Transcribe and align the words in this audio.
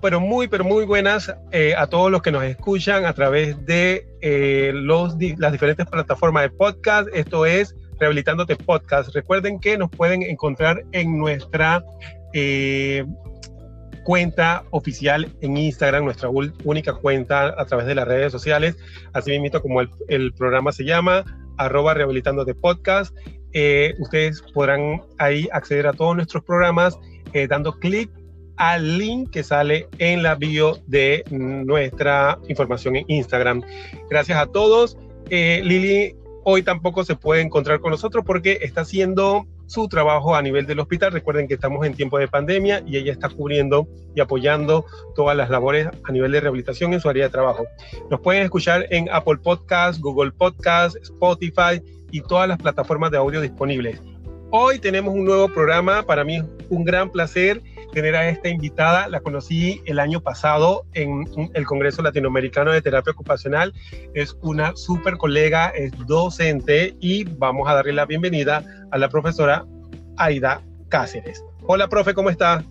pero 0.00 0.20
muy, 0.20 0.48
pero 0.48 0.64
muy 0.64 0.86
buenas 0.86 1.30
eh, 1.52 1.74
a 1.76 1.86
todos 1.86 2.10
los 2.10 2.22
que 2.22 2.32
nos 2.32 2.42
escuchan 2.44 3.04
a 3.04 3.12
través 3.12 3.62
de 3.66 4.08
eh, 4.22 4.72
los, 4.74 5.16
las 5.36 5.52
diferentes 5.52 5.84
plataformas 5.84 6.44
de 6.44 6.50
podcast. 6.50 7.08
Esto 7.12 7.44
es 7.44 7.76
Rehabilitándote 7.98 8.56
Podcast. 8.56 9.14
Recuerden 9.14 9.60
que 9.60 9.76
nos 9.76 9.90
pueden 9.90 10.22
encontrar 10.22 10.82
en 10.92 11.18
nuestra 11.18 11.84
eh, 12.32 13.04
cuenta 14.02 14.64
oficial 14.70 15.30
en 15.42 15.58
Instagram, 15.58 16.04
nuestra 16.04 16.30
única 16.30 16.94
cuenta 16.94 17.54
a 17.60 17.66
través 17.66 17.86
de 17.86 17.96
las 17.96 18.08
redes 18.08 18.32
sociales, 18.32 18.78
así 19.12 19.38
mismo 19.38 19.60
como 19.60 19.82
el, 19.82 19.90
el 20.08 20.32
programa 20.32 20.72
se 20.72 20.84
llama, 20.84 21.22
arroba 21.58 21.92
Rehabilitándote 21.92 22.54
Podcast. 22.54 23.14
ustedes 23.98 24.40
podrán 24.54 25.02
ahí 25.18 25.48
acceder 25.52 25.86
a 25.86 25.92
todos 25.92 26.16
nuestros 26.16 26.42
programas 26.44 26.98
dando 27.50 27.78
clic 27.78 28.10
al 28.56 28.98
link 28.98 29.30
que 29.30 29.42
sale 29.42 29.88
en 29.98 30.22
la 30.22 30.34
bio 30.34 30.78
de 30.86 31.24
nuestra 31.30 32.38
información 32.48 32.96
en 32.96 33.04
Instagram. 33.08 33.62
Gracias 34.08 34.38
a 34.38 34.46
todos. 34.46 34.96
Eh, 35.30 35.60
Lili 35.64 36.14
hoy 36.48 36.62
tampoco 36.62 37.04
se 37.04 37.16
puede 37.16 37.42
encontrar 37.42 37.80
con 37.80 37.90
nosotros 37.90 38.24
porque 38.24 38.60
está 38.62 38.82
haciendo 38.82 39.46
su 39.66 39.88
trabajo 39.88 40.36
a 40.36 40.42
nivel 40.42 40.64
del 40.64 40.78
hospital. 40.78 41.10
Recuerden 41.10 41.48
que 41.48 41.54
estamos 41.54 41.84
en 41.84 41.94
tiempo 41.94 42.20
de 42.20 42.28
pandemia 42.28 42.84
y 42.86 42.96
ella 42.98 43.10
está 43.10 43.28
cubriendo 43.28 43.88
y 44.14 44.20
apoyando 44.20 44.86
todas 45.16 45.36
las 45.36 45.50
labores 45.50 45.88
a 46.04 46.12
nivel 46.12 46.30
de 46.30 46.40
rehabilitación 46.40 46.92
en 46.92 47.00
su 47.00 47.08
área 47.08 47.24
de 47.24 47.30
trabajo. 47.30 47.66
Nos 48.10 48.20
pueden 48.20 48.44
escuchar 48.44 48.86
en 48.90 49.08
Apple 49.10 49.38
Podcast, 49.42 50.00
Google 50.00 50.30
Podcast, 50.30 50.96
Spotify 51.02 51.82
y 52.12 52.20
todas 52.20 52.48
las 52.48 52.58
plataformas 52.58 53.10
de 53.10 53.18
audio 53.18 53.40
disponibles. 53.40 54.00
Hoy 54.50 54.78
tenemos 54.78 55.12
un 55.12 55.24
nuevo 55.24 55.48
programa, 55.48 56.04
para 56.04 56.22
mí 56.22 56.36
es 56.36 56.44
un 56.70 56.84
gran 56.84 57.10
placer 57.10 57.60
tener 57.92 58.14
a 58.16 58.28
esta 58.28 58.48
invitada. 58.48 59.08
La 59.08 59.20
conocí 59.20 59.82
el 59.86 59.98
año 59.98 60.20
pasado 60.20 60.84
en 60.94 61.24
el 61.54 61.66
Congreso 61.66 62.02
Latinoamericano 62.02 62.72
de 62.72 62.82
Terapia 62.82 63.12
Ocupacional. 63.12 63.72
Es 64.14 64.36
una 64.42 64.74
súper 64.76 65.16
colega, 65.16 65.68
es 65.70 65.92
docente 66.06 66.96
y 67.00 67.24
vamos 67.24 67.68
a 67.68 67.74
darle 67.74 67.92
la 67.92 68.06
bienvenida 68.06 68.62
a 68.90 68.98
la 68.98 69.08
profesora 69.08 69.64
Aida 70.16 70.62
Cáceres. 70.88 71.44
Hola, 71.66 71.88
profe, 71.88 72.14
¿cómo 72.14 72.30
está? 72.30 72.64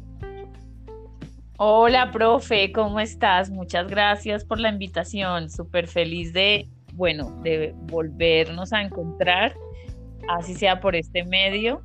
Hola, 1.58 2.11
profe, 2.11 2.72
¿cómo 2.72 3.00
estás? 3.00 3.50
Muchas 3.50 3.88
gracias 3.88 4.44
por 4.44 4.59
la 4.59 4.70
invitación. 4.70 5.50
Súper 5.50 5.88
feliz 5.88 6.34
de, 6.34 6.67
bueno, 6.94 7.39
de 7.44 7.73
volvernos 7.84 8.73
a 8.73 8.82
encontrar, 8.82 9.54
así 10.28 10.54
sea 10.54 10.82
por 10.82 10.95
este 10.95 11.23
medio 11.23 11.82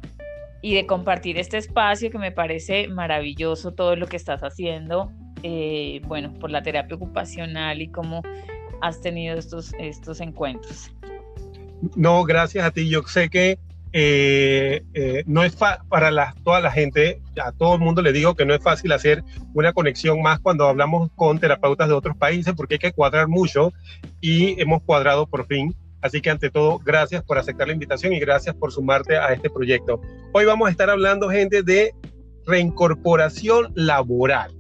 y 0.63 0.75
de 0.75 0.87
compartir 0.87 1.39
este 1.39 1.59
espacio 1.59 2.11
que 2.11 2.19
me 2.19 2.33
parece 2.33 2.89
maravilloso 2.89 3.73
todo 3.73 3.97
lo 3.97 4.07
que 4.07 4.17
estás 4.17 4.43
haciendo, 4.43 5.11
eh, 5.43 6.01
bueno, 6.07 6.35
por 6.35 6.51
la 6.51 6.63
terapia 6.63 6.97
ocupacional 6.97 7.81
y 7.81 7.89
cómo 7.89 8.23
has 8.83 9.01
tenido 9.01 9.39
estos, 9.39 9.73
estos 9.79 10.21
encuentros. 10.21 10.91
No, 11.97 12.25
gracias 12.25 12.65
a 12.65 12.71
ti. 12.71 12.89
Yo 12.89 13.03
sé 13.03 13.31
que 13.31 13.59
eh, 13.93 14.85
eh, 14.95 15.25
no 15.27 15.43
es 15.43 15.57
para 15.57 16.11
la, 16.11 16.35
toda 16.45 16.61
la 16.61 16.71
gente, 16.71 17.21
a 17.43 17.51
todo 17.53 17.75
el 17.75 17.81
mundo 17.81 18.03
le 18.03 18.13
digo 18.13 18.35
que 18.35 18.45
no 18.45 18.55
es 18.55 18.63
fácil 18.63 18.93
hacer 18.93 19.25
una 19.53 19.73
conexión 19.73 20.23
más 20.23 20.39
cuando 20.39 20.69
hablamos 20.69 21.11
con 21.17 21.41
terapeutas 21.41 21.89
de 21.89 21.95
otros 21.95 22.17
países 22.17 22.55
porque 22.55 22.75
hay 22.75 22.79
que 22.79 22.93
cuadrar 22.93 23.27
mucho 23.27 23.73
y 24.21 24.61
hemos 24.61 24.83
cuadrado 24.83 25.27
por 25.27 25.47
fin 25.47 25.75
Así 26.03 26.21
que 26.21 26.31
ante 26.31 26.51
todo, 26.51 26.79
gracias 26.79 27.23
por 27.23 27.39
aceptar 27.39 27.67
la 27.67 27.75
invitación 27.75 28.13
y 28.13 28.21
gracias 28.21 28.55
por 28.55 28.73
sumarte 28.73 29.17
a 29.17 29.33
este 29.33 29.51
proyecto. 29.51 30.01
Hoy 30.33 30.45
vamos 30.45 30.69
a 30.69 30.71
estar 30.71 30.89
hablando, 30.89 31.29
gente, 31.29 31.63
de 31.63 31.95
reincorporación 32.47 33.73
laboral. 33.75 34.55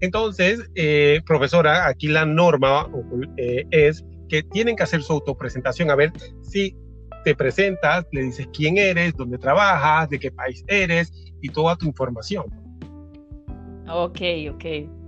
Entonces, 0.00 0.70
eh, 0.76 1.20
profesora, 1.26 1.88
aquí 1.88 2.08
la 2.08 2.24
norma 2.24 2.88
eh, 3.36 3.64
es 3.70 4.04
que 4.28 4.42
tienen 4.42 4.76
que 4.76 4.84
hacer 4.84 5.02
su 5.02 5.12
autopresentación, 5.14 5.90
a 5.90 5.96
ver 5.96 6.12
si 6.42 6.76
te 7.24 7.34
presentas, 7.34 8.06
le 8.12 8.22
dices 8.22 8.48
quién 8.52 8.78
eres, 8.78 9.14
dónde 9.16 9.38
trabajas, 9.38 10.08
de 10.10 10.18
qué 10.18 10.30
país 10.30 10.64
eres 10.68 11.12
y 11.42 11.48
toda 11.48 11.76
tu 11.76 11.86
información. 11.86 12.44
Ok, 13.88 14.20
ok, 14.52 14.64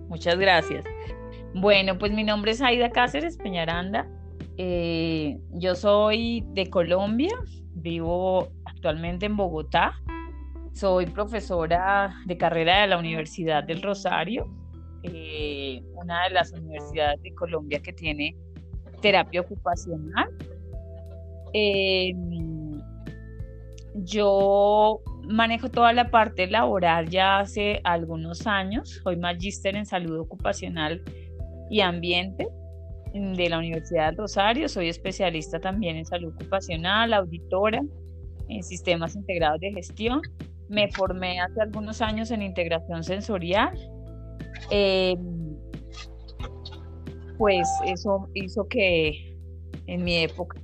muchas 0.09 0.37
gracias. 0.39 0.85
Bueno, 1.55 1.99
pues 1.99 2.13
mi 2.13 2.25
nombre 2.25 2.53
es 2.53 2.61
Aida 2.61 2.91
Cáceres 2.91 3.37
Peñaranda, 3.37 4.09
eh, 4.63 5.39
yo 5.53 5.75
soy 5.75 6.45
de 6.49 6.69
Colombia, 6.69 7.35
vivo 7.77 8.49
actualmente 8.67 9.25
en 9.25 9.35
Bogotá, 9.35 9.95
soy 10.75 11.07
profesora 11.07 12.15
de 12.27 12.37
carrera 12.37 12.83
de 12.83 12.89
la 12.89 12.99
Universidad 12.99 13.65
del 13.65 13.81
Rosario, 13.81 14.55
eh, 15.03 15.83
una 15.95 16.25
de 16.25 16.35
las 16.35 16.53
universidades 16.53 17.23
de 17.23 17.35
Colombia 17.35 17.81
que 17.81 17.95
tiene 17.95 18.37
terapia 19.01 19.41
ocupacional. 19.41 20.29
Eh, 21.55 22.13
yo 23.95 25.01
manejo 25.27 25.71
toda 25.71 25.95
la 25.95 26.11
parte 26.11 26.47
laboral 26.49 27.09
ya 27.09 27.39
hace 27.39 27.81
algunos 27.83 28.47
años, 28.47 29.01
soy 29.05 29.17
magíster 29.17 29.75
en 29.75 29.87
salud 29.87 30.21
ocupacional 30.21 31.03
y 31.71 31.81
ambiente 31.81 32.47
de 33.13 33.49
la 33.49 33.59
Universidad 33.59 34.07
del 34.07 34.19
Rosario, 34.19 34.69
soy 34.69 34.89
especialista 34.89 35.59
también 35.59 35.97
en 35.97 36.05
salud 36.05 36.33
ocupacional, 36.35 37.13
auditora 37.13 37.83
en 38.49 38.63
sistemas 38.63 39.17
integrados 39.17 39.61
de 39.61 39.73
gestión. 39.73 40.21
Me 40.69 40.91
formé 40.93 41.41
hace 41.41 41.61
algunos 41.61 42.01
años 42.01 42.31
en 42.31 42.43
integración 42.43 43.03
sensorial. 43.03 43.73
Em, 44.71 45.19
pues 47.39 47.67
eso 47.87 48.29
hizo 48.35 48.69
que 48.69 49.37
en 49.87 50.05
mi 50.05 50.19
época, 50.19 50.61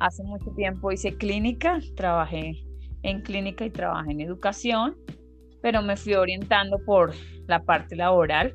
hace 0.00 0.22
mucho 0.24 0.50
tiempo 0.56 0.90
hice 0.90 1.16
clínica, 1.16 1.78
trabajé 1.96 2.64
en 3.02 3.22
clínica 3.22 3.64
y 3.66 3.70
trabajé 3.70 4.12
en 4.12 4.20
educación, 4.20 4.96
pero 5.62 5.82
me 5.82 5.96
fui 5.96 6.14
orientando 6.14 6.78
por 6.84 7.12
la 7.46 7.62
parte 7.62 7.94
laboral 7.94 8.54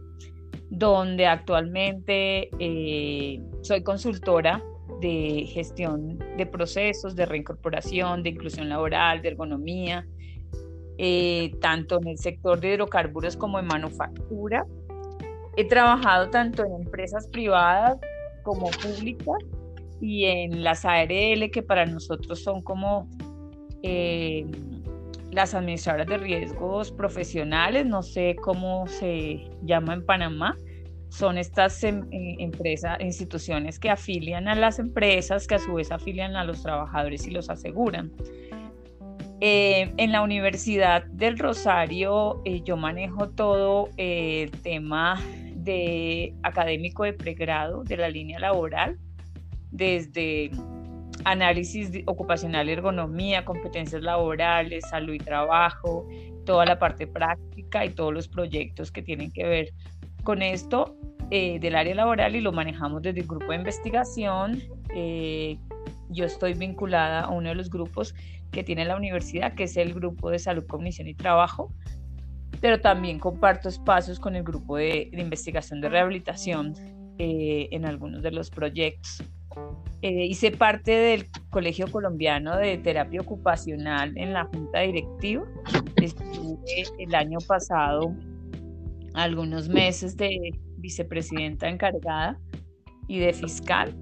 donde 0.75 1.27
actualmente 1.27 2.49
eh, 2.57 3.39
soy 3.61 3.83
consultora 3.83 4.63
de 5.01 5.45
gestión 5.47 6.17
de 6.35 6.47
procesos, 6.47 7.15
de 7.15 7.27
reincorporación, 7.27 8.23
de 8.23 8.29
inclusión 8.29 8.69
laboral, 8.69 9.21
de 9.21 9.29
ergonomía, 9.29 10.07
eh, 10.97 11.51
tanto 11.61 11.99
en 12.01 12.07
el 12.07 12.17
sector 12.17 12.59
de 12.59 12.73
hidrocarburos 12.73 13.37
como 13.37 13.59
en 13.59 13.67
manufactura. 13.67 14.65
He 15.57 15.67
trabajado 15.67 16.31
tanto 16.31 16.65
en 16.65 16.73
empresas 16.73 17.27
privadas 17.27 17.99
como 18.41 18.71
públicas 18.71 19.37
y 20.01 20.25
en 20.25 20.63
las 20.63 20.85
ARL, 20.85 21.51
que 21.51 21.61
para 21.61 21.85
nosotros 21.85 22.41
son 22.41 22.63
como 22.63 23.07
eh, 23.83 24.43
las 25.33 25.53
administradoras 25.53 26.07
de 26.07 26.17
riesgos 26.17 26.91
profesionales, 26.91 27.85
no 27.85 28.03
sé 28.03 28.35
cómo 28.41 28.87
se 28.87 29.49
llama 29.63 29.93
en 29.93 30.05
Panamá, 30.05 30.55
son 31.09 31.37
estas 31.37 31.83
em, 31.83 32.01
eh, 32.11 32.37
empresas, 32.39 32.99
instituciones 32.99 33.77
que 33.77 33.89
afilian 33.89 34.47
a 34.47 34.55
las 34.55 34.79
empresas, 34.79 35.45
que 35.45 35.55
a 35.55 35.59
su 35.59 35.75
vez 35.75 35.91
afilian 35.91 36.35
a 36.35 36.43
los 36.43 36.63
trabajadores 36.63 37.27
y 37.27 37.31
los 37.31 37.49
aseguran. 37.49 38.11
Eh, 39.39 39.93
en 39.97 40.11
la 40.11 40.21
Universidad 40.21 41.03
del 41.05 41.37
Rosario 41.37 42.41
eh, 42.45 42.61
yo 42.63 42.77
manejo 42.77 43.29
todo 43.29 43.89
el 43.97 44.51
tema 44.51 45.19
de 45.55 46.33
académico 46.43 47.03
de 47.03 47.13
pregrado 47.13 47.83
de 47.83 47.97
la 47.97 48.09
línea 48.09 48.39
laboral, 48.39 48.97
desde 49.69 50.49
análisis 51.25 51.91
ocupacional, 52.05 52.69
ergonomía, 52.69 53.45
competencias 53.45 54.01
laborales, 54.01 54.83
salud 54.89 55.13
y 55.13 55.19
trabajo, 55.19 56.07
toda 56.45 56.65
la 56.65 56.79
parte 56.79 57.07
práctica 57.07 57.85
y 57.85 57.89
todos 57.89 58.13
los 58.13 58.27
proyectos 58.27 58.91
que 58.91 59.01
tienen 59.01 59.31
que 59.31 59.45
ver 59.45 59.69
con 60.23 60.41
esto 60.41 60.95
eh, 61.31 61.59
del 61.59 61.75
área 61.75 61.95
laboral 61.95 62.35
y 62.35 62.41
lo 62.41 62.51
manejamos 62.51 63.01
desde 63.01 63.21
el 63.21 63.27
grupo 63.27 63.47
de 63.51 63.57
investigación. 63.57 64.61
Eh, 64.95 65.57
yo 66.09 66.25
estoy 66.25 66.53
vinculada 66.53 67.21
a 67.21 67.29
uno 67.29 67.49
de 67.49 67.55
los 67.55 67.69
grupos 67.69 68.13
que 68.51 68.63
tiene 68.63 68.85
la 68.85 68.95
universidad, 68.95 69.53
que 69.55 69.63
es 69.63 69.77
el 69.77 69.93
grupo 69.93 70.29
de 70.29 70.39
salud, 70.39 70.65
cognición 70.67 71.07
y 71.07 71.15
trabajo, 71.15 71.73
pero 72.61 72.79
también 72.79 73.19
comparto 73.19 73.67
espacios 73.67 74.19
con 74.19 74.35
el 74.35 74.43
grupo 74.43 74.77
de, 74.77 75.09
investigación 75.11 75.81
de 75.81 75.89
rehabilitación 75.89 76.75
eh, 77.17 77.67
en 77.71 77.85
algunos 77.85 78.21
de 78.21 78.31
los 78.31 78.49
proyectos. 78.49 79.23
Hice 80.01 80.51
parte 80.51 80.91
del 80.91 81.29
Colegio 81.49 81.87
Colombiano 81.89 82.57
de 82.57 82.77
Terapia 82.77 83.21
Ocupacional 83.21 84.17
en 84.17 84.33
la 84.33 84.45
Junta 84.45 84.81
Directiva. 84.81 85.45
Estuve 85.95 86.83
el 86.99 87.15
año 87.15 87.37
pasado 87.47 88.13
algunos 89.13 89.69
meses 89.69 90.17
de 90.17 90.51
vicepresidenta 90.77 91.69
encargada 91.69 92.37
y 93.07 93.19
de 93.19 93.33
fiscal. 93.33 93.95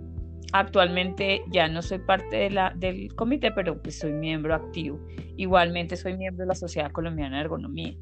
Actualmente 0.53 1.43
ya 1.51 1.67
no 1.67 1.81
soy 1.81 1.99
parte 1.99 2.49
del 2.75 3.15
comité, 3.15 3.51
pero 3.51 3.81
pues 3.81 3.99
soy 3.99 4.11
miembro 4.11 4.55
activo. 4.55 4.99
Igualmente 5.37 5.95
soy 5.95 6.17
miembro 6.17 6.43
de 6.43 6.47
la 6.47 6.55
Sociedad 6.55 6.91
Colombiana 6.91 7.37
de 7.37 7.43
Ergonomía. 7.43 7.93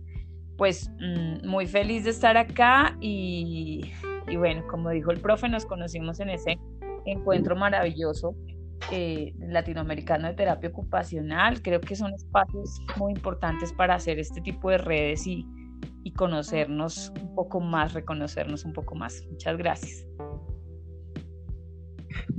pues 0.58 0.92
mm, 1.00 1.48
muy 1.48 1.68
feliz 1.68 2.04
de 2.04 2.10
estar 2.10 2.36
acá 2.36 2.98
y, 3.00 3.92
bueno, 4.38 4.66
como 4.68 4.90
dijo 4.90 5.12
el 5.12 5.22
profe, 5.22 5.48
nos 5.48 5.66
conocimos 5.66 6.20
en 6.20 6.32
ese 6.32 6.60
encuentro 7.06 7.56
maravilloso 7.56 8.36
eh, 8.92 9.34
latinoamericano 9.40 10.28
de 10.28 10.34
terapia 10.34 10.70
ocupacional. 10.70 11.62
Creo 11.62 11.82
que 11.82 11.96
son 11.96 12.14
espacios 12.14 12.82
muy 12.98 13.14
importantes 13.14 13.74
para 13.74 13.96
hacer 13.96 14.20
este 14.20 14.42
tipo 14.42 14.70
de 14.70 14.78
redes 14.78 15.28
y, 15.28 15.46
y 16.04 16.12
conocernos 16.14 17.12
un 17.22 17.36
poco 17.36 17.60
más, 17.60 17.94
reconocernos 17.94 18.66
un 18.66 18.74
poco 18.74 18.96
más. 18.96 19.24
Muchas 19.30 19.58
gracias. 19.58 20.08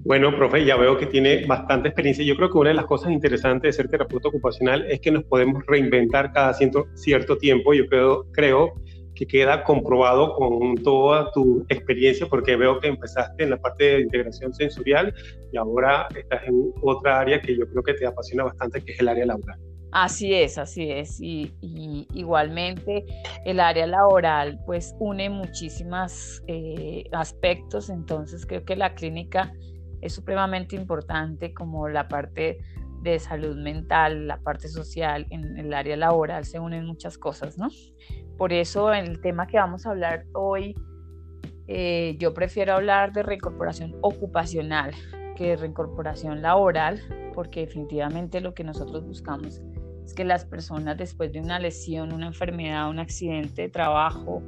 Bueno, 0.02 0.34
profe, 0.34 0.64
ya 0.64 0.76
veo 0.76 0.98
que 0.98 1.06
tiene 1.06 1.46
bastante 1.46 1.88
experiencia. 1.88 2.24
Yo 2.24 2.34
creo 2.36 2.50
que 2.50 2.58
una 2.58 2.70
de 2.70 2.74
las 2.74 2.86
cosas 2.86 3.12
interesantes 3.12 3.68
de 3.68 3.72
ser 3.82 3.88
terapeuta 3.88 4.28
ocupacional 4.28 4.84
es 4.90 5.00
que 5.00 5.10
nos 5.10 5.24
podemos 5.24 5.64
reinventar 5.66 6.32
cada 6.32 6.54
cierto, 6.54 7.38
tiempo. 7.38 7.74
Yo 7.74 7.86
creo, 7.86 8.26
creo 8.32 8.74
que 9.20 9.26
queda 9.26 9.62
comprobado 9.64 10.34
con 10.34 10.76
toda 10.76 11.30
tu 11.32 11.62
experiencia, 11.68 12.26
porque 12.26 12.56
veo 12.56 12.80
que 12.80 12.88
empezaste 12.88 13.44
en 13.44 13.50
la 13.50 13.58
parte 13.58 13.84
de 13.84 14.00
integración 14.00 14.54
sensorial 14.54 15.12
y 15.52 15.58
ahora 15.58 16.08
estás 16.16 16.42
en 16.46 16.72
otra 16.80 17.20
área 17.20 17.38
que 17.38 17.54
yo 17.54 17.68
creo 17.68 17.82
que 17.82 17.92
te 17.92 18.06
apasiona 18.06 18.44
bastante, 18.44 18.80
que 18.80 18.92
es 18.92 19.00
el 19.00 19.08
área 19.08 19.26
laboral. 19.26 19.58
Así 19.92 20.32
es, 20.32 20.56
así 20.56 20.90
es. 20.90 21.20
Y, 21.20 21.52
igualmente 22.14 23.04
el 23.44 23.60
área 23.60 23.86
laboral 23.86 24.58
pues 24.64 24.94
une 24.98 25.28
muchísimos 25.28 26.42
eh, 26.46 27.04
aspectos, 27.12 27.90
entonces 27.90 28.46
creo 28.46 28.64
que 28.64 28.74
la 28.74 28.94
clínica 28.94 29.52
es 30.00 30.14
supremamente 30.14 30.76
importante 30.76 31.52
como 31.52 31.88
la 31.90 32.08
parte 32.08 32.58
de 33.02 33.18
salud 33.18 33.56
mental, 33.56 34.28
la 34.28 34.38
parte 34.38 34.68
social, 34.68 35.26
en 35.30 35.58
el 35.58 35.74
área 35.74 35.96
laboral 35.96 36.46
se 36.46 36.58
unen 36.58 36.86
muchas 36.86 37.18
cosas, 37.18 37.58
¿no? 37.58 37.68
Por 38.40 38.54
eso 38.54 38.94
en 38.94 39.04
el 39.04 39.20
tema 39.20 39.46
que 39.46 39.58
vamos 39.58 39.84
a 39.84 39.90
hablar 39.90 40.24
hoy, 40.32 40.74
eh, 41.68 42.16
yo 42.18 42.32
prefiero 42.32 42.72
hablar 42.72 43.12
de 43.12 43.22
reincorporación 43.22 43.96
ocupacional 44.00 44.94
que 45.36 45.48
de 45.48 45.56
reincorporación 45.56 46.40
laboral, 46.40 47.02
porque 47.34 47.60
definitivamente 47.60 48.40
lo 48.40 48.54
que 48.54 48.64
nosotros 48.64 49.04
buscamos 49.04 49.60
que 50.16 50.24
las 50.24 50.46
personas 50.46 50.96
después 50.96 51.30
de 51.32 51.40
una 51.40 51.58
lesión, 51.58 52.14
una 52.14 52.28
enfermedad, 52.28 52.88
un 52.88 52.98
accidente 52.98 53.62
de 53.62 53.68
trabajo 53.68 54.42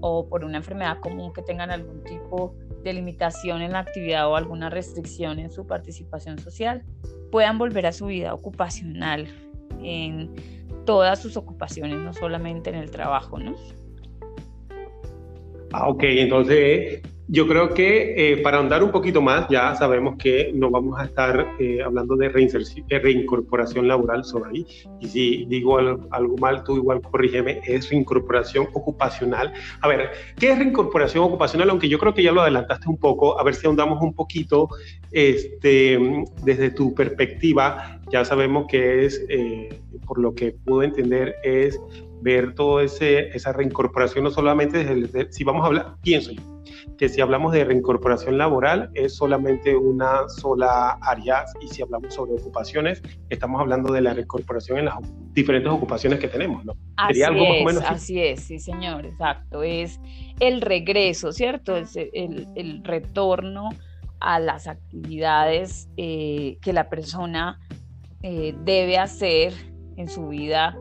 o 0.00 0.28
por 0.28 0.44
una 0.44 0.58
enfermedad 0.58 1.00
común 1.00 1.32
que 1.32 1.42
tengan 1.42 1.72
algún 1.72 2.04
tipo 2.04 2.54
de 2.84 2.92
limitación 2.92 3.62
en 3.62 3.72
la 3.72 3.80
actividad 3.80 4.28
o 4.28 4.36
alguna 4.36 4.70
restricción 4.70 5.40
en 5.40 5.50
su 5.50 5.66
participación 5.66 6.38
social, 6.38 6.84
puedan 7.32 7.58
volver 7.58 7.84
a 7.86 7.92
su 7.92 8.06
vida 8.06 8.32
ocupacional 8.32 9.26
en 9.82 10.32
todas 10.84 11.20
sus 11.20 11.36
ocupaciones, 11.36 11.98
no 11.98 12.12
solamente 12.12 12.70
en 12.70 12.76
el 12.76 12.90
trabajo, 12.90 13.38
¿no? 13.38 13.54
Ah, 15.76 15.88
ok, 15.88 16.04
entonces 16.04 17.02
yo 17.26 17.48
creo 17.48 17.74
que 17.74 18.32
eh, 18.32 18.36
para 18.36 18.60
andar 18.60 18.84
un 18.84 18.92
poquito 18.92 19.20
más, 19.20 19.48
ya 19.48 19.74
sabemos 19.74 20.14
que 20.16 20.52
no 20.54 20.70
vamos 20.70 21.00
a 21.00 21.06
estar 21.06 21.56
eh, 21.58 21.82
hablando 21.82 22.14
de, 22.14 22.28
reincorporación 22.28 23.88
laboral 23.88 24.24
sobre 24.24 24.50
ahí. 24.50 24.66
Y 25.00 25.08
si 25.08 25.44
digo 25.46 25.76
algo, 25.78 26.36
mal, 26.36 26.62
tú 26.62 26.76
igual 26.76 27.02
corrígeme, 27.02 27.60
es 27.66 27.90
reincorporación 27.90 28.68
ocupacional. 28.72 29.52
A 29.80 29.88
ver, 29.88 30.10
¿qué 30.38 30.52
es 30.52 30.58
reincorporación 30.58 31.24
ocupacional? 31.24 31.70
Aunque 31.70 31.88
yo 31.88 31.98
creo 31.98 32.14
que 32.14 32.22
ya 32.22 32.30
lo 32.30 32.42
adelantaste 32.42 32.88
un 32.88 32.98
poco, 32.98 33.40
a 33.40 33.42
ver 33.42 33.56
si 33.56 33.66
ahondamos 33.66 34.00
un 34.00 34.14
poquito 34.14 34.68
este, 35.10 35.98
desde 36.44 36.70
tu 36.70 36.94
perspectiva. 36.94 38.00
Ya 38.12 38.24
sabemos 38.24 38.66
que 38.68 39.06
es, 39.06 39.26
eh, 39.28 39.80
por 40.06 40.20
lo 40.20 40.36
que 40.36 40.52
pude 40.52 40.86
entender, 40.86 41.34
es 41.42 41.80
ver 42.24 42.54
toda 42.54 42.82
esa 42.82 43.52
reincorporación, 43.52 44.24
no 44.24 44.30
solamente 44.30 44.82
desde, 44.82 45.30
si 45.30 45.44
vamos 45.44 45.62
a 45.62 45.66
hablar, 45.66 45.94
pienso 46.02 46.32
yo, 46.32 46.40
que 46.96 47.10
si 47.10 47.20
hablamos 47.20 47.52
de 47.52 47.64
reincorporación 47.64 48.38
laboral 48.38 48.90
es 48.94 49.14
solamente 49.14 49.76
una 49.76 50.26
sola 50.30 50.98
área 51.02 51.44
y 51.60 51.68
si 51.68 51.82
hablamos 51.82 52.14
sobre 52.14 52.32
ocupaciones, 52.32 53.02
estamos 53.28 53.60
hablando 53.60 53.92
de 53.92 54.00
la 54.00 54.14
reincorporación 54.14 54.78
en 54.78 54.86
las 54.86 54.94
diferentes 55.34 55.70
ocupaciones 55.70 56.18
que 56.18 56.28
tenemos, 56.28 56.64
¿no? 56.64 56.72
Así 56.96 57.22
algo 57.22 57.44
es, 57.44 57.64
menos 57.66 57.84
así 57.86 58.18
es, 58.18 58.40
sí 58.40 58.58
señor, 58.58 59.04
exacto, 59.04 59.62
es 59.62 60.00
el 60.40 60.62
regreso, 60.62 61.30
¿cierto? 61.30 61.76
Es 61.76 61.94
el, 61.94 62.48
el 62.56 62.82
retorno 62.84 63.68
a 64.20 64.40
las 64.40 64.66
actividades 64.66 65.90
eh, 65.98 66.56
que 66.62 66.72
la 66.72 66.88
persona 66.88 67.60
eh, 68.22 68.54
debe 68.64 68.96
hacer 68.96 69.52
en 69.98 70.08
su 70.08 70.28
vida 70.28 70.74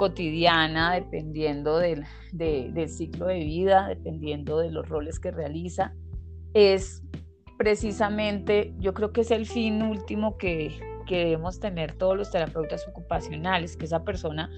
cotidiana, 0.00 0.94
dependiendo 0.94 1.76
del, 1.76 2.06
del 2.32 2.88
ciclo 2.88 3.26
de 3.26 3.40
vida, 3.40 3.86
dependiendo 3.86 4.56
de 4.56 4.70
los 4.70 4.88
roles 4.88 5.20
que 5.20 5.30
realiza, 5.30 5.92
es 6.54 7.02
precisamente, 7.58 8.72
yo 8.78 8.94
creo 8.94 9.12
que 9.12 9.20
es 9.20 9.30
el 9.30 9.44
fin 9.44 9.82
último 9.82 10.38
que, 10.38 10.72
que 11.06 11.18
debemos 11.18 11.60
tener 11.60 11.92
todos 11.96 12.16
los 12.16 12.30
terapeutas 12.30 12.88
ocupacionales, 12.88 13.76
que 13.76 13.84
esa 13.84 14.02
persona 14.02 14.48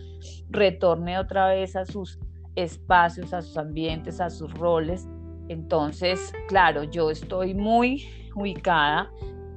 retorne 0.49 1.19
otra 1.19 1.49
vez 1.49 1.75
a 1.75 1.87
sus 1.87 2.21
espacios, 2.55 3.35
a 3.35 3.43
sus 3.43 3.57
ambientes, 3.57 4.21
a 4.21 4.31
sus 4.31 4.55
roles. 4.55 5.09
Entonces, 5.49 6.33
claro, 6.47 6.85
yo 6.85 7.11
estoy 7.11 7.53
muy 7.53 8.07
ubicada 8.37 9.11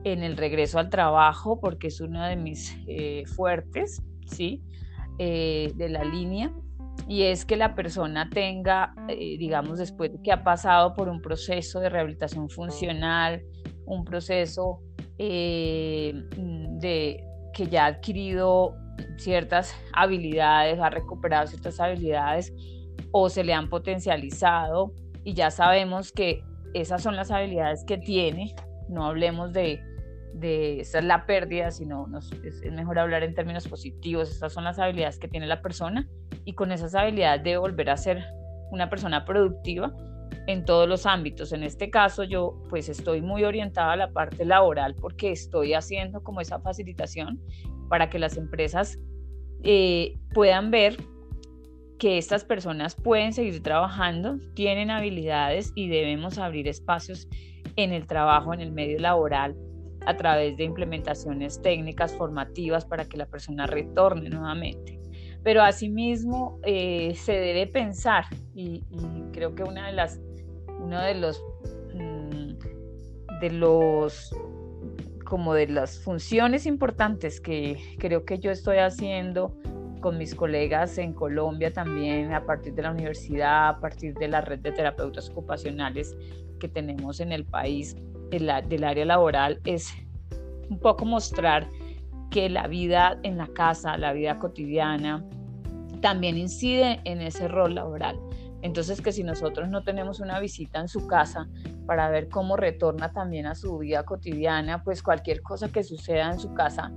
en 0.04 0.24
el 0.24 0.36
regreso 0.36 0.80
al 0.80 0.90
trabajo 0.90 1.60
porque 1.60 1.90
es 1.90 2.02
uno 2.02 2.26
de 2.26 2.38
mis 2.38 2.76
eh, 2.88 3.24
fuertes, 3.28 4.02
¿sí? 4.26 4.64
Eh, 5.18 5.72
de 5.76 5.88
la 5.88 6.04
línea 6.04 6.52
y 7.08 7.24
es 7.24 7.46
que 7.46 7.56
la 7.56 7.74
persona 7.74 8.30
tenga, 8.30 8.94
eh, 9.08 9.38
digamos, 9.38 9.80
después 9.80 10.12
de 10.12 10.22
que 10.22 10.34
ha 10.34 10.44
pasado 10.44 10.94
por 10.94 11.08
un 11.08 11.22
proceso 11.22 11.80
de 11.80 11.88
rehabilitación 11.88 12.50
funcional, 12.50 13.42
un 13.86 14.04
proceso 14.04 14.82
eh, 15.18 16.14
de 16.82 17.24
que 17.54 17.68
ya 17.68 17.86
ha 17.86 17.88
adquirido 17.88 18.76
ciertas 19.18 19.74
habilidades, 19.94 20.80
ha 20.80 20.90
recuperado 20.90 21.48
ciertas 21.48 21.80
habilidades 21.80 22.54
o 23.12 23.30
se 23.30 23.46
le 23.46 23.54
han 23.54 23.70
potencializado 23.70 24.92
y 25.24 25.34
ya 25.34 25.50
sabemos 25.50 26.12
que 26.12 26.44
esas 26.74 27.02
son 27.02 27.16
las 27.16 27.32
habilidades 27.32 27.86
que 27.86 27.98
tiene, 27.98 28.54
no 28.90 29.06
hablemos 29.06 29.54
de 29.54 29.80
de 30.36 30.82
esa 30.82 31.00
es 31.00 31.06
la 31.06 31.26
pérdida, 31.26 31.72
sino 31.72 32.08
es, 32.44 32.62
mejor 32.72 33.00
hablar 33.00 33.24
en 33.24 33.34
términos 33.34 33.68
positivos. 33.68 34.30
Estas 34.32 34.54
son 34.54 34.66
las 34.66 34.80
habilidades 34.80 35.18
que 35.18 35.28
tiene 35.28 35.48
la 35.48 35.62
persona 35.62 36.08
y 36.44 36.54
con 36.54 36.72
esas 36.72 36.94
habilidades 36.94 37.44
debe 37.44 37.58
volver 37.58 37.90
a 37.90 37.98
ser 37.98 38.24
una 38.72 38.90
persona 38.90 39.24
productiva 39.24 39.96
en 40.48 40.66
todos 40.66 40.90
los 40.90 41.06
ámbitos. 41.06 41.54
En 41.54 41.64
este 41.64 41.90
caso 41.90 42.24
yo 42.24 42.62
pues 42.70 42.90
estoy 42.90 43.22
muy 43.22 43.46
orientada 43.46 43.94
a 43.94 43.96
la 43.96 44.12
parte 44.12 44.44
laboral 44.46 44.96
porque 44.96 45.32
estoy 45.32 45.74
haciendo 45.74 46.22
como 46.22 46.42
esa 46.42 46.60
facilitación 46.60 47.42
para 47.90 48.10
que 48.10 48.20
las 48.20 48.36
empresas 48.36 49.00
eh, 49.64 50.20
puedan 50.34 50.70
ver 50.70 50.98
que 51.98 52.18
estas 52.18 52.44
personas 52.44 52.94
pueden 52.94 53.32
seguir 53.32 53.64
trabajando, 53.64 54.38
tienen 54.54 54.92
habilidades 54.92 55.72
y 55.76 55.88
debemos 55.88 56.38
abrir 56.38 56.68
espacios 56.68 57.30
en 57.78 57.94
el 57.94 58.06
trabajo, 58.06 58.54
en 58.54 58.60
el 58.60 58.74
medio 58.74 59.00
laboral 59.00 59.56
a 60.06 60.18
través 60.18 60.58
de 60.58 60.64
implementaciones 60.64 61.62
técnicas 61.62 62.14
formativas 62.14 62.86
para 62.86 63.06
que 63.06 63.18
la 63.18 63.26
persona 63.26 63.68
retorne 63.68 64.30
nuevamente. 64.30 65.00
Pero 65.44 65.62
asimismo 65.62 66.60
eh, 66.64 67.14
se 67.16 67.34
debe 67.34 67.68
pensar, 67.68 68.26
y, 68.56 68.84
creo 69.32 69.54
que 69.54 69.64
una 69.64 69.88
de 69.88 69.94
las, 69.94 70.20
uno 70.80 71.00
de 71.02 71.14
los, 71.16 71.44
mm, 71.94 73.40
de 73.42 73.50
los, 73.52 74.36
como 75.24 75.54
de 75.54 75.68
las 75.68 76.00
funciones 76.00 76.66
importantes 76.66 77.40
que 77.40 77.78
creo 78.00 78.26
que 78.26 78.40
yo 78.40 78.52
estoy 78.52 78.78
haciendo 78.78 79.56
con 80.02 80.18
mis 80.18 80.36
colegas 80.36 80.98
en 80.98 81.14
Colombia 81.14 81.72
también, 81.74 82.34
a 82.34 82.46
partir 82.46 82.74
de 82.74 82.84
la 82.84 82.92
universidad, 82.92 83.70
a 83.70 83.80
partir 83.80 84.14
de 84.14 84.28
la 84.28 84.42
red 84.42 84.60
de 84.60 84.72
terapeutas 84.72 85.30
ocupacionales 85.30 86.16
que 86.60 86.68
tenemos 86.68 87.20
en 87.20 87.32
el 87.32 87.46
país, 87.46 87.96
del 88.30 88.84
área 88.84 89.06
laboral 89.06 89.62
es 89.66 89.94
un 90.70 90.80
poco 90.80 91.06
mostrar 91.06 91.70
que 92.32 92.50
la 92.50 92.68
vida 92.68 93.20
en 93.24 93.38
la 93.38 93.48
casa, 93.48 93.98
la 93.98 94.14
vida 94.14 94.40
cotidiana, 94.40 95.24
también 96.02 96.38
incide 96.38 97.00
en 97.06 97.22
ese 97.22 97.48
rol 97.48 97.76
laboral. 97.76 98.20
Entonces 98.62 99.02
que 99.02 99.12
si 99.12 99.24
nosotros 99.24 99.70
no 99.70 99.84
tenemos 99.84 100.20
una 100.20 100.40
visita 100.40 100.80
en 100.80 100.88
su 100.88 101.08
casa 101.08 101.48
para 101.86 102.10
ver 102.10 102.30
cómo 102.30 102.58
retorna 102.58 103.12
también 103.12 103.46
a 103.46 103.56
su 103.56 103.78
vida 103.78 104.04
cotidiana, 104.04 104.84
pues 104.84 105.04
cualquier 105.04 105.42
cosa 105.42 105.72
que 105.72 105.84
suceda 105.84 106.32
en 106.32 106.40
su 106.40 106.54
casa 106.54 106.92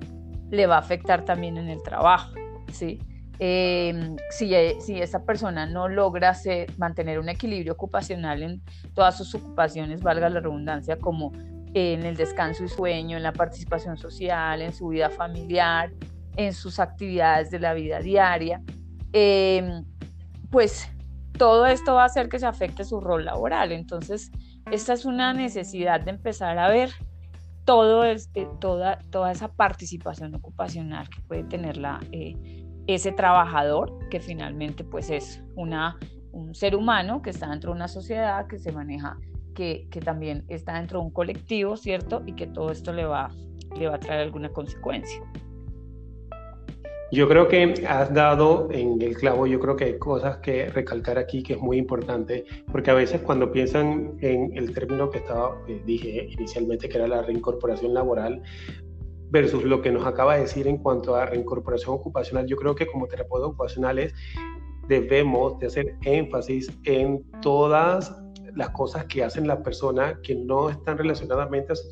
le 0.51 0.67
va 0.67 0.77
a 0.77 0.81
afectar 0.81 1.25
también 1.25 1.59
en 1.59 1.69
el 1.69 1.83
trabajo, 1.83 2.33
¿sí? 2.73 2.99
Em, 3.41 4.17
si, 4.31 4.53
si, 4.81 5.01
esa 5.01 5.23
persona 5.23 5.65
no 5.67 5.89
logra 5.89 6.37
mantener 6.77 7.21
un 7.21 7.29
equilibrio 7.29 7.75
ocupacional 7.75 8.43
en 8.43 8.63
todas 8.95 9.17
sus 9.17 9.35
ocupaciones, 9.35 10.03
valga 10.03 10.29
la 10.29 10.41
redundancia, 10.41 10.99
como 10.99 11.33
en 11.75 12.05
el 12.05 12.17
descanso 12.17 12.65
y 12.65 12.69
sueño, 12.69 13.17
en 13.17 13.23
la 13.23 13.33
participación 13.33 13.97
social, 13.97 14.61
en 14.61 14.73
su 14.73 14.89
vida 14.89 15.09
familiar, 15.11 15.93
en 16.37 16.53
sus 16.53 16.81
actividades 16.81 17.51
de 17.51 17.61
la 17.61 17.75
vida 17.75 18.01
diaria, 18.01 18.61
em, 19.13 19.85
pues 20.51 20.89
todo 21.37 21.67
esto 21.67 21.95
va 21.95 22.03
a 22.03 22.07
hacer 22.07 22.29
que 22.29 22.39
se 22.39 22.47
afecte 22.47 22.85
su 22.85 23.01
rol 23.01 23.25
laboral. 23.25 23.71
Entonces, 23.73 24.33
esta 24.71 24.93
es 24.93 25.05
una 25.05 25.33
necesidad 25.33 26.01
de 26.01 26.11
empezar 26.11 26.59
a 26.59 26.69
ver 26.69 26.91
todo 27.65 28.03
este, 28.05 28.49
toda, 28.61 28.99
toda 29.11 29.31
esa 29.31 29.49
participación 29.49 30.35
ocupacional 30.35 31.09
que 31.09 31.21
puede 31.23 31.45
tener 31.45 31.77
la, 31.77 32.01
eh, 32.13 32.58
ese 32.89 33.13
trabajador, 33.13 34.09
que 34.09 34.19
finalmente 34.19 34.83
pues 34.83 35.11
es 35.11 35.45
una, 35.55 35.99
un 36.33 36.55
ser 36.55 36.75
humano 36.75 37.23
que 37.23 37.31
está 37.31 37.49
dentro 37.51 37.71
de 37.71 37.77
una 37.77 37.87
sociedad, 37.87 38.47
que 38.49 38.59
se 38.59 38.73
maneja, 38.73 39.19
que, 39.55 39.87
que 39.91 40.01
también 40.01 40.45
está 40.49 40.75
dentro 40.75 40.99
de 40.99 41.05
un 41.05 41.13
colectivo, 41.13 41.77
¿cierto? 41.77 42.23
Y 42.27 42.33
que 42.33 42.47
todo 42.47 42.73
esto 42.73 42.93
le 42.93 43.05
va, 43.05 43.31
le 43.79 43.89
va 43.89 43.97
a 43.97 44.01
traer 44.01 44.23
alguna 44.23 44.49
consecuencia. 44.49 45.23
Yo 47.11 47.27
creo 47.27 47.49
que 47.49 47.87
has 47.89 48.13
dado 48.13 48.69
en 48.71 49.01
el 49.01 49.17
clavo, 49.17 49.47
yo 49.47 49.59
creo 49.61 49.77
que 49.77 49.85
hay 49.85 49.99
cosas 49.99 50.39
que 50.39 50.69
recalcar 50.69 51.17
aquí 51.17 51.43
que 51.43 51.55
es 51.55 51.61
muy 51.61 51.79
importante, 51.79 52.45
porque 52.71 52.91
a 52.91 52.95
veces 52.95 53.23
cuando 53.23 53.51
piensan 53.51 54.19
en 54.21 54.55
el 54.55 54.75
término 54.75 55.11
que 55.11 55.19
estaba, 55.19 55.57
eh, 55.69 55.81
dije 55.87 56.29
inicialmente 56.31 56.87
que 56.87 56.99
era 56.99 57.09
la 57.09 57.23
reincorporación 57.23 57.95
laboral, 57.95 58.43
versus 59.31 59.65
lo 59.65 59.83
que 59.83 59.91
nos 59.91 60.07
acaba 60.07 60.35
de 60.35 60.43
decir 60.43 60.67
en 60.67 60.79
cuanto 60.79 61.15
a 61.15 61.27
reincorporación 61.27 61.95
ocupacional, 61.95 62.47
yo 62.47 62.57
creo 62.57 62.75
que 62.75 62.87
como 62.87 63.07
terapeutas 63.07 63.49
ocupacionales 63.49 64.15
debemos 64.89 65.59
de 65.59 65.67
hacer 65.67 65.97
énfasis 66.03 66.71
en 66.85 67.23
todas 67.43 68.15
las 68.55 68.71
cosas 68.71 69.05
que 69.05 69.23
hacen 69.23 69.47
las 69.47 69.59
personas 69.59 70.17
que 70.23 70.35
no 70.35 70.71
están 70.71 70.99
relacionadamente 70.99 71.73
a 71.73 71.77
su, 71.77 71.89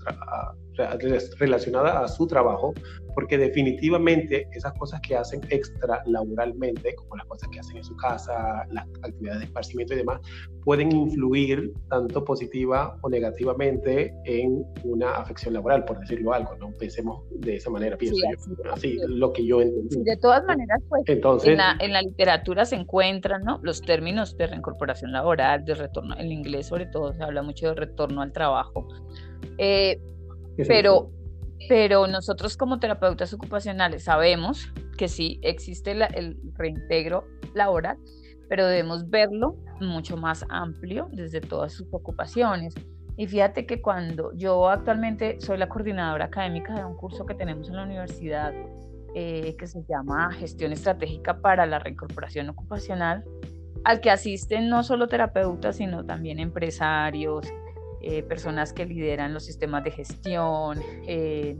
relacionada 1.38 2.00
a 2.00 2.08
su 2.08 2.26
trabajo, 2.26 2.74
porque 3.14 3.38
definitivamente 3.38 4.46
esas 4.52 4.72
cosas 4.74 5.00
que 5.00 5.16
hacen 5.16 5.40
extra 5.48 6.02
laboralmente, 6.06 6.94
como 6.96 7.16
las 7.16 7.26
cosas 7.26 7.48
que 7.50 7.60
hacen 7.60 7.78
en 7.78 7.84
su 7.84 7.96
casa, 7.96 8.66
las 8.70 8.86
actividades 9.02 9.40
de 9.40 9.46
esparcimiento 9.46 9.94
y 9.94 9.96
demás, 9.96 10.20
pueden 10.64 10.92
influir 10.92 11.72
tanto 11.88 12.24
positiva 12.24 12.98
o 13.02 13.08
negativamente 13.08 14.12
en 14.24 14.64
una 14.84 15.12
afección 15.12 15.54
laboral, 15.54 15.84
por 15.84 15.98
decirlo 16.00 16.32
algo, 16.32 16.56
¿no? 16.56 16.72
Pensemos 16.72 17.24
de 17.30 17.56
esa 17.56 17.70
manera, 17.70 17.96
pienso 17.96 18.20
yo, 18.20 18.72
así, 18.72 18.98
lo 19.08 19.32
que 19.32 19.46
yo 19.46 19.62
entendí. 19.62 20.02
de 20.02 20.16
todas 20.16 20.44
maneras, 20.44 20.82
pues, 20.88 21.02
Entonces, 21.06 21.50
en, 21.50 21.58
la, 21.58 21.76
en 21.80 21.92
la 21.92 22.02
literatura 22.02 22.64
se 22.66 22.76
encuentran, 22.76 23.42
¿no? 23.44 23.60
Los 23.62 23.80
términos 23.80 24.36
de 24.36 24.46
reincorporación 24.48 25.12
laboral, 25.12 25.64
de 25.64 25.74
retorno, 25.74 26.16
en 26.18 26.32
inglés 26.32 26.66
sobre 26.66 26.86
todo 26.86 27.12
se 27.12 27.22
habla 27.22 27.42
mucho 27.42 27.68
de 27.68 27.74
retorno 27.74 28.22
al 28.22 28.32
trabajo. 28.32 28.88
Eh, 29.58 30.00
pero, 30.66 31.10
pero 31.68 32.06
nosotros 32.06 32.56
como 32.56 32.78
terapeutas 32.78 33.32
ocupacionales 33.32 34.04
sabemos 34.04 34.72
que 34.96 35.08
sí 35.08 35.38
existe 35.42 35.92
el 35.92 36.38
reintegro 36.54 37.24
laboral, 37.54 37.98
pero 38.48 38.66
debemos 38.66 39.08
verlo 39.10 39.56
mucho 39.80 40.16
más 40.16 40.44
amplio 40.48 41.08
desde 41.12 41.40
todas 41.40 41.72
sus 41.72 41.86
ocupaciones. 41.92 42.74
Y 43.16 43.26
fíjate 43.26 43.66
que 43.66 43.80
cuando 43.80 44.32
yo 44.34 44.68
actualmente 44.68 45.40
soy 45.40 45.56
la 45.56 45.68
coordinadora 45.68 46.26
académica 46.26 46.74
de 46.74 46.84
un 46.84 46.96
curso 46.96 47.24
que 47.24 47.34
tenemos 47.34 47.68
en 47.68 47.76
la 47.76 47.84
universidad 47.84 48.52
eh, 49.14 49.56
que 49.58 49.66
se 49.66 49.82
llama 49.88 50.30
Gestión 50.32 50.72
Estratégica 50.72 51.40
para 51.40 51.64
la 51.64 51.78
Reincorporación 51.78 52.50
Ocupacional, 52.50 53.24
al 53.84 54.00
que 54.00 54.10
asisten 54.10 54.68
no 54.68 54.82
solo 54.82 55.08
terapeutas, 55.08 55.76
sino 55.76 56.04
también 56.04 56.38
empresarios, 56.38 57.46
eh, 58.08 58.22
personas 58.22 58.72
que 58.72 58.86
lideran 58.86 59.34
los 59.34 59.44
sistemas 59.44 59.82
de 59.82 59.90
gestión, 59.90 60.78
eh, 61.08 61.58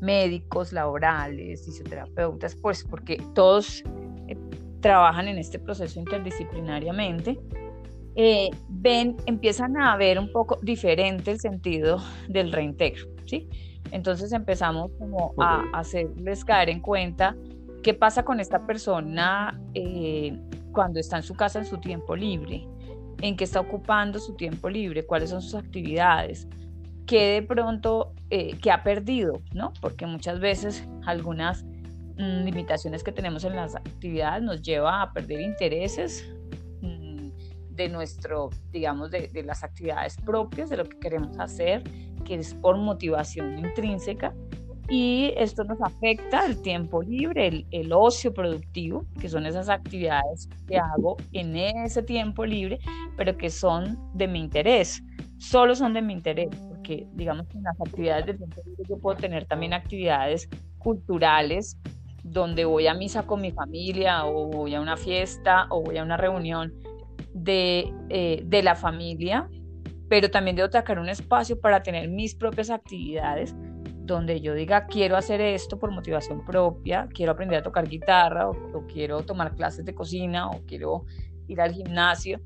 médicos 0.00 0.72
laborales, 0.72 1.64
fisioterapeutas, 1.64 2.54
pues 2.54 2.84
porque 2.84 3.20
todos 3.34 3.82
eh, 4.28 4.36
trabajan 4.78 5.26
en 5.26 5.38
este 5.38 5.58
proceso 5.58 5.98
interdisciplinariamente, 5.98 7.36
ven, 8.68 9.16
empiezan 9.26 9.76
a 9.76 9.96
ver 9.96 10.20
un 10.20 10.30
poco 10.30 10.60
diferente 10.62 11.32
el 11.32 11.40
sentido 11.40 11.98
del 12.28 12.52
reintegro, 12.52 13.08
¿sí? 13.26 13.48
Entonces 13.90 14.32
empezamos 14.32 14.92
como 15.00 15.34
a 15.40 15.64
hacerles 15.72 16.44
caer 16.44 16.68
en 16.68 16.78
cuenta 16.78 17.34
qué 17.82 17.92
pasa 17.92 18.24
con 18.24 18.38
esta 18.38 18.64
persona 18.68 19.60
cuando 20.70 21.00
está 21.00 21.16
en 21.16 21.24
su 21.24 21.34
casa 21.34 21.58
en 21.58 21.64
su 21.64 21.78
tiempo 21.78 22.14
libre, 22.14 22.68
en 23.22 23.36
qué 23.36 23.44
está 23.44 23.60
ocupando 23.60 24.18
su 24.18 24.34
tiempo 24.34 24.68
libre, 24.68 25.06
cuáles 25.06 25.30
son 25.30 25.40
sus 25.40 25.54
actividades, 25.54 26.48
qué 27.06 27.40
de 27.40 27.42
pronto, 27.42 28.12
eh, 28.30 28.58
qué 28.60 28.70
ha 28.70 28.82
perdido, 28.82 29.40
¿no? 29.54 29.72
Porque 29.80 30.06
muchas 30.06 30.40
veces 30.40 30.86
algunas 31.06 31.64
mm, 32.18 32.44
limitaciones 32.44 33.04
que 33.04 33.12
tenemos 33.12 33.44
en 33.44 33.54
las 33.54 33.76
actividades 33.76 34.42
nos 34.42 34.60
lleva 34.60 35.02
a 35.02 35.12
perder 35.12 35.40
intereses 35.40 36.28
mm, 36.80 37.28
de 37.70 37.88
nuestro, 37.88 38.50
digamos, 38.72 39.12
de, 39.12 39.30
las 39.44 39.62
actividades 39.62 40.16
propias, 40.16 40.68
de 40.68 40.78
lo 40.78 40.84
que 40.84 40.98
queremos 40.98 41.38
hacer, 41.38 41.84
que 42.24 42.34
es 42.34 42.54
por 42.54 42.76
motivación 42.76 43.56
intrínseca, 43.56 44.34
y 44.88 45.32
esto 45.36 45.64
nos 45.64 45.80
afecta 45.80 46.44
el 46.44 46.60
tiempo 46.60 47.02
libre, 47.02 47.66
el, 47.70 47.92
ocio 47.92 48.34
productivo, 48.34 49.06
que 49.20 49.28
son 49.28 49.46
esas 49.46 49.68
actividades 49.68 50.48
que 50.66 50.76
hago 50.76 51.16
en 51.32 51.56
ese 51.56 52.02
tiempo 52.02 52.44
libre, 52.44 52.78
pero 53.16 53.36
que 53.36 53.48
son 53.50 53.98
de 54.14 54.26
mi 54.26 54.40
interés, 54.40 55.02
solo 55.38 55.74
son 55.74 55.94
de 55.94 56.02
mi 56.02 56.12
interés, 56.12 56.48
porque 56.68 57.06
digamos 57.14 57.46
que 57.46 57.58
en 57.58 57.64
las 57.64 57.80
actividades 57.80 58.26
del 58.26 58.38
tiempo 58.38 58.60
libre 58.66 58.84
yo 58.88 58.98
puedo 58.98 59.16
tener 59.16 59.46
también 59.46 59.72
actividades 59.72 60.48
culturales, 60.78 61.78
donde 62.24 62.64
voy 62.64 62.86
a 62.86 62.94
misa 62.94 63.24
con 63.24 63.40
mi 63.40 63.50
familia 63.50 64.26
o 64.26 64.46
voy 64.48 64.74
a 64.74 64.80
una 64.80 64.96
fiesta 64.96 65.66
o 65.70 65.82
voy 65.82 65.98
a 65.98 66.02
una 66.02 66.16
reunión 66.16 66.72
de, 67.34 67.92
eh, 68.10 68.42
de 68.44 68.62
la 68.62 68.74
familia, 68.74 69.48
pero 70.08 70.30
también 70.30 70.56
debo 70.56 70.70
sacar 70.70 70.98
un 70.98 71.08
espacio 71.08 71.58
para 71.60 71.82
tener 71.82 72.08
mis 72.08 72.34
propias 72.34 72.68
actividades 72.68 73.54
donde 74.04 74.40
yo 74.40 74.54
diga 74.54 74.86
quiero 74.86 75.16
hacer 75.16 75.40
esto 75.40 75.78
por 75.78 75.90
motivación 75.90 76.44
propia, 76.44 77.08
quiero 77.12 77.32
aprender 77.32 77.58
a 77.58 77.62
tocar 77.62 77.88
guitarra 77.88 78.48
o, 78.48 78.86
quiero 78.86 79.22
tomar 79.22 79.54
clases 79.54 79.84
de 79.84 79.94
cocina 79.94 80.48
o 80.48 80.60
quiero 80.66 81.04
ir 81.48 81.60
al 81.60 81.72
gimnasio. 81.72 82.40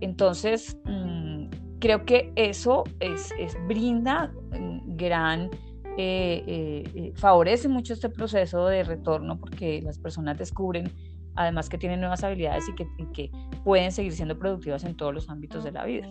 Entonces, 0.00 0.76
mm, 0.84 1.46
creo 1.78 2.04
que 2.04 2.32
eso 2.36 2.84
es, 3.00 3.32
brinda 3.66 4.32
mm, 4.52 4.96
gran, 4.96 5.50
eh, 5.98 6.42
eh, 6.46 6.84
eh, 6.94 7.12
favorece 7.14 7.68
mucho 7.68 7.92
este 7.92 8.08
proceso 8.08 8.66
de 8.66 8.82
retorno 8.82 9.38
porque 9.38 9.82
las 9.82 9.98
personas 9.98 10.38
descubren 10.38 10.90
además 11.34 11.68
que 11.68 11.78
tienen 11.78 12.00
nuevas 12.00 12.22
habilidades 12.24 12.68
y 12.68 12.74
que, 12.74 12.86
y 12.98 13.06
que 13.06 13.30
pueden 13.64 13.92
seguir 13.92 14.12
siendo 14.12 14.38
productivas 14.38 14.84
en 14.84 14.96
todos 14.96 15.14
los 15.14 15.28
ámbitos 15.28 15.64
de 15.64 15.72
la 15.72 15.84
vida. 15.84 16.08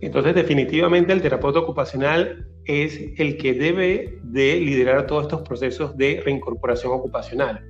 Entonces, 0.00 0.34
definitivamente 0.34 1.12
el 1.12 1.20
terapeuta 1.20 1.58
ocupacional 1.58 2.46
es 2.70 2.98
el 3.18 3.36
que 3.36 3.54
debe 3.54 4.18
de 4.22 4.60
liderar 4.60 5.06
todos 5.06 5.24
estos 5.24 5.42
procesos 5.42 5.96
de 5.96 6.22
reincorporación 6.24 6.92
ocupacional. 6.92 7.64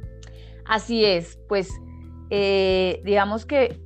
Así 0.66 1.04
es, 1.04 1.38
pues 1.48 1.68
eh, 2.30 3.00
digamos 3.04 3.46
que 3.46 3.80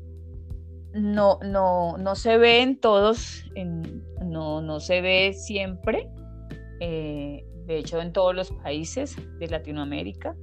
no, 0.93 1.39
no, 1.43 1.97
no 1.99 2.15
se 2.15 2.37
ve 2.37 2.63
en 2.63 2.79
todos, 2.79 3.45
no, 4.23 4.61
no 4.61 4.81
se 4.81 5.01
ve 5.01 5.33
siempre, 5.33 6.09
eh, 6.81 7.45
de 7.67 7.79
hecho 7.79 8.01
en 8.01 8.13
todos 8.13 8.35
los 8.35 8.51
países 8.51 9.17
de 9.39 9.49
Latinoamérica, 9.49 10.37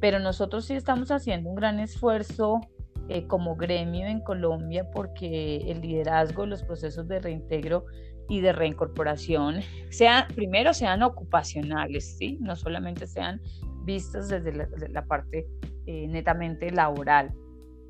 pero 0.00 0.18
nosotros 0.18 0.66
sí 0.66 0.74
estamos 0.74 1.10
haciendo 1.10 1.48
un 1.48 1.56
gran 1.56 1.80
esfuerzo 1.80 2.60
eh, 3.08 3.26
como 3.26 3.56
gremio 3.56 4.06
en 4.06 4.20
Colombia 4.20 4.90
porque 4.90 5.58
el 5.70 5.80
liderazgo, 5.80 6.44
los 6.44 6.62
procesos 6.64 7.06
de 7.06 7.20
reintegro 7.20 7.86
y 8.28 8.40
de 8.40 8.52
reincorporación 8.52 9.60
sean, 9.90 10.26
primero 10.34 10.74
sean 10.74 11.02
ocupacionales, 11.02 12.16
¿sí? 12.18 12.38
no 12.40 12.56
solamente 12.56 13.06
sean 13.06 13.40
vistos 13.84 14.28
desde 14.28 14.52
la, 14.88 15.04
parte 15.04 15.46
eh, 15.86 16.08
netamente 16.08 16.70
laboral 16.70 17.32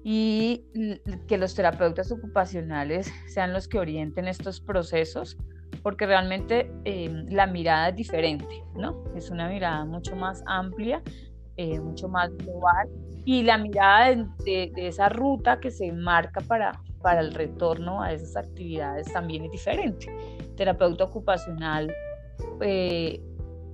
y 0.05 0.65
que 1.27 1.39
los 1.39 1.55
terapeutas 1.55 2.13
ocupacionales 2.13 3.11
sean 3.27 3.53
los 3.53 3.67
que 3.67 3.79
orienten 3.79 4.29
estos 4.29 4.61
procesos 4.61 5.37
porque 5.83 6.07
realmente 6.07 6.71
em, 6.85 7.27
la 7.29 7.47
mirada 7.47 7.89
es 7.89 7.97
diferente, 7.97 8.65
¿no? 8.75 9.05
Es 9.17 9.31
una 9.31 9.49
mirada 9.49 9.85
mucho 9.85 10.15
más 10.17 10.43
amplia, 10.47 11.03
eh, 11.57 11.81
mucho 11.81 12.09
más 12.09 12.31
global 12.37 12.89
y 13.25 13.43
la 13.43 13.59
mirada 13.59 14.15
de, 14.45 14.73
esa 14.77 15.09
ruta 15.09 15.59
que 15.59 15.71
se 15.71 15.91
marca 15.93 16.41
para, 16.41 16.73
para 17.07 17.21
el 17.21 17.33
retorno 17.33 18.03
a 18.03 18.13
esas 18.13 18.37
actividades 18.37 19.13
también 19.13 19.45
es 19.45 19.53
diferente. 19.53 20.09
terapeuta 20.57 21.05
ocupacional 21.05 21.95
eh, 22.61 23.23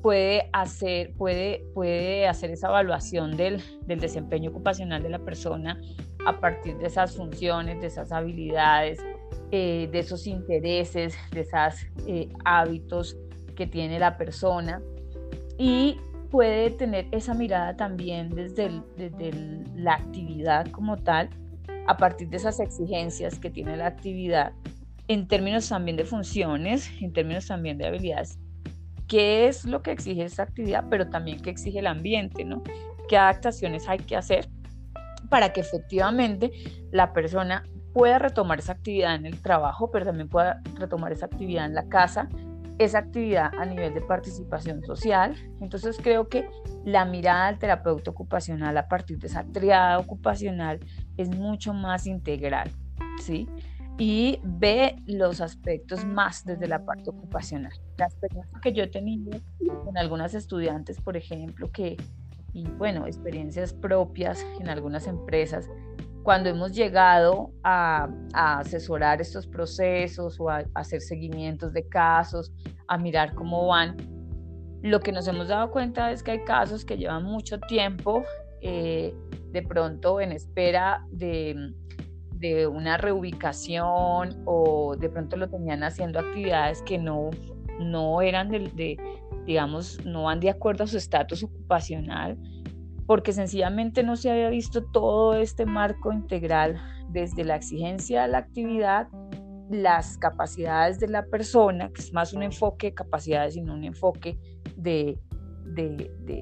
puede, 0.03 0.51
hacer, 0.53 1.15
puede, 1.15 1.65
puede 1.73 2.29
hacer 2.29 2.51
esa 2.51 2.69
evaluación 2.69 3.35
del, 3.35 3.63
del, 3.87 4.01
desempeño 4.01 4.51
ocupacional 4.51 5.03
de 5.03 5.09
la 5.09 5.19
persona 5.19 5.81
a 6.27 6.41
partir 6.41 6.77
de 6.77 6.89
esas 6.89 7.17
funciones, 7.17 7.81
de 7.81 7.87
esas 7.87 8.13
habilidades, 8.13 9.01
eh, 9.51 9.89
de 9.91 9.99
esos 9.99 10.27
intereses, 10.27 11.17
de 11.31 11.41
esos 11.41 11.87
eh, 12.07 12.29
hábitos 12.45 13.17
que 13.57 13.67
tiene 13.67 13.99
la 13.99 14.19
persona 14.19 14.83
y 15.57 15.97
puede 16.31 16.69
tener 16.69 17.07
esa 17.13 17.33
mirada 17.33 17.79
también 17.79 18.29
desde, 18.29 18.83
desde 18.99 19.31
la 19.75 19.95
actividad 19.95 20.67
como 20.71 20.99
tal, 20.99 21.31
a 21.87 21.97
partir 21.97 22.29
de 22.29 22.37
esas 22.37 22.61
exigencias 22.61 23.39
que 23.39 23.51
tiene 23.51 23.77
la 23.77 23.87
actividad, 23.87 24.53
en 25.09 25.27
términos 25.27 25.69
también 25.69 25.97
de 25.97 26.05
funciones, 26.05 26.91
en 27.01 27.13
términos 27.13 27.47
también 27.47 27.79
de 27.79 27.87
habilidades. 27.87 28.39
¿Qué 29.09 29.47
es 29.49 29.65
lo 29.65 29.83
que 29.83 29.93
exige 29.93 30.25
esta 30.25 30.45
actividad, 30.45 30.85
pero 30.89 31.09
también 31.09 31.41
qué 31.41 31.51
exige 31.51 31.81
el 31.81 31.87
ambiente, 31.87 32.45
¿no? 32.45 32.63
¿Qué 33.09 33.19
adaptaciones 33.19 33.89
hay 33.89 33.99
que 33.99 34.17
hacer 34.17 34.49
para 35.29 35.53
que 35.53 35.61
efectivamente 35.61 36.53
la 36.93 37.13
persona 37.13 37.65
pueda 37.93 38.19
retomar 38.19 38.59
esa 38.59 38.73
actividad 38.73 39.15
en 39.15 39.27
el 39.27 39.41
trabajo, 39.41 39.91
pero 39.91 40.07
también 40.07 40.29
pueda 40.29 40.63
retomar 40.75 41.13
esa 41.13 41.27
actividad 41.27 41.67
en 41.67 41.75
la 41.75 41.89
casa, 41.89 42.29
esa 42.79 42.99
actividad 42.99 43.51
a 43.59 43.65
nivel 43.65 43.95
de 43.95 44.01
participación 44.01 44.83
social. 44.83 45.35
Entonces 45.61 45.99
creo 46.03 46.29
que 46.29 46.49
la 46.85 47.05
mirada 47.05 47.47
del 47.49 47.59
terapeuta 47.59 48.11
ocupacional 48.11 48.77
a 48.77 48.89
partir 48.89 49.19
de 49.19 49.29
esa 49.29 49.45
triada 49.45 49.99
ocupacional 49.99 50.81
es 51.17 51.29
mucho 51.29 51.75
más 51.75 52.07
integral, 52.07 52.71
¿sí? 53.21 53.49
Y 53.99 54.41
ve 54.43 54.97
los 55.07 55.41
aspectos 55.41 56.05
más 56.05 56.45
desde 56.45 56.67
la 56.67 56.85
parte 56.85 57.11
ocupacional. 57.11 57.73
La 57.99 58.07
experiencia 58.07 58.59
que 58.63 58.73
yo 58.73 58.85
he 58.85 58.89
tenido 58.89 59.39
con 59.85 59.97
algunas 59.99 60.35
estudiantes, 60.35 61.01
por 61.01 61.17
ejemplo, 61.17 61.71
que, 61.71 61.97
y 62.53 62.65
bueno, 62.65 63.07
experiencias 63.07 63.73
propias 63.75 64.45
en 64.59 64.71
algunas 64.71 65.07
empresas, 65.07 65.69
cuando 66.23 66.49
hemos 66.49 66.73
llegado 66.73 67.53
a, 67.65 68.09
asesorar 68.33 69.21
estos 69.21 69.47
procesos 69.47 70.39
o 70.41 70.49
a, 70.49 70.65
hacer 70.75 71.01
seguimientos 71.01 71.73
de 71.73 71.89
casos, 71.89 72.53
a 72.89 72.97
mirar 72.99 73.35
cómo 73.35 73.67
van, 73.67 73.97
lo 74.83 75.01
que 75.01 75.13
nos 75.13 75.27
hemos 75.29 75.49
dado 75.49 75.71
cuenta 75.71 76.11
es 76.11 76.23
que 76.23 76.33
hay 76.33 76.45
casos 76.45 76.85
que 76.85 76.97
llevan 76.97 77.25
mucho 77.25 77.59
tiempo 77.61 78.25
eh, 78.61 79.15
de 79.51 79.63
pronto 79.63 80.21
en 80.21 80.33
espera 80.33 81.05
de, 81.11 81.73
de, 82.35 82.67
una 82.67 82.97
reubicación 82.97 84.43
o 84.45 84.97
de 84.97 85.09
pronto 85.09 85.37
lo 85.37 85.49
tenían 85.49 85.85
haciendo 85.85 86.19
actividades 86.19 86.83
que 86.83 86.99
no, 86.99 87.31
no 87.81 88.23
eran 88.23 88.51
de, 88.51 88.97
digamos, 89.47 90.05
no 90.05 90.25
van 90.25 90.41
de 90.41 90.51
acuerdo 90.51 90.85
a 90.85 90.87
su 90.87 90.97
estatus 90.97 91.45
ocupacional 91.45 92.37
porque 93.07 93.33
sencillamente 93.33 94.03
no 94.03 94.17
se 94.17 94.31
había 94.31 94.49
visto 94.49 94.85
todo 94.85 95.35
este 95.35 95.67
marco 95.67 96.13
integral 96.13 96.81
desde 97.11 97.45
la 97.45 97.57
exigencia 97.57 98.23
de 98.23 98.29
la 98.29 98.39
actividad, 98.39 99.09
las 99.71 100.19
capacidades 100.19 101.01
de 101.01 101.09
la 101.09 101.25
persona, 101.27 101.91
que 101.93 102.01
es 102.01 102.13
más 102.13 102.33
un 102.33 102.43
enfoque 102.43 102.89
de 102.89 102.95
capacidades 102.95 103.57
y 103.57 103.63
no 103.63 103.75
un 103.75 103.85
enfoque 103.85 104.39
de, 104.77 105.19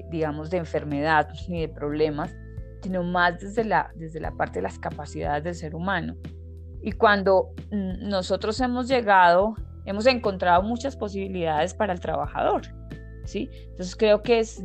digamos, 0.09 0.49
de 0.49 0.57
enfermedad 0.57 1.29
ni 1.47 1.61
de 1.61 1.69
problemas, 1.69 2.35
sino 2.81 3.03
más 3.03 3.39
desde 3.39 3.63
la, 3.63 3.91
desde 3.95 4.19
la 4.19 4.31
parte 4.31 4.59
de 4.59 4.63
las 4.63 4.79
capacidades 4.79 5.43
del 5.43 5.55
ser 5.55 5.75
humano. 5.75 6.15
Y 6.81 6.93
cuando 6.93 7.53
nosotros 7.71 8.59
hemos 8.59 8.87
llegado, 8.87 9.55
hemos 9.85 10.05
encontrado 10.07 10.63
muchas 10.63 10.95
posibilidades 10.95 11.73
para 11.73 11.93
el 11.93 11.99
trabajador, 11.99 12.63
¿sí? 13.25 13.49
Entonces 13.69 13.95
creo 13.95 14.23
que 14.23 14.39
es 14.39 14.63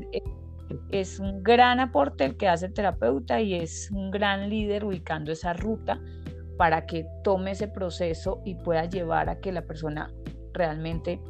es 0.91 1.19
un 1.19 1.43
gran 1.43 1.81
aporte 1.81 2.25
el 2.25 2.37
que 2.37 2.49
hace 2.49 2.67
el 2.67 2.75
terapeuta 2.75 3.41
y 3.41 3.55
es 3.55 3.91
un 3.91 4.11
gran 4.11 4.49
líder 4.51 4.85
ubicando 4.85 5.33
esa 5.33 5.53
ruta 5.53 6.01
para 6.57 6.87
que 6.87 7.07
tome 7.23 7.53
ese 7.53 7.69
proceso 7.69 8.43
y 8.45 8.55
pueda 8.55 8.87
llevar 8.87 9.29
a 9.29 9.41
que 9.41 9.53
la 9.53 9.63
persona 9.63 10.13
realmente 10.53 11.21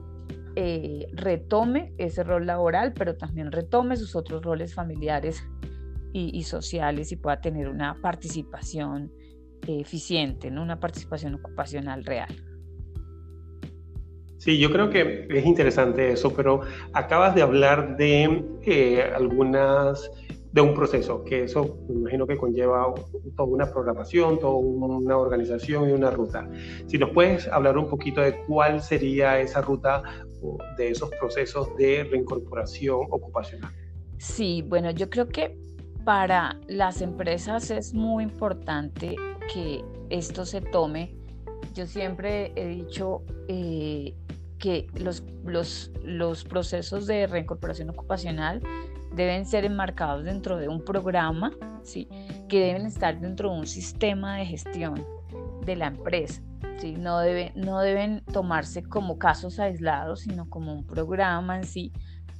eh, 0.54 1.06
retome 1.12 1.92
ese 1.98 2.22
rol 2.22 2.46
laboral, 2.46 2.92
pero 2.94 3.16
también 3.16 3.52
retome 3.52 3.96
sus 3.96 4.16
otros 4.16 4.42
roles 4.42 4.74
familiares 4.74 5.42
y, 6.12 6.42
sociales 6.44 7.12
y 7.12 7.16
pueda 7.16 7.42
tener 7.42 7.68
una 7.68 8.00
participación 8.00 9.12
eficiente, 9.66 10.50
¿no? 10.50 10.62
una 10.62 10.80
participación 10.80 11.34
ocupacional 11.34 12.06
real. 12.06 12.34
Sí, 14.38 14.58
yo 14.58 14.70
creo 14.70 14.90
que 14.90 15.26
es 15.30 15.46
interesante 15.46 16.12
eso, 16.12 16.32
pero 16.34 16.60
acabas 16.92 17.34
de 17.34 17.42
hablar 17.42 17.96
de 17.96 18.44
eh, 18.62 19.02
algunas, 19.14 20.10
de 20.52 20.60
un 20.60 20.74
proceso, 20.74 21.24
que 21.24 21.44
eso 21.44 21.78
me 21.88 21.94
imagino 22.00 22.26
que 22.26 22.36
conlleva 22.36 22.94
toda 23.36 23.48
una 23.48 23.70
programación, 23.70 24.38
toda 24.38 24.54
una 24.56 25.16
organización 25.16 25.88
y 25.88 25.92
una 25.92 26.10
ruta. 26.10 26.48
Si 26.86 26.98
nos 26.98 27.10
puedes 27.10 27.48
hablar 27.48 27.78
un 27.78 27.88
poquito 27.88 28.20
de 28.20 28.36
cuál 28.44 28.82
sería 28.82 29.40
esa 29.40 29.62
ruta 29.62 30.02
de 30.76 30.90
esos 30.90 31.10
procesos 31.18 31.74
de 31.76 32.04
reincorporación 32.04 33.06
ocupacional. 33.10 33.72
Sí, 34.18 34.62
bueno, 34.66 34.90
yo 34.90 35.10
creo 35.10 35.28
que 35.28 35.58
para 36.04 36.60
las 36.68 37.02
empresas 37.02 37.70
es 37.70 37.92
muy 37.92 38.24
importante 38.24 39.16
que 39.52 39.84
esto 40.08 40.46
se 40.46 40.60
tome. 40.60 41.16
Yo 41.74 41.86
siempre 41.86 42.52
he 42.54 42.68
dicho, 42.68 43.22
eh, 43.48 44.14
que 44.58 44.86
los, 44.94 45.22
los, 45.44 45.90
los 46.02 46.44
procesos 46.44 47.06
de 47.06 47.26
reincorporación 47.26 47.90
ocupacional 47.90 48.62
deben 49.14 49.46
ser 49.46 49.64
enmarcados 49.64 50.24
dentro 50.24 50.56
de 50.56 50.68
un 50.68 50.84
programa, 50.84 51.52
¿sí? 51.82 52.08
que 52.48 52.60
deben 52.60 52.86
estar 52.86 53.18
dentro 53.20 53.50
de 53.50 53.58
un 53.60 53.66
sistema 53.66 54.36
de 54.36 54.46
gestión 54.46 55.06
de 55.64 55.76
la 55.76 55.88
empresa. 55.88 56.42
¿sí? 56.78 56.92
No, 56.92 57.18
debe, 57.20 57.52
no 57.54 57.80
deben 57.80 58.22
tomarse 58.32 58.82
como 58.82 59.18
casos 59.18 59.58
aislados, 59.58 60.20
sino 60.20 60.48
como 60.48 60.72
un 60.72 60.86
programa 60.86 61.56
en 61.56 61.64
sí 61.64 61.92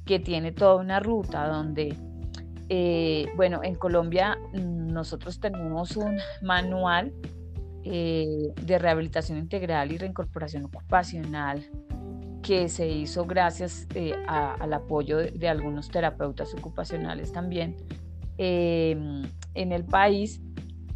que 0.05 0.19
tiene 0.19 0.51
toda 0.51 0.75
una 0.75 0.99
ruta 0.99 1.47
donde, 1.47 1.95
eh, 2.69 3.25
bueno, 3.35 3.59
en 3.63 3.75
Colombia 3.75 4.37
nosotros 4.53 5.39
tenemos 5.39 5.97
un 5.97 6.17
manual 6.41 7.13
eh, 7.83 8.53
de 8.61 8.79
rehabilitación 8.79 9.37
integral 9.37 9.91
y 9.91 9.97
reincorporación 9.97 10.65
ocupacional 10.65 11.65
que 12.47 12.69
se 12.69 12.87
hizo 12.87 13.25
gracias 13.25 13.87
eh, 13.93 14.15
al 14.25 14.71
apoyo 14.71 15.17
de, 15.17 15.49
algunos 15.49 15.89
terapeutas 15.89 16.53
ocupacionales 16.53 17.33
también 17.33 17.75
em, 18.37 19.23
en 19.53 19.73
el 19.73 19.83
país. 19.83 20.39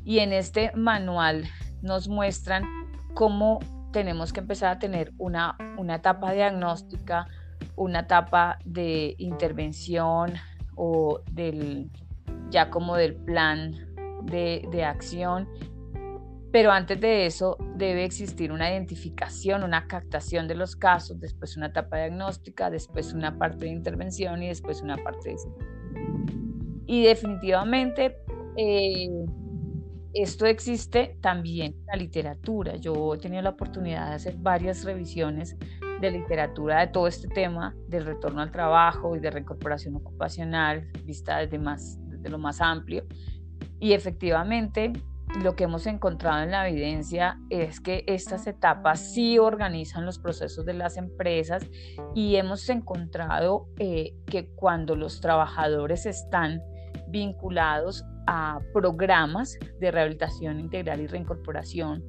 Y 0.05 0.19
en 0.19 0.31
este 0.31 0.71
manual 0.77 1.43
nos 1.81 2.07
muestran 2.07 2.63
cómo 3.13 3.59
tenemos 3.91 4.31
que 4.31 4.39
empezar 4.39 4.77
a 4.77 4.79
tener 4.79 5.11
una, 5.17 5.57
una 5.77 5.95
etapa 5.95 6.31
diagnóstica, 6.31 7.27
una 7.75 7.99
etapa 7.99 8.57
de 8.63 9.15
intervención 9.17 10.35
o 10.77 11.19
del 11.33 11.91
ya 12.49 12.69
como 12.69 12.95
del 12.95 13.15
plan 13.15 13.75
de, 14.23 14.65
de 14.71 14.85
acción 14.85 15.49
pero 16.51 16.71
antes 16.71 16.99
de 16.99 17.25
eso 17.25 17.57
debe 17.75 18.03
existir 18.03 18.51
una 18.51 18.69
identificación, 18.69 19.63
una 19.63 19.87
captación 19.87 20.47
de 20.47 20.55
los 20.55 20.75
casos, 20.75 21.19
después 21.19 21.55
una 21.55 21.67
etapa 21.67 21.97
diagnóstica, 21.97 22.69
después 22.69 23.13
una 23.13 23.37
parte 23.37 23.65
de 23.65 23.71
intervención 23.71 24.43
y 24.43 24.47
después 24.47 24.81
una 24.81 24.97
parte 24.97 25.29
de... 25.29 25.35
Y 26.87 27.03
definitivamente 27.03 28.17
eh, 28.57 29.07
esto 30.13 30.45
existe 30.45 31.17
también 31.21 31.73
en 31.73 31.85
la 31.85 31.95
literatura. 31.95 32.75
Yo 32.75 33.15
he 33.15 33.17
tenido 33.17 33.41
la 33.41 33.51
oportunidad 33.51 34.09
de 34.09 34.15
hacer 34.15 34.35
varias 34.37 34.83
revisiones 34.83 35.55
de 36.01 36.11
literatura 36.11 36.81
de 36.81 36.87
todo 36.87 37.07
este 37.07 37.29
tema 37.29 37.75
del 37.87 38.05
retorno 38.05 38.41
al 38.41 38.51
trabajo 38.51 39.15
y 39.15 39.19
de 39.19 39.31
reincorporación 39.31 39.95
ocupacional, 39.95 40.89
vista 41.05 41.37
desde, 41.37 41.59
más, 41.59 41.97
desde 42.09 42.29
lo 42.29 42.39
más 42.39 42.59
amplio. 42.59 43.05
Y 43.79 43.93
efectivamente 43.93 44.91
lo 45.39 45.55
que 45.55 45.63
hemos 45.63 45.87
encontrado 45.87 46.43
en 46.43 46.51
la 46.51 46.67
evidencia 46.67 47.39
es 47.49 47.79
que 47.79 48.03
estas 48.07 48.47
etapas 48.47 49.13
sí 49.13 49.39
organizan 49.39 50.05
los 50.05 50.19
procesos 50.19 50.65
de 50.65 50.73
las 50.73 50.97
empresas 50.97 51.65
y 52.13 52.35
hemos 52.35 52.67
encontrado 52.69 53.67
eh, 53.79 54.13
que 54.25 54.49
cuando 54.49 54.95
los 54.95 55.21
trabajadores 55.21 56.05
están 56.05 56.61
vinculados 57.07 58.03
a 58.27 58.59
programas 58.73 59.57
de 59.79 59.91
rehabilitación 59.91 60.59
integral 60.59 61.01
y 61.01 61.07
reincorporación 61.07 62.03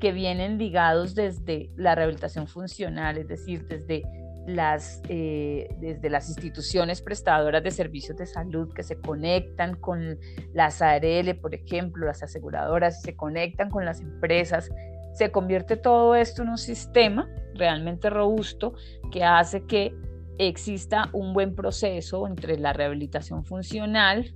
que 0.00 0.12
vienen 0.12 0.58
ligados 0.58 1.14
desde 1.14 1.70
la 1.76 1.94
rehabilitación 1.94 2.46
funcional, 2.46 3.16
es 3.16 3.28
decir, 3.28 3.66
desde 3.66 4.02
las, 4.46 5.02
eh, 5.08 5.68
desde 5.78 6.10
las 6.10 6.28
instituciones 6.28 7.00
prestadoras 7.00 7.62
de 7.62 7.70
servicios 7.70 8.16
de 8.16 8.26
salud 8.26 8.72
que 8.72 8.82
se 8.82 8.96
conectan 8.96 9.76
con 9.76 10.18
las 10.52 10.82
ARL, 10.82 11.34
por 11.40 11.54
ejemplo, 11.54 12.06
las 12.06 12.22
aseguradoras, 12.22 13.02
se 13.02 13.16
conectan 13.16 13.70
con 13.70 13.84
las 13.84 14.00
empresas, 14.00 14.70
se 15.14 15.30
convierte 15.30 15.76
todo 15.76 16.14
esto 16.14 16.42
en 16.42 16.50
un 16.50 16.58
sistema 16.58 17.28
realmente 17.54 18.10
robusto 18.10 18.74
que 19.10 19.24
hace 19.24 19.64
que 19.64 19.94
exista 20.38 21.08
un 21.12 21.32
buen 21.32 21.54
proceso 21.54 22.26
entre 22.26 22.58
la 22.58 22.72
rehabilitación 22.72 23.44
funcional 23.44 24.34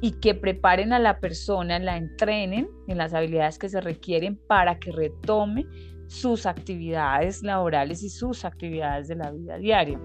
y 0.00 0.12
que 0.12 0.34
preparen 0.34 0.92
a 0.92 0.98
la 0.98 1.20
persona, 1.20 1.78
la 1.78 1.96
entrenen 1.96 2.70
en 2.88 2.96
las 2.96 3.12
habilidades 3.12 3.58
que 3.58 3.68
se 3.68 3.80
requieren 3.80 4.36
para 4.36 4.78
que 4.78 4.92
retome 4.92 5.66
sus 6.10 6.44
actividades 6.44 7.42
laborales 7.44 8.02
y 8.02 8.10
sus 8.10 8.44
actividades 8.44 9.06
de 9.06 9.14
la 9.14 9.30
vida 9.30 9.58
diaria. 9.58 10.00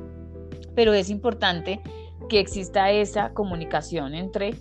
Pero 0.76 0.94
es 0.94 1.10
importante 1.10 1.82
que 2.30 2.40
exista 2.40 2.92
esa 2.92 3.34
comunicación 3.34 4.14
entre 4.14 4.54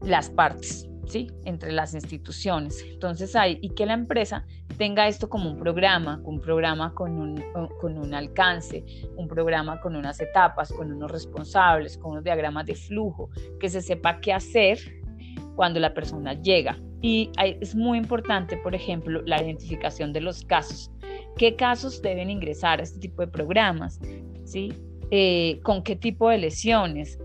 las 0.00 0.30
partes, 0.30 0.90
¿sí? 1.06 1.28
Entre 1.44 1.70
las 1.70 1.94
instituciones. 1.94 2.84
Entonces 2.84 3.36
hay, 3.36 3.58
y 3.62 3.70
que 3.70 3.86
la 3.86 3.92
empresa 3.92 4.44
tenga 4.78 5.06
esto 5.06 5.28
como 5.28 5.48
un 5.52 5.58
programa, 5.58 6.20
un 6.24 6.40
programa 6.40 6.92
con 6.92 7.20
un, 7.20 7.40
con 7.80 7.96
un 7.96 8.12
alcance, 8.12 8.84
un 9.16 9.28
programa 9.28 9.80
con 9.80 9.94
unas 9.94 10.20
etapas, 10.20 10.72
con 10.72 10.92
unos 10.92 11.08
responsables, 11.08 11.98
con 11.98 12.12
unos 12.12 12.24
diagramas 12.24 12.66
de 12.66 12.74
flujo, 12.74 13.30
que 13.60 13.68
se 13.68 13.80
sepa 13.80 14.20
qué 14.20 14.32
hacer 14.32 14.80
cuando 15.54 15.78
la 15.78 15.94
persona 15.94 16.34
llega. 16.34 16.76
Y 17.02 17.30
es 17.38 17.74
muy 17.74 17.98
importante, 17.98 18.56
por 18.58 18.74
ejemplo, 18.74 19.22
la 19.24 19.42
identificación 19.42 20.12
de 20.12 20.20
los 20.20 20.44
casos. 20.44 20.90
¿Qué 21.36 21.56
casos 21.56 22.02
deben 22.02 22.30
ingresar 22.30 22.80
a 22.80 22.82
este 22.82 22.98
tipo 22.98 23.22
de 23.22 23.28
programas? 23.28 24.00
¿Sí? 24.44 24.72
Eh, 25.10 25.60
¿Con 25.62 25.82
qué 25.82 25.96
tipo 25.96 26.28
de 26.28 26.38
lesiones? 26.38 27.18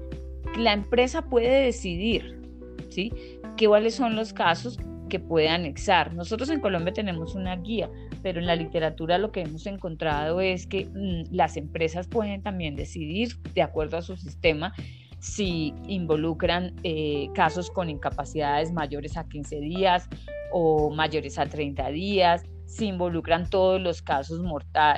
La 0.58 0.74
empresa 0.74 1.24
puede 1.24 1.66
decidir, 1.66 2.42
¿sí? 2.90 3.12
¿Cuáles 3.58 3.96
son 3.96 4.16
los 4.16 4.32
casos 4.32 4.80
que 5.10 5.20
puede 5.20 5.50
anexar? 5.50 6.14
Nosotros 6.14 6.50
en 6.50 6.62
Colombia 6.62 6.94
tenemos 6.94 7.36
una 7.36 7.56
guía, 7.58 7.90
pero 8.24 8.40
en 8.40 8.48
la 8.48 8.56
literatura 8.56 9.18
lo 9.18 9.32
que 9.32 9.42
hemos 9.42 9.66
encontrado 9.66 10.40
es 10.42 10.66
que 10.66 10.86
mm, 10.86 11.34
las 11.36 11.58
empresas 11.58 12.08
pueden 12.08 12.42
también 12.42 12.76
decidir, 12.76 13.38
de 13.54 13.62
acuerdo 13.62 13.98
a 13.98 14.02
su 14.02 14.16
sistema, 14.16 14.74
si 15.20 15.74
involucran 15.88 16.74
eh, 16.84 17.30
casos 17.34 17.70
con 17.72 17.90
incapacidades 17.90 18.72
mayores 18.72 19.18
a 19.18 19.28
15 19.28 19.60
días 19.60 20.08
o 20.52 20.90
mayores 20.90 21.38
a 21.40 21.46
30 21.46 21.90
días, 21.90 22.44
si 22.66 22.88
involucran 22.88 23.50
todos 23.50 23.82
los 23.82 24.02
casos 24.02 24.42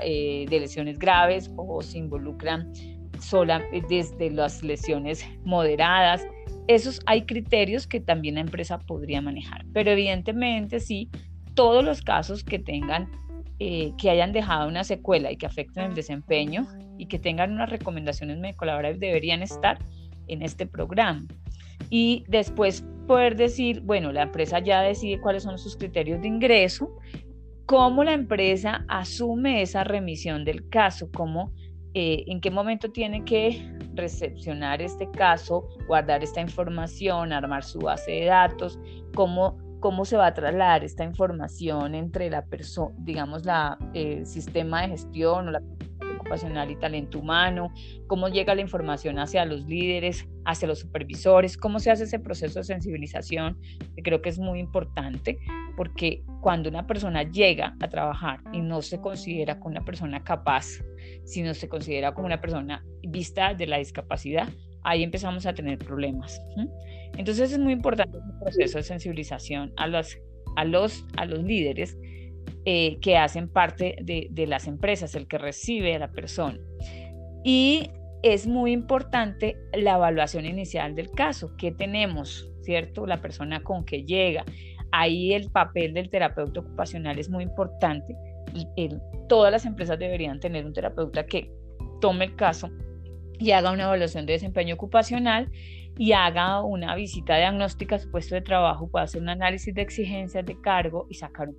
eh, 0.04 0.46
de 0.50 0.60
lesiones 0.60 1.00
graves 1.00 1.52
o 1.56 1.82
si 1.82 2.00
involucran 2.00 2.72
sola, 3.20 3.64
desde 3.90 4.30
las 4.32 4.64
lesiones 4.64 5.26
moderadas. 5.44 6.26
Esos 6.68 7.00
hay 7.06 7.24
criterios 7.24 7.88
que 7.88 8.00
también 8.00 8.36
la 8.36 8.42
empresa 8.42 8.80
podría 8.80 9.22
manejar, 9.22 9.66
pero 9.74 9.92
evidentemente 9.92 10.80
sí, 10.80 11.10
todos 11.54 11.84
los 11.84 12.02
casos 12.02 12.44
que 12.44 12.60
tengan, 12.60 13.10
eh, 13.60 13.94
que 13.98 14.10
hayan 14.10 14.34
dejado 14.34 14.68
una 14.68 14.84
secuela 14.84 15.32
y 15.32 15.38
que 15.38 15.46
afecten 15.46 15.86
el 15.86 15.96
desempeño 15.96 16.68
y 16.98 17.08
que 17.08 17.20
tengan 17.20 17.54
unas 17.54 17.70
recomendaciones 17.70 18.38
médico 18.38 18.66
deberían 18.66 19.42
estar 19.42 19.80
en 20.28 20.42
este 20.42 20.66
programa. 20.66 21.26
Y 21.90 22.24
después 22.28 22.86
poder 23.08 23.36
decir, 23.36 23.82
bueno, 23.82 24.12
la 24.12 24.24
empresa 24.24 24.60
ya 24.60 24.82
decide 24.82 25.20
cuáles 25.22 25.44
son 25.44 25.58
sus 25.58 25.78
criterios 25.78 26.22
de 26.22 26.28
ingreso, 26.28 26.90
cómo 27.66 28.04
la 28.04 28.14
empresa 28.14 28.86
asume 28.88 29.62
esa 29.62 29.84
remisión 29.84 30.46
del 30.46 30.68
caso, 30.70 31.10
cómo, 31.14 31.52
eh, 31.94 32.24
en 32.28 32.42
qué 32.42 32.52
momento 32.52 32.92
tiene 32.92 33.24
que 33.24 33.74
recepcionar 33.94 34.82
este 34.82 35.10
caso, 35.12 35.68
guardar 35.88 36.24
esta 36.24 36.42
información, 36.42 37.34
armar 37.34 37.64
su 37.64 37.80
base 37.80 38.12
de 38.12 38.26
datos, 38.26 38.80
cómo, 39.16 39.58
cómo 39.80 40.06
se 40.06 40.18
va 40.18 40.28
a 40.28 40.34
trasladar 40.34 40.84
esta 40.84 41.04
información 41.04 41.96
entre 41.96 42.30
la 42.30 42.46
persona, 42.46 42.94
digamos, 43.00 43.46
la, 43.46 43.78
el 43.94 44.26
sistema 44.26 44.84
de 44.84 44.90
gestión 44.90 45.48
o 45.48 45.52
la 45.52 45.62
y 46.70 46.76
talento 46.76 47.20
humano, 47.20 47.74
cómo 48.08 48.28
llega 48.28 48.54
la 48.54 48.62
información 48.62 49.18
hacia 49.20 49.46
los 49.46 49.66
líderes, 49.66 50.28
hacia 50.46 50.68
los 50.68 50.80
supervisores, 50.80 51.58
cómo 51.58 51.80
se 51.80 51.92
hace 51.92 52.04
ese 52.04 52.20
proceso 52.20 52.60
de 52.60 52.66
sensibilización, 52.66 53.58
creo 54.04 54.22
que 54.22 54.30
es 54.30 54.40
muy 54.40 54.60
importante, 54.60 55.38
porque 55.76 56.24
cuando 56.42 56.70
una 56.70 56.86
persona 56.86 57.24
llega 57.24 57.76
a 57.80 57.88
trabajar 57.90 58.40
y 58.52 58.62
no 58.62 58.82
se 58.82 59.00
considera 59.00 59.60
como 59.60 59.72
una 59.72 59.86
persona 59.86 60.24
capaz, 60.24 60.82
sino 61.24 61.54
se 61.54 61.70
considera 61.70 62.14
como 62.14 62.28
una 62.28 62.42
persona 62.42 62.84
vista 63.04 63.54
de 63.54 63.68
la 63.68 63.78
discapacidad, 63.78 64.50
ahí 64.84 65.04
empezamos 65.04 65.46
a 65.46 65.54
tener 65.54 65.78
problemas. 65.78 66.42
Entonces 67.18 67.52
es 67.52 67.60
muy 67.60 67.74
importante 67.74 68.18
el 68.18 68.40
proceso 68.40 68.78
de 68.78 68.84
sensibilización 68.84 69.74
a 69.78 69.88
los, 69.88 70.18
a 70.56 70.66
los, 70.66 71.06
a 71.16 71.26
los 71.26 71.44
líderes 71.44 71.98
eh, 72.66 72.98
que 73.02 73.18
hacen 73.18 73.48
parte 73.48 73.98
de, 74.02 74.48
las 74.48 74.68
empresas, 74.68 75.16
el 75.16 75.28
que 75.28 75.38
recibe 75.38 75.96
a 75.96 76.00
la 76.00 76.12
persona. 76.12 76.60
Y 77.44 77.92
es 78.24 78.48
muy 78.48 78.72
importante 78.72 79.58
la 79.74 79.96
evaluación 79.96 80.46
inicial 80.46 80.96
del 80.96 81.12
caso, 81.12 81.56
qué 81.58 81.72
tenemos, 81.72 82.52
¿cierto? 82.62 83.06
La 83.06 83.22
persona 83.22 83.64
con 83.64 83.86
que 83.86 84.04
llega. 84.04 84.44
Ahí 84.92 85.34
el 85.34 85.50
papel 85.52 85.94
del 85.94 86.10
terapeuta 86.10 86.60
ocupacional 86.62 87.20
es 87.20 87.30
muy 87.30 87.44
importante. 87.44 88.16
todas 89.30 89.52
las 89.52 89.66
empresas 89.66 90.00
deberían 90.00 90.40
tener 90.40 90.66
un 90.66 90.74
terapeuta 90.74 91.26
que 91.26 91.52
tome 92.02 92.26
el 92.26 92.36
caso 92.36 92.70
y 93.40 93.52
haga 93.52 93.72
una 93.72 93.84
evaluación 93.84 94.26
de 94.26 94.34
desempeño 94.34 94.76
ocupacional 94.76 95.50
y 95.98 96.12
haga 96.12 96.62
una 96.62 96.96
visita 96.96 97.38
diagnóstica 97.38 97.96
a 97.96 98.00
su 98.00 98.10
puesto 98.12 98.36
de 98.36 98.42
trabajo, 98.42 98.90
pueda 98.90 99.06
hacer 99.06 99.22
un 99.22 99.30
análisis 99.30 99.74
de 99.74 99.82
exigencias 99.82 100.46
de 100.46 100.60
cargo 100.62 101.08
y 101.10 101.16
sacar 101.16 101.50
un 101.50 101.58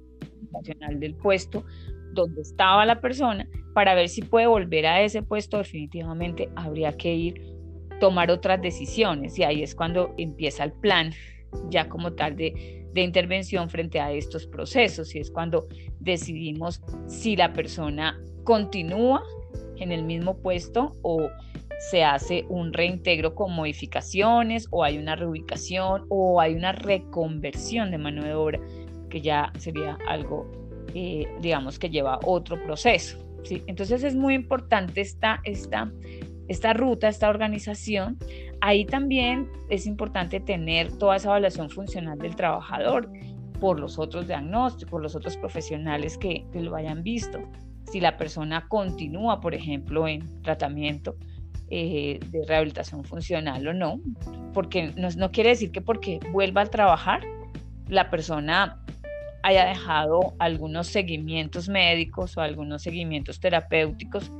nacional 0.53 1.01
del 1.01 1.15
puesto 1.15 1.65
donde 2.13 2.43
estaba 2.43 2.87
la 2.87 3.01
persona 3.01 3.47
para 3.75 3.95
ver 3.95 4.09
si 4.09 4.23
puede 4.23 4.47
volver 4.47 4.87
a 4.87 5.03
ese 5.03 5.23
puesto 5.23 5.59
definitivamente 5.59 6.49
habría 6.57 6.97
que 6.97 7.15
ir 7.15 7.59
tomar 8.01 8.31
otras 8.31 8.61
decisiones. 8.61 9.39
Y 9.39 9.45
ahí 9.45 9.63
es 9.63 9.75
cuando 9.75 10.15
empieza 10.17 10.65
el 10.65 10.73
plan 10.73 11.13
ya 11.71 11.89
como 11.89 12.13
tal 12.13 12.37
de, 12.37 12.87
de 12.93 13.01
intervención 13.01 13.69
frente 13.71 14.01
a 14.01 14.13
estos 14.13 14.47
procesos. 14.47 15.15
Y 15.15 15.19
es 15.19 15.31
cuando 15.31 15.69
decidimos 16.01 16.81
si 17.07 17.37
la 17.37 17.53
persona 17.53 18.21
continúa 18.45 19.23
en 19.77 19.93
el 19.93 20.05
mismo 20.05 20.39
puesto 20.39 20.93
o 21.03 21.29
se 21.79 22.05
hace 22.05 22.45
un 22.49 22.73
reintegro 22.73 23.35
con 23.35 23.53
modificaciones 23.53 24.67
o 24.71 24.85
hay 24.85 24.99
una 24.99 25.17
reubicación 25.17 26.05
o 26.09 26.41
hay 26.41 26.55
una 26.55 26.73
reconversión 26.73 27.91
de 27.91 27.99
mano 27.99 28.25
de 28.25 28.35
obra 28.35 28.61
que 29.09 29.21
ya 29.21 29.53
sería 29.59 29.97
algo, 30.07 30.51
eh, 30.95 31.27
digamos, 31.41 31.79
que 31.79 31.89
lleva 31.89 32.19
otro 32.25 32.63
proceso. 32.63 33.19
¿sí? 33.45 33.63
Entonces 33.67 34.03
es 34.03 34.15
muy 34.15 34.35
importante 34.35 35.01
esta, 35.01 35.41
esta, 35.45 35.91
esta 36.49 36.73
ruta, 36.73 37.09
esta 37.09 37.29
organización. 37.29 38.19
Ahí 38.61 38.85
también 38.85 39.49
es 39.71 39.87
importante 39.87 40.41
tener 40.41 40.93
toda 40.99 41.17
esa 41.17 41.29
evaluación 41.29 41.71
funcional 41.71 42.19
del 42.19 42.35
trabajador 42.35 43.11
por 43.61 43.79
los 43.81 43.99
otros 43.99 44.27
diagnósticos, 44.27 44.91
por 44.91 45.03
los 45.03 45.15
otros 45.15 45.37
profesionales 45.37 46.19
que, 46.19 46.45
lo 46.55 46.75
hayan 46.75 47.03
visto. 47.03 47.39
Si 47.91 48.01
la 48.01 48.17
persona 48.17 48.67
continúa, 48.69 49.41
por 49.41 49.55
ejemplo, 49.55 50.07
en 50.07 50.43
tratamiento 50.43 51.17
eh, 51.71 52.19
de 52.31 52.45
rehabilitación 52.47 53.05
funcional 53.05 53.67
o 53.67 53.75
no, 53.75 54.01
porque 54.55 54.93
no, 54.97 55.09
no 55.17 55.31
quiere 55.31 55.51
decir 55.51 55.71
que 55.71 55.81
porque 55.81 56.21
vuelva 56.33 56.63
a 56.63 56.67
trabajar, 56.67 57.23
la 57.89 58.11
persona 58.11 58.83
haya 59.43 59.65
dejado 59.67 60.35
algunos 60.39 60.89
seguimientos 60.89 61.69
médicos 61.69 62.37
o 62.37 62.41
algunos 62.41 62.83
seguimientos 62.83 63.41
terapéuticos, 63.41 64.31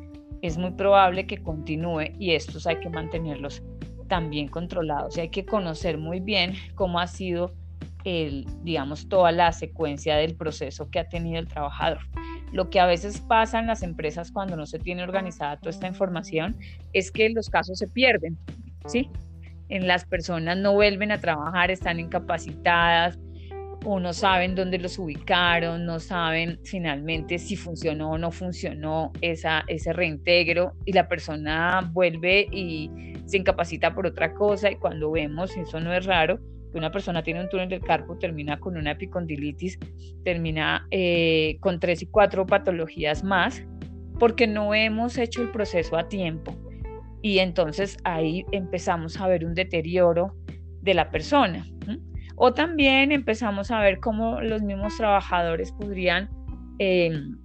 es 0.43 0.57
muy 0.57 0.73
probable 0.73 1.27
que 1.27 1.39
continúe 1.39 2.13
y 2.19 2.33
estos 2.33 2.67
hay 2.67 2.79
que 2.81 2.89
mantenerlos 2.89 3.63
también 4.09 4.49
controlados 4.49 5.17
y 5.17 5.21
hay 5.21 5.29
que 5.29 5.45
conocer 5.45 5.99
muy 5.99 6.21
bien 6.21 6.55
cómo 6.75 6.99
ha 6.99 7.07
sido 7.07 7.55
el, 8.05 8.47
digamos, 8.63 9.09
toda 9.09 9.33
la 9.33 9.53
secuencia 9.53 10.17
del 10.17 10.35
proceso 10.35 10.91
que 10.91 10.99
ha 10.99 11.09
tenido 11.09 11.39
el 11.39 11.49
trabajador. 11.49 11.99
Lo 12.53 12.71
que 12.71 12.81
a 12.81 12.87
veces 12.87 13.21
pasa 13.21 13.59
en 13.59 13.67
las 13.67 13.83
empresas 13.83 14.33
cuando 14.33 14.57
no 14.57 14.67
se 14.67 14.79
tiene 14.79 15.03
organizada 15.03 15.59
toda 15.59 15.71
esta 15.71 15.87
información 15.87 16.57
es 16.93 17.11
que 17.11 17.29
los 17.31 17.51
casos 17.51 17.79
se 17.79 17.89
pierden, 17.89 18.39
¿sí? 18.87 19.11
En 19.69 19.87
las 19.87 20.05
personas 20.05 20.57
no 20.57 20.73
vuelven 20.73 21.13
a 21.13 21.21
trabajar, 21.21 21.71
están 21.71 22.01
incapacitadas, 22.01 23.19
o 23.85 24.01
no 24.01 24.13
saben 24.13 24.55
dónde 24.55 24.79
los 24.79 24.99
ubicaron, 24.99 25.87
no 25.87 26.01
saben 26.01 26.59
finalmente 26.65 27.39
si 27.39 27.57
funcionó 27.57 28.13
o 28.13 28.19
no 28.19 28.31
funcionó 28.31 29.13
esa, 29.21 29.65
ese 29.69 29.93
reintegro 29.93 30.73
y 30.85 30.93
la 30.93 31.09
persona 31.09 31.89
vuelve 31.93 32.49
y 32.51 32.91
se 33.27 33.39
incapacita 33.39 33.95
por 33.95 34.07
otra 34.07 34.35
cosa 34.35 34.71
y 34.71 34.77
cuando 34.77 35.11
vemos, 35.11 35.57
eso 35.57 35.81
no 35.81 35.93
es 35.95 36.07
raro, 36.07 36.41
que 36.71 36.79
una 36.79 36.91
persona 36.91 37.23
tiene 37.23 37.41
un 37.41 37.49
túnel 37.49 37.69
del 37.69 37.81
carpo, 37.81 38.17
termina 38.19 38.59
con 38.59 38.77
una 38.77 38.93
epicondilitis, 38.93 39.79
termina 40.25 40.87
eh, 40.91 41.57
con 41.61 41.81
tres 41.81 42.03
y 42.03 42.07
cuatro 42.07 42.47
patologías 42.47 43.25
más, 43.25 43.63
porque 44.19 44.47
no 44.47 44.75
hemos 44.75 45.17
hecho 45.19 45.43
el 45.43 45.51
proceso 45.51 45.97
a 45.97 46.09
tiempo. 46.09 46.55
Y 47.23 47.39
entonces 47.39 47.97
ahí 48.05 48.45
empezamos 48.53 49.21
a 49.21 49.27
ver 49.27 49.45
un 49.45 49.55
deterioro 49.55 50.37
de 50.83 50.95
la 50.95 51.11
persona. 51.11 51.67
O 52.37 52.55
también 52.55 53.11
empezamos 53.11 53.73
a 53.73 53.81
ver 53.81 53.99
cómo 53.99 54.41
los 54.41 54.63
mismos 54.63 54.97
trabajadores 54.97 55.73
podrían 55.73 56.31
em, 56.79 57.37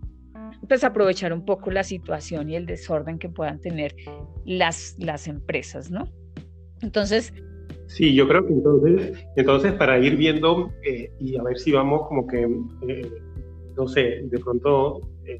pues 0.67 0.83
aprovechar 0.83 1.33
un 1.33 1.43
poco 1.43 1.71
la 1.71 1.83
situación 1.83 2.49
y 2.49 2.55
el 2.55 2.67
desorden 2.67 3.17
que 3.17 3.27
puedan 3.27 3.59
tener 3.59 3.95
las, 4.45 4.95
las 4.99 5.27
empresas, 5.27 5.89
¿no? 5.89 6.07
Entonces... 6.81 7.33
Sí, 7.93 8.15
yo 8.15 8.27
creo 8.27 8.43
que 8.47 8.53
entonces, 8.53 9.23
entonces 9.35 9.73
para 9.73 9.99
ir 9.99 10.17
viendo 10.17 10.71
eh, 10.83 11.11
y 11.19 11.37
a 11.37 11.43
ver 11.43 11.59
si 11.59 11.71
vamos 11.71 12.07
como 12.07 12.25
que, 12.25 12.41
eh, 12.87 13.11
no 13.77 13.87
sé, 13.87 14.23
de 14.23 14.39
pronto 14.39 14.99
eh, 15.25 15.39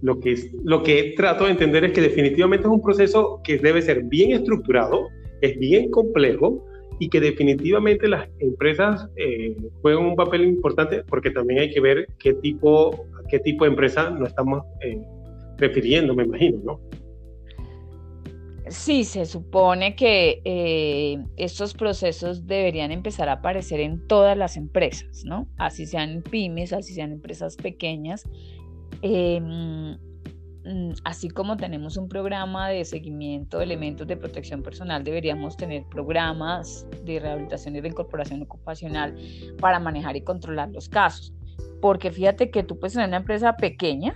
lo 0.00 0.20
que, 0.20 0.36
lo 0.62 0.84
que 0.84 1.14
trato 1.16 1.44
de 1.44 1.50
entender 1.50 1.82
es 1.82 1.92
que 1.92 2.00
definitivamente 2.00 2.68
es 2.68 2.72
un 2.72 2.80
proceso 2.80 3.40
que 3.42 3.58
debe 3.58 3.82
ser 3.82 4.04
bien 4.04 4.30
estructurado, 4.30 5.08
es 5.40 5.58
bien 5.58 5.90
complejo 5.90 6.64
y 7.00 7.08
que 7.08 7.20
definitivamente 7.20 8.06
las 8.06 8.28
empresas 8.38 9.08
eh, 9.16 9.56
juegan 9.80 10.04
un 10.04 10.14
papel 10.14 10.44
importante 10.44 11.02
porque 11.08 11.32
también 11.32 11.62
hay 11.62 11.70
que 11.70 11.80
ver 11.80 12.06
qué 12.20 12.34
tipo, 12.34 13.06
qué 13.28 13.40
tipo 13.40 13.64
de 13.64 13.70
empresa 13.70 14.08
nos 14.10 14.28
estamos 14.28 14.62
eh, 14.82 15.02
refiriendo, 15.58 16.14
me 16.14 16.22
imagino, 16.22 16.60
¿no? 16.64 16.80
Sí, 18.68 19.04
se 19.04 19.26
supone 19.26 19.96
que 19.96 20.40
eh, 20.44 21.24
estos 21.36 21.74
procesos 21.74 22.46
deberían 22.46 22.92
empezar 22.92 23.28
a 23.28 23.34
aparecer 23.34 23.80
en 23.80 24.06
todas 24.06 24.36
las 24.36 24.56
empresas, 24.56 25.24
¿no? 25.24 25.48
Así 25.58 25.86
sean 25.86 26.22
pymes, 26.22 26.72
así 26.72 26.94
sean 26.94 27.12
empresas 27.12 27.56
pequeñas. 27.56 28.24
Mm, 30.64 30.92
así 31.04 31.28
como 31.28 31.56
tenemos 31.56 31.96
un 31.96 32.08
programa 32.08 32.68
de 32.68 32.84
seguimiento 32.84 33.58
de 33.58 33.64
elementos 33.64 34.06
de 34.06 34.16
protección 34.16 34.62
personal, 34.62 35.02
deberíamos 35.02 35.56
tener 35.56 35.84
programas 35.90 36.86
de 37.04 37.18
rehabilitación 37.18 37.76
y 37.76 37.80
reincorporación 37.80 38.42
ocupacional 38.42 39.16
para 39.58 39.80
manejar 39.80 40.16
y 40.16 40.22
controlar 40.22 40.70
los 40.70 40.88
casos. 40.88 41.32
Porque 41.80 42.12
fíjate 42.12 42.50
que 42.50 42.62
tú 42.62 42.78
puedes 42.78 42.92
tener 42.92 43.08
una 43.08 43.16
empresa 43.18 43.56
pequeña, 43.56 44.14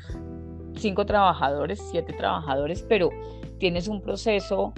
cinco 0.77 1.05
trabajadores, 1.05 1.83
siete 1.91 2.13
trabajadores, 2.13 2.85
pero 2.89 3.11
tienes 3.59 3.89
un 3.89 4.01
proceso 4.03 4.73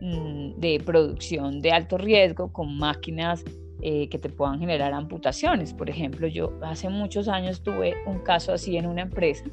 mm, 0.00 0.52
de 0.58 0.80
producción 0.84 1.60
de 1.60 1.72
alto 1.72 1.98
riesgo 1.98 2.52
con 2.52 2.76
máquinas 2.78 3.44
eh, 3.82 4.08
que 4.08 4.18
te 4.18 4.28
puedan 4.28 4.58
generar 4.58 4.92
amputaciones. 4.94 5.74
Por 5.74 5.90
ejemplo, 5.90 6.26
yo 6.26 6.52
hace 6.62 6.88
muchos 6.88 7.28
años 7.28 7.62
tuve 7.62 7.94
un 8.06 8.20
caso 8.20 8.52
así 8.52 8.76
en 8.76 8.86
una 8.86 9.02
empresa, 9.02 9.44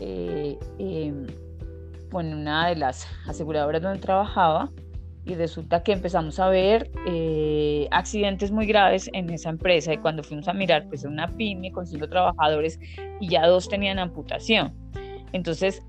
eh, 0.00 0.56
em, 0.78 1.26
con 2.10 2.32
una 2.32 2.68
de 2.68 2.76
las 2.76 3.06
aseguradoras 3.26 3.82
donde 3.82 3.98
trabajaba, 3.98 4.70
y 5.28 5.34
resulta 5.34 5.82
que 5.82 5.92
empezamos 5.92 6.38
a 6.40 6.48
ver 6.48 6.90
eh, 7.06 7.86
accidentes 7.90 8.50
muy 8.50 8.66
graves 8.66 9.10
en 9.12 9.28
esa 9.28 9.50
empresa 9.50 9.92
y 9.92 9.98
cuando 9.98 10.22
fuimos 10.22 10.48
a 10.48 10.54
mirar, 10.54 10.88
pues 10.88 11.04
una 11.04 11.28
pyme 11.36 11.70
con 11.70 11.86
cinco 11.86 12.08
trabajadores 12.08 12.80
y 13.20 13.28
ya 13.28 13.46
dos 13.46 13.68
tenían 13.68 13.98
amputación. 13.98 14.72
Entonces, 15.32 15.82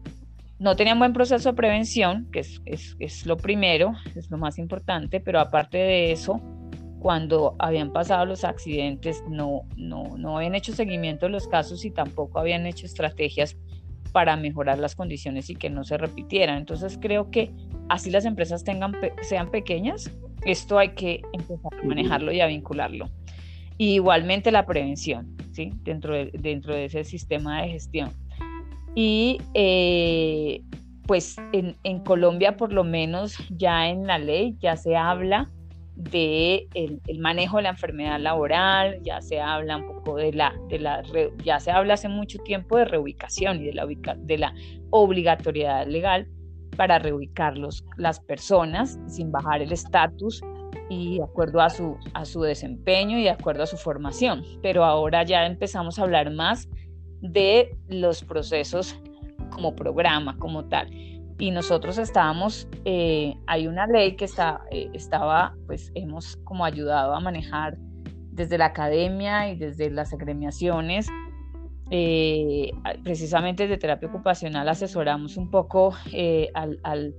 no 0.60 0.76
tenían 0.76 1.00
buen 1.00 1.14
proceso 1.14 1.50
de 1.50 1.56
prevención, 1.56 2.28
que 2.32 2.40
es, 2.40 2.62
es, 2.66 3.26
lo 3.26 3.38
primero, 3.38 3.94
es 4.16 4.30
lo 4.30 4.38
más 4.38 4.60
importante, 4.60 5.22
pero 5.22 5.40
aparte 5.40 5.78
de 5.78 6.12
eso, 6.12 6.42
cuando 7.00 7.56
habían 7.60 7.94
pasado 7.94 8.26
los 8.26 8.44
accidentes, 8.44 9.24
no, 9.30 9.62
no, 9.78 10.18
no 10.18 10.38
habían 10.38 10.56
hecho 10.56 10.74
seguimiento 10.74 11.28
de 11.28 11.32
los 11.32 11.48
casos 11.48 11.86
y 11.86 11.92
tampoco 11.92 12.40
habían 12.40 12.66
hecho 12.66 12.86
estrategias 12.86 13.56
para 14.12 14.36
mejorar 14.36 14.80
las 14.80 14.96
condiciones 14.96 15.50
y 15.50 15.56
que 15.56 15.70
no 15.70 15.86
se 15.86 15.98
repitieran. 15.98 16.58
Entonces 16.58 17.00
creo 17.02 17.32
que 17.32 17.52
así 17.88 18.12
las 18.12 18.26
empresas 18.26 18.66
tengan, 18.66 18.94
sean 19.22 19.52
pequeñas, 19.52 20.12
esto 20.46 20.78
hay 20.78 20.90
que 20.90 21.22
empezar 21.32 21.72
a 21.74 21.86
manejarlo 21.86 22.34
y 22.34 22.42
a 22.42 22.48
vincularlo. 22.48 23.10
igualmente 23.78 24.52
la 24.52 24.66
prevención, 24.66 25.38
¿sí? 25.54 25.72
dentro, 25.84 26.14
de, 26.14 26.32
dentro 26.34 26.76
de 26.76 26.86
ese 26.86 27.06
sistema 27.06 27.62
de 27.62 27.70
gestión. 27.70 28.10
Y 28.96 29.42
eh, 29.54 30.62
pues 31.06 31.38
en, 31.54 32.00
Colombia 32.04 32.58
por 32.58 32.72
lo 32.72 32.84
menos 32.84 33.36
ya 33.50 33.90
en 33.90 34.06
la 34.06 34.18
ley 34.18 34.56
ya 34.60 34.76
se 34.78 34.96
habla 34.96 35.50
de 35.96 36.68
el, 36.76 37.02
manejo 37.20 37.58
de 37.58 37.64
la 37.64 37.70
enfermedad 37.70 38.20
laboral, 38.20 39.00
ya 39.04 39.22
se 39.22 39.42
habla 39.42 39.78
un 39.78 39.88
poco 39.88 40.16
de 40.16 40.34
la, 40.34 40.54
de 40.70 40.80
la 40.80 41.04
ya 41.44 41.60
se 41.60 41.72
habla 41.72 41.96
hace 41.96 42.08
mucho 42.08 42.38
tiempo 42.40 42.78
de 42.78 42.86
reubicación 42.86 43.60
y 43.60 43.66
de 43.66 43.74
la, 43.74 43.88
de 44.18 44.38
la 44.38 44.54
obligatoriedad 44.92 45.88
legal 45.88 46.28
para 46.78 47.00
reubicar 47.00 47.56
las 47.98 48.20
personas 48.22 49.00
sin 49.08 49.32
bajar 49.32 49.62
el 49.62 49.72
estatus 49.72 50.42
y 50.90 51.18
de 51.18 51.24
acuerdo 51.24 51.62
a 51.62 51.70
su, 51.70 51.98
a 52.14 52.24
su 52.26 52.42
desempeño 52.42 53.18
y 53.18 53.24
de 53.24 53.30
acuerdo 53.32 53.64
a 53.64 53.68
su 53.68 53.78
formación. 53.78 54.44
Pero 54.62 54.84
ahora 54.84 55.24
ya 55.24 55.46
empezamos 55.46 56.00
a 56.00 56.04
hablar 56.04 56.32
más 56.32 56.70
de 57.22 57.78
los 57.88 58.24
procesos 58.24 59.00
como 59.50 59.76
programa, 59.76 60.38
como 60.38 60.66
tal. 60.66 60.90
Y 61.38 61.52
nosotros 61.52 61.98
estábamos, 61.98 62.68
eh, 62.84 63.36
hay 63.48 63.68
una 63.68 63.88
ley 63.88 64.16
que 64.16 64.26
está, 64.26 64.62
eh, 64.72 64.90
estaba, 64.94 65.56
pues 65.68 65.92
hemos 65.96 66.36
como 66.44 66.66
ayudado 66.66 67.14
a 67.14 67.20
manejar 67.22 67.78
desde 68.32 68.58
la 68.58 68.66
academia 68.66 69.50
y 69.50 69.58
desde 69.58 69.90
las 69.90 70.14
agremiaciones. 70.14 71.08
Eh, 71.92 72.72
precisamente 73.04 73.64
desde 73.64 73.80
terapia 73.80 74.10
ocupacional 74.10 74.70
asesoramos 74.70 75.38
un 75.38 75.50
poco 75.50 75.96
al, 76.54 76.80
al, 76.84 77.16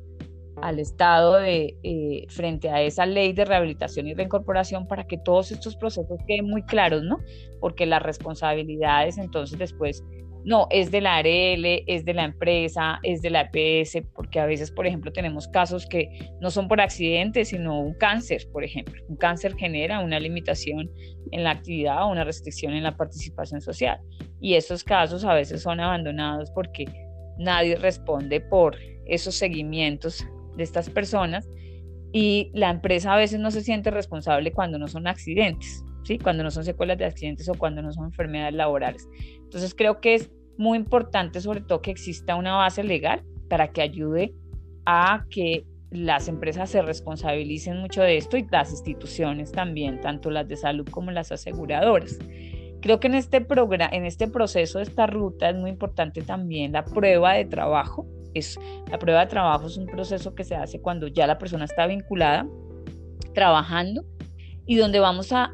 al, 0.62 0.78
Estado 0.78 1.36
de, 1.36 2.26
frente 2.28 2.70
a 2.70 2.82
esa 2.82 3.06
ley 3.06 3.32
de 3.32 3.44
rehabilitación 3.44 4.06
y 4.06 4.14
reincorporación 4.14 4.86
para 4.86 5.06
que 5.06 5.18
todos 5.18 5.52
estos 5.52 5.76
procesos 5.76 6.18
queden 6.26 6.46
muy 6.46 6.62
claros, 6.62 7.02
¿no? 7.02 7.18
Porque 7.60 7.86
las 7.86 8.02
responsabilidades 8.02 9.18
entonces 9.18 9.58
después 9.58 10.04
no, 10.44 10.66
es 10.70 10.90
de 10.90 11.00
la 11.00 11.16
ARL, 11.16 11.82
es 11.86 12.04
de 12.04 12.14
la 12.14 12.24
empresa, 12.24 12.98
es 13.02 13.20
de 13.20 13.30
la 13.30 13.50
EPS, 13.52 14.02
porque 14.14 14.40
a 14.40 14.46
veces, 14.46 14.70
por 14.70 14.86
ejemplo, 14.86 15.12
tenemos 15.12 15.46
casos 15.48 15.86
que 15.86 16.08
no 16.40 16.50
son 16.50 16.66
por 16.66 16.80
accidente, 16.80 17.44
sino 17.44 17.78
un 17.78 17.94
cáncer, 17.94 18.46
por 18.52 18.64
ejemplo. 18.64 19.02
Un 19.08 19.16
cáncer 19.16 19.54
genera 19.56 20.00
una 20.00 20.18
limitación 20.18 20.90
en 21.32 21.44
la 21.44 21.50
actividad 21.50 22.04
o 22.04 22.10
una 22.10 22.24
restricción 22.24 22.72
en 22.72 22.84
la 22.84 22.96
participación 22.96 23.60
social. 23.60 24.00
Y 24.40 24.54
esos 24.54 24.82
casos 24.82 25.24
a 25.24 25.34
veces 25.34 25.62
son 25.62 25.78
abandonados 25.80 26.50
porque 26.52 26.86
nadie 27.38 27.76
responde 27.76 28.40
por 28.40 28.76
esos 29.06 29.34
seguimientos 29.34 30.24
estas 30.64 30.90
personas 30.90 31.48
y 32.12 32.50
la 32.54 32.70
empresa 32.70 33.14
a 33.14 33.16
veces 33.16 33.40
no 33.40 33.50
se 33.50 33.62
siente 33.62 33.90
responsable 33.90 34.52
cuando 34.52 34.78
no 34.78 34.88
son 34.88 35.06
accidentes. 35.06 35.84
¿sí? 36.02 36.18
cuando 36.18 36.42
no 36.42 36.50
son 36.50 36.64
secuelas 36.64 36.98
de 36.98 37.04
accidentes 37.04 37.48
o 37.48 37.54
cuando 37.54 37.82
no 37.82 37.92
son 37.92 38.06
enfermedades 38.06 38.54
laborales. 38.54 39.08
Entonces 39.36 39.74
creo 39.74 40.00
que 40.00 40.14
es 40.14 40.30
muy 40.56 40.78
importante 40.78 41.40
sobre 41.40 41.60
todo 41.60 41.82
que 41.82 41.90
exista 41.90 42.36
una 42.36 42.56
base 42.56 42.82
legal 42.82 43.22
para 43.48 43.68
que 43.68 43.82
ayude 43.82 44.34
a 44.86 45.24
que 45.30 45.64
las 45.90 46.28
empresas 46.28 46.70
se 46.70 46.82
responsabilicen 46.82 47.78
mucho 47.78 48.02
de 48.02 48.16
esto 48.16 48.36
y 48.36 48.46
las 48.50 48.70
instituciones 48.70 49.50
también, 49.50 50.00
tanto 50.00 50.30
las 50.30 50.46
de 50.46 50.56
salud 50.56 50.88
como 50.88 51.10
las 51.10 51.32
aseguradoras. 51.32 52.18
Creo 52.80 53.00
que 53.00 53.08
en 53.08 53.14
este, 53.14 53.44
en 53.92 54.04
este 54.04 54.28
proceso 54.28 54.80
esta 54.80 55.06
ruta 55.06 55.50
es 55.50 55.56
muy 55.56 55.70
importante 55.70 56.22
también 56.22 56.72
la 56.72 56.84
prueba 56.84 57.34
de 57.34 57.44
trabajo. 57.44 58.06
La 58.90 58.98
prueba 58.98 59.20
de 59.20 59.26
trabajo 59.26 59.66
es 59.66 59.76
un 59.76 59.86
proceso 59.86 60.34
que 60.34 60.44
se 60.44 60.54
hace 60.54 60.80
cuando 60.80 61.08
ya 61.08 61.26
la 61.26 61.38
persona 61.38 61.64
está 61.64 61.86
vinculada, 61.86 62.46
trabajando 63.34 64.04
y 64.66 64.76
donde 64.76 65.00
vamos 65.00 65.32
a, 65.32 65.50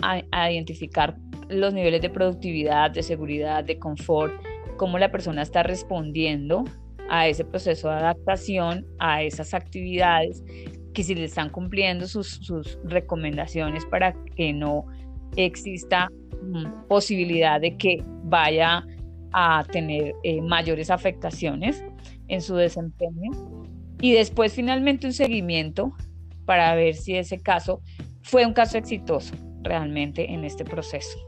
identificar 0.51 1.17
los 1.49 1.73
niveles 1.73 2.03
de 2.03 2.11
productividad, 2.11 2.91
de 2.91 3.03
seguridad, 3.03 3.65
de 3.65 3.79
confort, 3.79 4.35
cómo 4.77 4.99
la 4.99 5.11
persona 5.11 5.43
está 5.43 5.63
respondiendo 5.63 6.65
a 7.09 7.29
ese 7.29 7.45
proceso 7.45 7.89
de 7.89 7.95
adaptación, 7.95 8.85
a 8.99 9.23
esas 9.23 9.55
actividades, 9.55 10.43
que 10.93 11.03
si 11.03 11.15
le 11.15 11.25
están 11.25 11.51
cumpliendo 11.51 12.07
sus, 12.09 12.79
recomendaciones 12.85 13.87
para 13.87 14.15
que 14.35 14.53
no 14.53 14.87
exista 15.37 16.09
mm, 16.43 16.89
posibilidad 16.89 17.61
de 17.61 17.77
que 17.77 18.03
vaya 18.25 18.85
a 19.33 19.65
tener 19.71 20.15
eh, 20.25 20.41
mayores 20.43 20.91
afectaciones 20.91 21.83
en 22.29 22.43
su 22.43 22.55
desempeño. 22.57 23.31
Y 24.01 24.13
después 24.13 24.53
finalmente 24.53 25.07
un 25.07 25.13
seguimiento 25.13 25.95
para 26.45 26.75
ver 26.75 26.95
si 26.95 27.17
ese 27.17 27.39
caso 27.39 27.83
fue 28.23 28.45
un 28.47 28.53
caso 28.53 28.79
exitoso 28.79 29.35
realmente 29.63 30.33
en 30.33 30.45
este 30.45 30.65
proceso. 30.65 31.19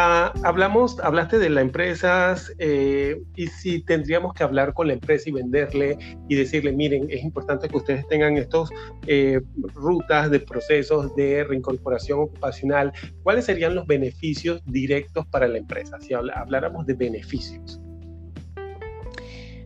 Ah, 0.00 0.32
hablamos, 0.44 1.00
hablaste 1.00 1.40
de 1.40 1.50
las 1.50 1.60
empresas 1.60 2.54
eh, 2.60 3.20
y 3.34 3.48
si 3.48 3.82
tendríamos 3.82 4.32
que 4.32 4.44
hablar 4.44 4.72
con 4.72 4.86
la 4.86 4.92
empresa 4.92 5.28
y 5.28 5.32
venderle 5.32 5.98
y 6.28 6.36
decirle, 6.36 6.70
miren, 6.70 7.08
es 7.10 7.24
importante 7.24 7.68
que 7.68 7.76
ustedes 7.78 8.06
tengan 8.06 8.36
estos 8.36 8.70
eh, 9.08 9.40
rutas 9.74 10.30
de 10.30 10.38
procesos 10.38 11.12
de 11.16 11.42
reincorporación 11.42 12.20
ocupacional, 12.20 12.92
¿cuáles 13.24 13.46
serían 13.46 13.74
los 13.74 13.88
beneficios 13.88 14.62
directos 14.66 15.26
para 15.26 15.48
la 15.48 15.58
empresa? 15.58 15.98
Si 15.98 16.14
habláramos 16.14 16.86
de 16.86 16.94
beneficios. 16.94 17.80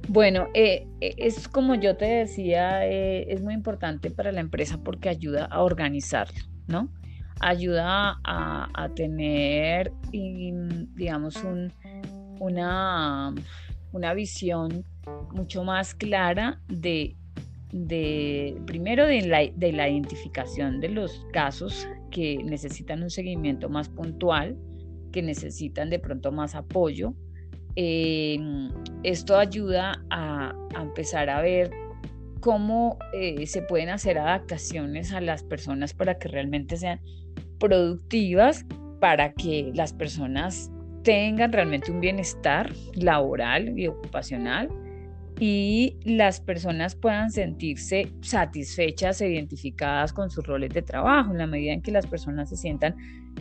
Bueno, 0.09 0.49
eh, 0.55 0.87
es 1.03 1.47
como 1.47 1.75
yo 1.75 1.99
te 1.99 2.07
decía, 2.07 2.87
es 2.87 3.43
muy 3.43 3.53
importante 3.53 4.11
para 4.11 4.33
la 4.33 4.41
empresa 4.41 4.81
porque 4.83 5.11
ayuda 5.11 5.45
a 5.45 5.63
organizarlo, 5.63 6.41
¿no? 6.69 6.89
Ayuda 7.41 8.19
a, 8.25 8.89
tener, 8.95 9.93
digamos, 10.13 11.43
una, 12.41 13.35
una 13.93 14.15
visión 14.15 14.85
mucho 15.33 15.65
más 15.65 15.95
clara 15.95 16.61
de 16.69 17.17
de 17.73 18.61
primero 18.67 19.07
de 19.07 19.23
la, 19.23 19.51
de 19.55 19.73
la 19.73 19.89
identificación 19.89 20.81
de 20.81 20.91
los 20.91 21.27
casos 21.33 21.89
que 22.11 22.37
necesitan 22.45 23.03
un 23.03 23.11
seguimiento 23.11 23.71
más 23.71 23.89
puntual, 23.89 24.57
que 25.11 25.23
necesitan 25.23 25.89
de 25.89 25.99
pronto 25.99 26.31
más 26.31 26.55
apoyo. 26.55 27.15
Eh, 27.75 28.39
esto 29.03 29.39
ayuda 29.39 30.05
a, 30.11 30.55
empezar 30.79 31.31
a 31.31 31.41
ver 31.41 31.71
cómo 32.41 32.99
eh, 33.15 33.47
se 33.47 33.63
pueden 33.63 33.89
hacer 33.89 34.19
adaptaciones 34.19 35.13
a 35.13 35.23
las 35.23 35.43
personas 35.43 35.95
para 35.95 36.19
que 36.19 36.29
realmente 36.29 36.77
sean 36.77 37.01
productivas, 37.63 38.67
para 38.99 39.33
que 39.33 39.71
las 39.75 39.93
personas 39.93 40.71
tengan 41.05 41.53
realmente 41.53 41.91
un 41.91 42.01
bienestar 42.01 42.73
laboral 42.95 43.79
y 43.79 43.87
ocupacional 43.87 44.69
y 45.41 45.97
las 46.05 46.41
personas 46.41 46.95
puedan 46.95 47.31
sentirse 47.31 48.13
satisfechas 48.21 49.21
e 49.21 49.29
identificadas 49.29 50.13
con 50.13 50.31
sus 50.31 50.45
roles 50.47 50.71
de 50.71 50.83
trabajo. 50.83 51.33
En 51.33 51.39
la 51.39 51.47
medida 51.47 51.73
en 51.73 51.83
que 51.83 51.91
las 51.91 52.07
personas 52.07 52.49
se 52.51 52.57
sientan 52.57 52.95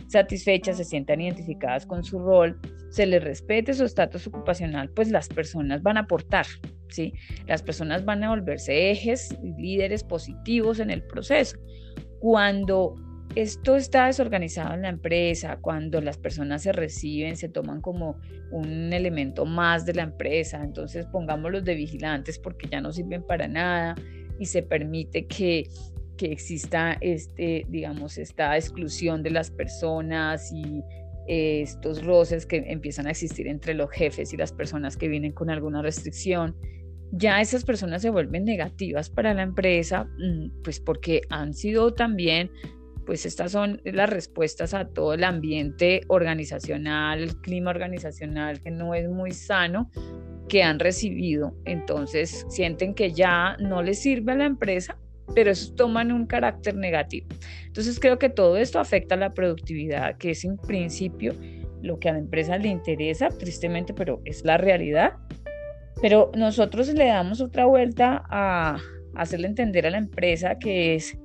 satisfechas, 0.08 0.78
se 0.78 0.84
sientan 0.84 1.20
identificadas 1.20 1.86
con 1.86 2.02
su 2.02 2.18
rol, 2.18 2.58
se 2.90 3.06
les 3.06 3.22
respete 3.22 3.72
su 3.74 3.84
estatus 3.84 4.26
ocupacional, 4.26 4.90
pues 4.90 5.10
las 5.10 5.28
personas 5.28 5.82
van 5.82 5.96
a 5.96 6.00
aportar, 6.00 6.46
¿sí? 6.88 7.12
Las 7.46 7.62
personas 7.62 8.04
van 8.04 8.24
a 8.24 8.30
volverse 8.30 8.90
ejes, 8.90 9.36
líderes 9.58 10.02
positivos 10.02 10.80
en 10.80 10.90
el 10.90 11.02
proceso. 11.02 11.56
Cuando 12.20 12.96
esto 13.34 13.76
está 13.76 14.06
desorganizado 14.06 14.74
en 14.74 14.82
la 14.82 14.88
empresa, 14.88 15.58
cuando 15.60 16.00
las 16.00 16.18
personas 16.18 16.62
se 16.62 16.72
reciben, 16.72 17.36
se 17.36 17.48
toman 17.48 17.80
como 17.80 18.18
un 18.50 18.92
elemento 18.92 19.46
más 19.46 19.86
de 19.86 19.94
la 19.94 20.02
empresa, 20.02 20.62
entonces 20.62 21.06
pongámoslos 21.06 21.64
de 21.64 21.74
vigilantes 21.74 22.38
porque 22.38 22.68
ya 22.68 22.80
no 22.80 22.92
sirven 22.92 23.22
para 23.22 23.48
nada 23.48 23.94
y 24.38 24.46
se 24.46 24.62
permite 24.62 25.26
que, 25.26 25.68
que 26.16 26.26
exista 26.32 26.98
este, 27.00 27.64
digamos, 27.68 28.18
esta 28.18 28.56
exclusión 28.56 29.22
de 29.22 29.30
las 29.30 29.50
personas 29.50 30.52
y 30.52 30.82
eh, 31.26 31.62
estos 31.62 32.04
roces 32.04 32.46
que 32.46 32.64
empiezan 32.66 33.06
a 33.06 33.12
existir 33.12 33.46
entre 33.46 33.74
los 33.74 33.90
jefes 33.90 34.32
y 34.32 34.36
las 34.36 34.52
personas 34.52 34.96
que 34.96 35.08
vienen 35.08 35.32
con 35.32 35.50
alguna 35.50 35.80
restricción. 35.80 36.56
Ya 37.12 37.40
esas 37.40 37.64
personas 37.64 38.02
se 38.02 38.10
vuelven 38.10 38.44
negativas 38.44 39.08
para 39.08 39.32
la 39.32 39.42
empresa, 39.42 40.04
mm, 40.18 40.62
pues 40.64 40.80
porque 40.80 41.22
han 41.30 41.54
sido 41.54 41.94
también 41.94 42.50
pues 43.04 43.26
estas 43.26 43.52
son 43.52 43.80
las 43.84 44.08
respuestas 44.08 44.74
a 44.74 44.86
todo 44.86 45.14
el 45.14 45.24
ambiente 45.24 46.02
organizacional, 46.08 47.22
el 47.22 47.36
clima 47.36 47.70
organizacional 47.70 48.60
que 48.60 48.70
no 48.70 48.94
es 48.94 49.08
muy 49.08 49.32
sano 49.32 49.90
que 50.48 50.62
han 50.62 50.78
recibido. 50.78 51.54
Entonces 51.64 52.46
sienten 52.48 52.94
que 52.94 53.12
ya 53.12 53.56
no 53.58 53.82
les 53.82 54.00
sirve 54.00 54.32
a 54.32 54.36
la 54.36 54.44
empresa, 54.44 54.98
pero 55.34 55.50
eso 55.50 55.74
toman 55.74 56.12
un 56.12 56.26
carácter 56.26 56.74
negativo. 56.76 57.26
Entonces 57.66 57.98
creo 57.98 58.18
que 58.18 58.28
todo 58.28 58.56
esto 58.56 58.78
afecta 58.78 59.14
a 59.14 59.18
la 59.18 59.30
productividad, 59.30 60.16
que 60.18 60.30
es 60.30 60.44
en 60.44 60.58
principio 60.58 61.34
lo 61.82 61.98
que 61.98 62.08
a 62.08 62.12
la 62.12 62.18
empresa 62.18 62.58
le 62.58 62.68
interesa, 62.68 63.28
tristemente, 63.28 63.92
pero 63.94 64.20
es 64.24 64.44
la 64.44 64.56
realidad. 64.56 65.14
Pero 66.00 66.30
nosotros 66.36 66.88
le 66.88 67.06
damos 67.06 67.40
otra 67.40 67.66
vuelta 67.66 68.24
a 68.28 68.78
hacerle 69.14 69.48
entender 69.48 69.86
a 69.86 69.90
la 69.90 69.98
empresa 69.98 70.58
que 70.58 70.94
es 70.94 71.16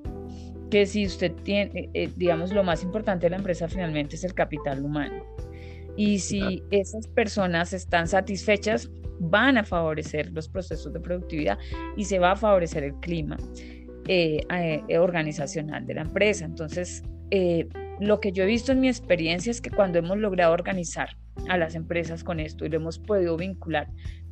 que 0.69 0.85
si 0.85 1.05
usted 1.05 1.31
tiene, 1.43 1.71
eh, 1.73 1.89
eh, 1.93 2.09
digamos, 2.15 2.51
lo 2.51 2.63
más 2.63 2.83
importante 2.83 3.25
de 3.25 3.31
la 3.31 3.37
empresa 3.37 3.67
finalmente 3.67 4.15
es 4.15 4.23
el 4.23 4.33
capital 4.33 4.83
humano. 4.83 5.23
Y 5.95 6.19
si 6.19 6.61
esas 6.69 7.07
personas 7.07 7.73
están 7.73 8.07
satisfechas, 8.07 8.89
van 9.19 9.57
a 9.57 9.63
favorecer 9.63 10.31
los 10.31 10.47
procesos 10.47 10.93
de 10.93 10.99
productividad 10.99 11.57
y 11.95 12.05
se 12.05 12.19
va 12.19 12.33
a 12.33 12.35
favorecer 12.35 12.83
el 12.83 12.93
clima 12.95 13.35
eh, 14.07 14.41
organizacional 14.99 15.87
de 15.87 15.95
la 15.95 16.01
empresa. 16.01 16.45
Entonces, 16.45 17.03
lo 17.99 18.19
que 18.19 18.31
yo 18.31 18.43
he 18.43 18.45
visto 18.45 18.71
en 18.71 18.79
mi 18.79 18.89
experiencia 18.89 19.49
es 19.49 19.59
que 19.59 19.71
cuando 19.71 19.97
hemos 19.97 20.17
logrado 20.19 20.53
organizar 20.53 21.09
a 21.49 21.57
las 21.57 21.73
empresas 21.73 22.23
con 22.23 22.39
esto 22.39 22.63
y 22.63 22.69
lo 22.69 22.77
hemos 22.77 22.99
podido 22.99 23.35
vincular 23.35 23.87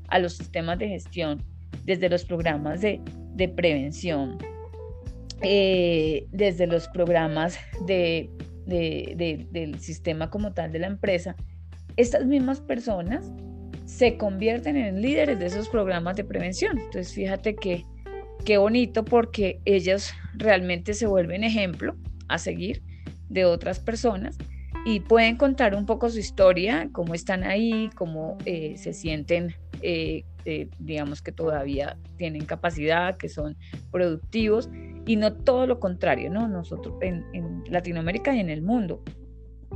a 0.10 0.19
los 0.19 0.34
sistemas 0.34 0.78
de 0.78 0.89
gestión, 0.89 1.43
desde 1.84 2.10
los 2.10 2.26
programas 2.26 2.82
de, 2.82 3.02
de 3.34 3.50
prevención, 3.50 4.38
eh, 5.47 6.25
desde 6.31 6.65
los 6.65 6.88
programas 6.88 7.60
de, 7.86 8.31
del 8.65 9.79
sistema 9.79 10.31
como 10.31 10.53
tal 10.53 10.71
de 10.71 10.79
la 10.79 10.88
empresa, 10.88 11.36
estas 11.97 12.25
mismas 12.25 12.62
personas 12.62 13.31
se 13.86 14.17
convierten 14.17 14.75
en 14.75 15.03
líderes 15.03 15.38
de 15.38 15.45
esos 15.45 15.69
programas 15.69 16.15
de 16.15 16.23
prevención. 16.23 16.79
Entonces, 16.79 17.13
fíjate 17.13 17.55
que 17.55 17.86
qué 18.43 18.58
bonito 18.58 19.05
porque 19.05 19.62
ellos 19.65 20.12
realmente 20.34 20.95
se 20.95 21.05
vuelven 21.05 21.43
ejemplo 21.43 21.95
a 22.27 22.39
seguir 22.39 22.81
de 23.29 23.45
otras 23.45 23.79
personas 23.79 24.39
y 24.84 25.01
pueden 25.01 25.38
contar 25.38 25.75
un 25.75 25.86
poco 25.86 26.10
su 26.10 26.17
historia, 26.17 26.89
cómo 26.91 27.13
están 27.13 27.43
ahí, 27.43 27.91
cómo 27.95 28.38
eh, 28.45 28.77
se 28.77 28.93
sienten, 28.93 29.53
eh, 29.84 30.23
digamos 30.79 31.21
que 31.21 31.31
todavía 31.31 31.97
tienen 32.17 32.45
capacidad, 32.45 33.15
que 33.17 33.29
son 33.29 33.55
productivos 33.91 34.69
y 35.06 35.15
no 35.15 35.34
todo 35.34 35.68
lo 35.68 35.80
contrario, 35.80 36.30
¿no? 36.30 36.48
Nosotros 36.48 36.96
en, 37.02 37.63
Latinoamérica 37.70 38.36
y 38.36 38.39
en 38.39 38.50
el 38.50 38.62
mundo. 38.62 39.04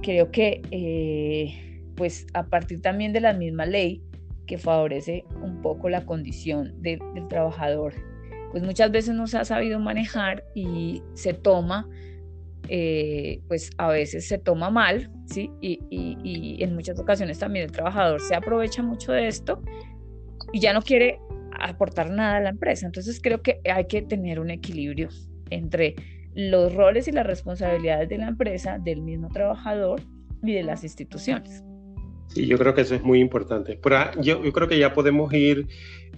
Creo 0.02 0.32
que, 0.32 0.62
eh, 0.72 1.82
pues 1.96 2.28
a 2.34 2.46
partir 2.46 2.82
también 2.82 3.14
de 3.14 3.22
la 3.22 3.34
misma 3.34 3.66
ley 3.66 4.02
que 4.46 4.58
favorece 4.58 5.26
un 5.44 5.62
poco 5.62 5.90
la 5.90 6.06
condición 6.06 6.82
del 6.82 7.00
trabajador, 7.30 7.94
pues 8.52 8.64
muchas 8.64 8.92
veces 8.92 9.14
no 9.14 9.28
se 9.28 9.38
ha 9.38 9.46
sabido 9.46 9.80
manejar 9.80 10.44
y 10.56 11.04
se 11.14 11.34
toma, 11.34 11.88
eh, 12.68 13.42
pues 13.48 13.72
a 13.78 13.90
veces 13.90 14.28
se 14.28 14.40
toma 14.40 14.72
mal, 14.72 15.12
¿sí? 15.26 15.52
Y, 15.62 15.80
y 15.92 16.64
en 16.64 16.74
muchas 16.74 17.00
ocasiones 17.00 17.38
también 17.38 17.66
el 17.66 17.72
trabajador 17.72 18.22
se 18.22 18.34
aprovecha 18.34 18.82
mucho 18.82 19.12
de 19.12 19.28
esto 19.28 19.62
y 20.52 20.60
ya 20.60 20.74
no 20.74 20.82
quiere 20.82 21.20
aportar 21.60 22.10
nada 22.10 22.38
a 22.38 22.42
la 22.42 22.50
empresa. 22.50 22.86
Entonces 22.86 23.20
creo 23.22 23.42
que 23.42 23.62
hay 23.72 23.86
que 23.86 24.02
tener 24.02 24.40
un 24.40 24.50
equilibrio 24.50 25.10
entre 25.50 25.96
los 26.36 26.74
roles 26.74 27.08
y 27.08 27.12
las 27.12 27.26
responsabilidades 27.26 28.10
de 28.10 28.18
la 28.18 28.28
empresa, 28.28 28.80
del 28.80 29.02
mismo 29.02 29.30
trabajador 29.30 30.02
y 30.44 30.54
de 30.54 30.64
las 30.64 30.84
instituciones. 30.84 31.64
Sí, 32.28 32.46
yo 32.46 32.58
creo 32.60 32.76
que 32.76 32.82
eso 32.82 32.96
es 32.96 33.04
muy 33.04 33.20
importante. 33.20 33.80
Pero 33.82 34.12
yo, 34.22 34.44
yo 34.44 34.54
creo 34.54 34.68
que 34.68 34.78
ya 34.78 34.94
podemos 34.94 35.34
ir, 35.34 35.68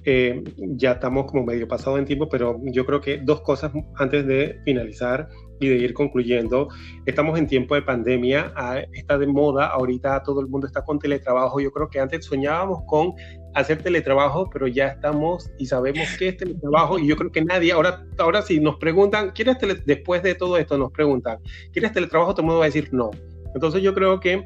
eh, 0.03 0.43
ya 0.57 0.93
estamos 0.93 1.25
como 1.25 1.45
medio 1.45 1.67
pasado 1.67 1.97
en 1.97 2.05
tiempo, 2.05 2.27
pero 2.29 2.59
yo 2.63 2.85
creo 2.85 3.01
que 3.01 3.17
dos 3.17 3.41
cosas 3.41 3.71
antes 3.95 4.25
de 4.25 4.59
finalizar 4.65 5.27
y 5.59 5.69
de 5.69 5.75
ir 5.75 5.93
concluyendo. 5.93 6.69
Estamos 7.05 7.37
en 7.37 7.45
tiempo 7.45 7.75
de 7.75 7.83
pandemia, 7.83 8.51
está 8.93 9.17
de 9.19 9.27
moda, 9.27 9.67
ahorita 9.67 10.23
todo 10.23 10.41
el 10.41 10.47
mundo 10.47 10.65
está 10.65 10.83
con 10.83 10.97
teletrabajo. 10.97 11.59
Yo 11.59 11.71
creo 11.71 11.87
que 11.87 11.99
antes 11.99 12.25
soñábamos 12.25 12.79
con 12.87 13.13
hacer 13.53 13.83
teletrabajo, 13.83 14.49
pero 14.49 14.67
ya 14.67 14.87
estamos 14.87 15.51
y 15.59 15.67
sabemos 15.67 16.07
qué 16.17 16.29
es 16.29 16.37
teletrabajo 16.37 16.97
y 16.97 17.07
yo 17.07 17.15
creo 17.15 17.31
que 17.31 17.43
nadie, 17.43 17.71
ahora, 17.71 18.03
ahora 18.17 18.41
si 18.41 18.59
nos 18.59 18.77
preguntan, 18.77 19.31
¿quieres 19.31 19.57
después 19.85 20.23
de 20.23 20.33
todo 20.33 20.57
esto 20.57 20.77
nos 20.77 20.91
preguntan, 20.91 21.37
¿quieres 21.73 21.91
teletrabajo? 21.91 22.33
Todo 22.33 22.41
el 22.41 22.45
mundo 22.47 22.59
va 22.59 22.65
a 22.65 22.69
decir 22.69 22.89
no. 22.91 23.11
Entonces 23.53 23.83
yo 23.83 23.93
creo 23.93 24.19
que 24.19 24.43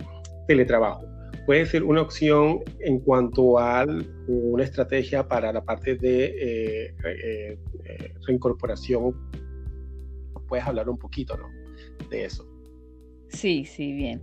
teletrabajo 0.48 1.15
puede 1.46 1.66
ser 1.66 1.84
una 1.84 2.02
opción 2.02 2.62
en 2.80 3.00
cuanto 3.00 3.60
a 3.60 3.86
una 4.28 4.64
estrategia 4.64 5.28
para 5.28 5.52
la 5.54 5.64
parte 5.64 5.96
de 5.96 6.26
eh, 6.26 6.96
eh, 7.06 7.60
eh, 7.86 8.14
reincorporación. 8.28 9.16
Puedes 10.48 10.66
hablar 10.66 10.90
un 10.90 10.98
poquito, 10.98 11.38
¿no? 11.38 11.50
De 12.10 12.26
eso. 12.26 12.48
Sí, 13.30 13.66
sí, 13.66 13.94
bien. 13.94 14.22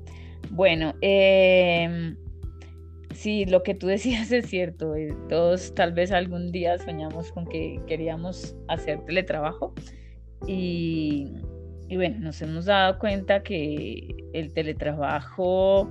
Bueno, 0.51 0.95
eh, 1.01 2.15
sí, 3.15 3.45
lo 3.47 3.63
que 3.63 3.75
tú 3.75 3.87
decías 3.89 4.31
es 4.33 4.47
cierto. 4.47 4.95
Todos 5.29 5.75
tal 5.75 5.93
vez 5.93 6.13
algún 6.13 6.53
día 6.53 6.79
soñamos 6.79 7.33
con 7.33 7.47
que 7.47 7.81
queríamos 7.87 8.57
hacer 8.69 9.05
teletrabajo 9.05 9.75
y, 10.47 11.31
bueno, 11.91 12.19
nos 12.21 12.43
hemos 12.43 12.65
dado 12.65 12.99
cuenta 12.99 13.43
que 13.43 14.09
el 14.33 14.53
teletrabajo, 14.53 15.91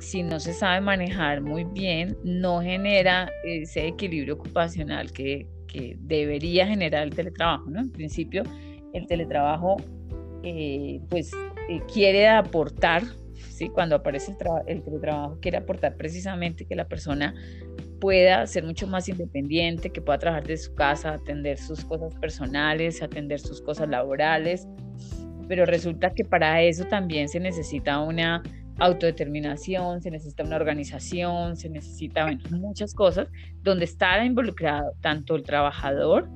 si 0.00 0.22
no 0.22 0.40
se 0.40 0.52
sabe 0.52 0.80
manejar 0.80 1.40
muy 1.40 1.64
bien, 1.64 2.16
no 2.24 2.60
genera 2.60 3.30
ese 3.44 3.86
equilibrio 3.86 4.34
ocupacional 4.34 5.12
que, 5.12 5.46
debería 6.00 6.66
generar 6.66 7.04
el 7.04 7.14
teletrabajo, 7.14 7.70
¿no? 7.70 7.78
En 7.78 7.92
principio, 7.92 8.42
el 8.92 9.06
teletrabajo 9.06 9.76
eh, 10.42 11.00
pues 11.08 11.30
eh, 11.68 11.80
quiere 11.86 12.26
aportar 12.26 13.04
cuando 13.68 13.96
aparece 13.96 14.34
el, 14.66 14.82
teletrabajo, 14.82 15.38
quiere 15.40 15.58
aportar 15.58 15.96
precisamente 15.96 16.64
que 16.64 16.74
la 16.74 16.88
persona 16.88 17.34
pueda 18.00 18.46
ser 18.46 18.64
mucho 18.64 18.86
más 18.86 19.08
independiente, 19.08 19.90
que 19.90 20.00
pueda 20.00 20.18
trabajar 20.18 20.46
de 20.46 20.56
su 20.56 20.74
casa, 20.74 21.12
atender 21.12 21.58
sus 21.58 21.84
cosas 21.84 22.14
personales, 22.14 23.02
atender 23.02 23.38
sus 23.38 23.60
cosas 23.60 23.88
laborales, 23.88 24.66
pero 25.48 25.66
resulta 25.66 26.14
que 26.14 26.24
para 26.24 26.62
eso 26.62 26.84
también 26.84 27.28
se 27.28 27.40
necesita 27.40 28.00
una 28.00 28.42
autodeterminación, 28.78 30.00
se 30.00 30.10
necesita 30.10 30.44
una 30.44 30.56
organización, 30.56 31.56
se 31.56 31.68
necesita 31.68 32.26
muchas 32.50 32.94
cosas 32.94 33.28
donde 33.62 33.84
está 33.84 34.24
involucrado 34.24 34.92
tanto 35.00 35.36
el 35.36 35.42
trabajador 35.42 36.28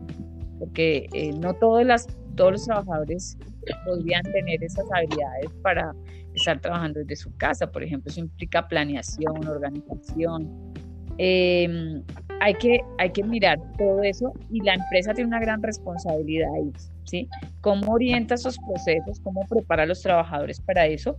porque 0.59 1.09
eh, 1.13 1.33
no 1.33 1.55
todas 1.55 1.87
las, 1.87 2.07
todos 2.37 2.53
los 2.53 2.65
trabajadores 2.65 3.39
podrían 3.85 4.23
tener 4.23 4.63
esas 4.63 4.85
habilidades 4.93 5.51
para 5.63 5.93
estar 6.35 6.61
trabajando 6.61 7.01
desde 7.01 7.17
su 7.17 7.37
casa. 7.37 7.71
Por 7.71 7.83
ejemplo, 7.83 8.11
eso 8.11 8.21
implica 8.21 8.67
planeación, 8.67 9.47
organización. 9.47 10.73
Em, 11.19 12.03
hay, 12.41 12.55
que, 12.55 12.81
hay 12.99 13.11
que 13.11 13.23
mirar 13.23 13.59
todo 13.79 14.03
eso 14.03 14.33
y 14.51 14.61
la 14.63 14.75
empresa 14.75 15.15
tiene 15.15 15.29
una 15.29 15.39
gran 15.39 15.63
responsabilidad 15.63 16.49
ahí, 16.55 16.73
¿sí? 17.05 17.29
Cómo 17.61 17.93
orienta 17.93 18.35
esos 18.35 18.59
procesos, 18.59 19.21
cómo 19.21 19.43
prepara 19.49 19.85
a 19.85 19.87
los 19.87 20.03
trabajadores 20.03 20.61
para 20.61 20.87
eso 20.87 21.17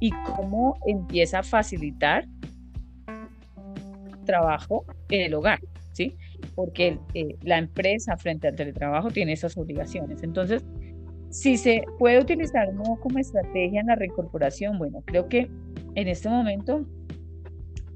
y 0.00 0.10
cómo 0.24 0.78
empieza 0.86 1.40
a 1.40 1.42
facilitar 1.42 2.26
trabajo 4.24 4.84
en 5.08 5.22
el 5.22 5.34
hogar, 5.34 5.60
¿sí? 5.92 6.16
Porque 6.54 6.98
eh, 7.14 7.36
la 7.42 7.58
empresa 7.58 8.16
frente 8.16 8.48
al 8.48 8.56
teletrabajo 8.56 9.10
tiene 9.10 9.32
esas 9.32 9.56
obligaciones. 9.56 10.22
Entonces, 10.22 10.64
si 11.30 11.56
se 11.56 11.84
puede 11.98 12.20
utilizar 12.20 12.72
no 12.72 12.98
como 13.00 13.18
estrategia 13.18 13.80
en 13.80 13.86
la 13.86 13.96
reincorporación, 13.96 14.78
bueno, 14.78 15.02
creo 15.04 15.28
que 15.28 15.50
en 15.94 16.08
este 16.08 16.28
momento 16.28 16.86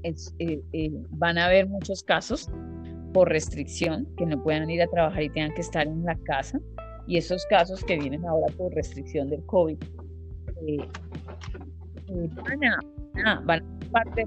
eh, 0.03 0.61
eh, 0.73 0.91
van 1.11 1.37
a 1.37 1.45
haber 1.45 1.67
muchos 1.67 2.03
casos 2.03 2.49
por 3.13 3.29
restricción, 3.29 4.07
que 4.17 4.25
no 4.25 4.41
puedan 4.41 4.69
ir 4.69 4.81
a 4.81 4.87
trabajar 4.87 5.23
y 5.23 5.29
tengan 5.29 5.53
que 5.53 5.61
estar 5.61 5.87
en 5.87 6.03
la 6.03 6.15
casa, 6.23 6.59
y 7.07 7.17
esos 7.17 7.45
casos 7.45 7.83
que 7.83 7.97
vienen 7.97 8.25
ahora 8.25 8.47
por 8.57 8.73
restricción 8.73 9.29
del 9.29 9.45
COVID, 9.45 9.77
eh, 10.67 10.77
van, 12.07 12.63
a, 12.65 13.39
van 13.41 13.61
a 13.61 13.91
parte 13.91 14.25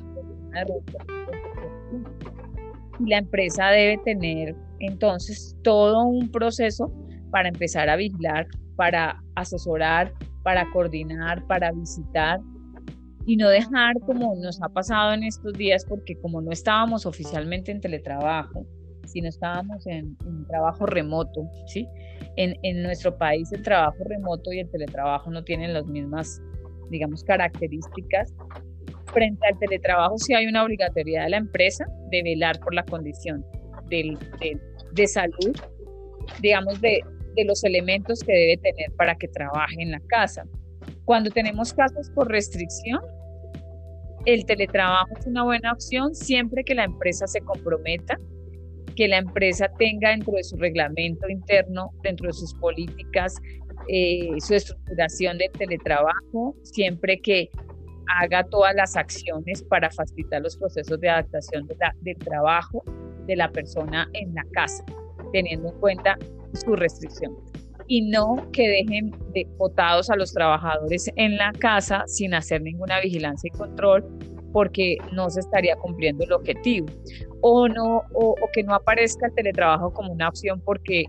y 2.98 3.10
la 3.10 3.18
empresa 3.18 3.68
debe 3.68 3.98
tener 4.04 4.56
entonces 4.80 5.56
todo 5.62 6.04
un 6.04 6.30
proceso 6.30 6.90
para 7.30 7.48
empezar 7.48 7.90
a 7.90 7.96
vigilar 7.96 8.46
para 8.76 9.22
asesorar, 9.34 10.12
para 10.42 10.70
coordinar, 10.70 11.44
para 11.46 11.72
visitar 11.72 12.40
y 13.24 13.36
no 13.36 13.48
dejar 13.48 13.98
como 14.06 14.36
nos 14.36 14.62
ha 14.62 14.68
pasado 14.68 15.12
en 15.14 15.24
estos 15.24 15.52
días, 15.54 15.84
porque 15.84 16.16
como 16.20 16.40
no 16.40 16.52
estábamos 16.52 17.06
oficialmente 17.06 17.72
en 17.72 17.80
teletrabajo, 17.80 18.64
sino 19.04 19.28
estábamos 19.28 19.84
en, 19.86 20.16
trabajo 20.46 20.86
remoto, 20.86 21.48
¿sí? 21.66 21.88
En, 22.36 22.56
en, 22.62 22.82
nuestro 22.82 23.16
país 23.16 23.50
el 23.52 23.62
trabajo 23.62 23.96
remoto 24.04 24.52
y 24.52 24.60
el 24.60 24.70
teletrabajo 24.70 25.30
no 25.30 25.42
tienen 25.42 25.72
las 25.72 25.86
mismas, 25.86 26.40
digamos, 26.90 27.24
características. 27.24 28.34
Frente 29.12 29.46
al 29.46 29.58
teletrabajo 29.58 30.18
sí 30.18 30.34
hay 30.34 30.46
una 30.46 30.64
obligatoriedad 30.64 31.24
de 31.24 31.30
la 31.30 31.36
empresa 31.38 31.86
de 32.10 32.22
velar 32.22 32.58
por 32.60 32.74
la 32.74 32.84
condición 32.84 33.44
de, 33.88 34.16
de 34.92 35.06
salud, 35.06 35.56
digamos, 36.40 36.80
de, 36.80 37.00
de 37.36 37.44
los 37.44 37.62
elementos 37.64 38.20
que 38.20 38.32
debe 38.32 38.56
tener 38.56 38.92
para 38.96 39.14
que 39.14 39.28
trabaje 39.28 39.76
en 39.78 39.92
la 39.92 40.00
casa. 40.08 40.44
Cuando 41.04 41.30
tenemos 41.30 41.72
casos 41.72 42.10
por 42.10 42.28
restricción, 42.28 43.00
el 44.24 44.44
teletrabajo 44.44 45.16
es 45.18 45.26
una 45.26 45.44
buena 45.44 45.72
opción 45.72 46.14
siempre 46.14 46.64
que 46.64 46.74
la 46.74 46.84
empresa 46.84 47.26
se 47.28 47.40
comprometa, 47.40 48.18
que 48.96 49.06
la 49.06 49.18
empresa 49.18 49.70
tenga 49.78 50.10
dentro 50.10 50.32
de 50.32 50.42
su 50.42 50.56
reglamento 50.56 51.28
interno, 51.28 51.92
dentro 52.02 52.26
de 52.26 52.32
sus 52.32 52.52
políticas, 52.54 53.36
eh, 53.88 54.30
su 54.38 54.54
estructuración 54.54 55.38
de 55.38 55.48
teletrabajo, 55.50 56.54
siempre 56.62 57.20
que 57.20 57.50
haga 58.20 58.44
todas 58.44 58.74
las 58.74 58.96
acciones 58.96 59.62
para 59.64 59.90
facilitar 59.90 60.42
los 60.42 60.56
procesos 60.56 61.00
de 61.00 61.08
adaptación 61.08 61.66
del 62.00 62.16
trabajo 62.18 62.84
de 63.26 63.36
la 63.36 63.50
persona 63.50 64.08
en 64.12 64.34
la 64.34 64.44
casa, 64.52 64.84
teniendo 65.32 65.68
en 65.70 65.80
cuenta 65.80 66.18
su 66.52 66.76
restricción. 66.76 67.36
Y 67.88 68.02
no 68.02 68.48
que 68.52 68.68
dejen 68.68 69.14
de 69.32 69.46
votados 69.58 70.10
a 70.10 70.16
los 70.16 70.32
trabajadores 70.32 71.10
en 71.16 71.36
la 71.36 71.52
casa 71.52 72.04
sin 72.06 72.34
hacer 72.34 72.62
ninguna 72.62 73.00
vigilancia 73.00 73.50
y 73.52 73.56
control 73.56 74.04
porque 74.52 74.96
no 75.12 75.28
se 75.30 75.40
estaría 75.40 75.76
cumpliendo 75.76 76.24
el 76.24 76.32
objetivo. 76.32 76.86
O 77.42 77.68
no 77.68 78.02
o, 78.14 78.34
que 78.52 78.62
no 78.62 78.74
aparezca 78.74 79.26
el 79.26 79.34
teletrabajo 79.34 79.92
como 79.92 80.12
una 80.12 80.28
opción 80.28 80.60
porque 80.64 81.04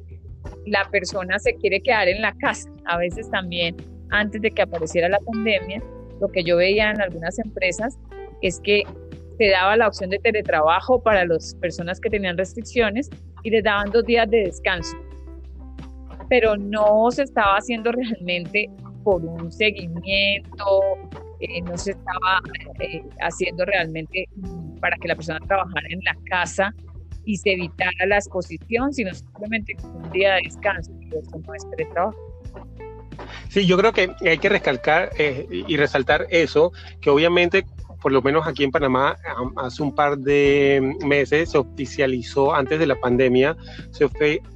la 0.66 0.88
persona 0.92 1.40
se 1.40 1.54
quiere 1.56 1.82
quedar 1.82 2.08
en 2.08 2.22
la 2.22 2.34
casa. 2.40 2.70
A 2.86 2.98
veces 2.98 3.30
también 3.32 3.76
antes 4.10 4.42
de 4.42 4.52
que 4.52 4.62
apareciera 4.62 5.10
la 5.10 5.20
pandemia 5.20 5.82
lo 6.20 6.30
que 6.30 6.44
yo 6.44 6.58
veía 6.58 6.92
en 6.92 7.02
algunas 7.02 7.38
empresas 7.40 7.98
es 8.42 8.60
que 8.60 8.84
se 9.38 9.50
daba 9.50 9.78
la 9.78 9.88
opción 9.88 10.10
de 10.10 10.20
teletrabajo 10.20 11.02
para 11.02 11.26
las 11.26 11.56
personas 11.56 12.00
que 12.00 12.10
tenían 12.10 12.38
restricciones 12.38 13.10
y 13.44 13.52
les 13.52 13.64
daban 13.64 13.92
dos 13.92 14.04
días 14.06 14.30
de 14.30 14.44
descanso. 14.46 14.98
Pero 16.30 16.58
no 16.58 17.10
se 17.12 17.24
estaba 17.24 17.58
haciendo 17.58 17.92
realmente 17.92 18.70
por 19.04 19.24
un 19.24 19.52
seguimiento, 19.52 20.82
eh, 21.40 21.62
no 21.62 21.78
se 21.78 21.92
estaba 21.92 22.42
eh, 22.80 23.04
haciendo 23.22 23.64
realmente 23.66 24.28
para 24.82 24.98
que 24.98 25.08
la 25.08 25.16
persona 25.16 25.40
trabajara 25.48 25.88
en 25.90 26.00
la 26.04 26.18
casa 26.30 26.74
y 27.28 27.36
se 27.38 27.52
evitara 27.52 28.06
la 28.08 28.16
exposición, 28.16 28.94
sino 28.94 29.14
simplemente 29.14 29.76
un 29.84 30.10
día 30.12 30.36
de 30.36 30.44
descanso, 30.44 30.94
y 31.02 31.08
eso 31.10 31.38
no 31.46 31.54
es 31.54 31.70
teletrabajo. 31.70 32.18
Sí, 33.50 33.66
yo 33.66 33.78
creo 33.78 33.92
que 33.92 34.12
hay 34.22 34.38
que 34.38 34.48
recalcar 34.48 35.12
eh, 35.18 35.46
y 35.50 35.76
resaltar 35.76 36.26
eso, 36.30 36.72
que 37.02 37.10
obviamente 37.10 37.66
por 38.02 38.12
lo 38.12 38.22
menos 38.22 38.48
aquí 38.48 38.64
en 38.64 38.72
Panamá, 38.72 39.16
hace 39.58 39.84
un 39.84 39.94
par 39.94 40.18
de 40.18 40.96
meses 41.06 41.52
se 41.52 41.58
oficializó, 41.58 42.54
antes 42.54 42.80
de 42.80 42.88
la 42.88 42.96
pandemia, 42.96 43.56
se 43.92 44.08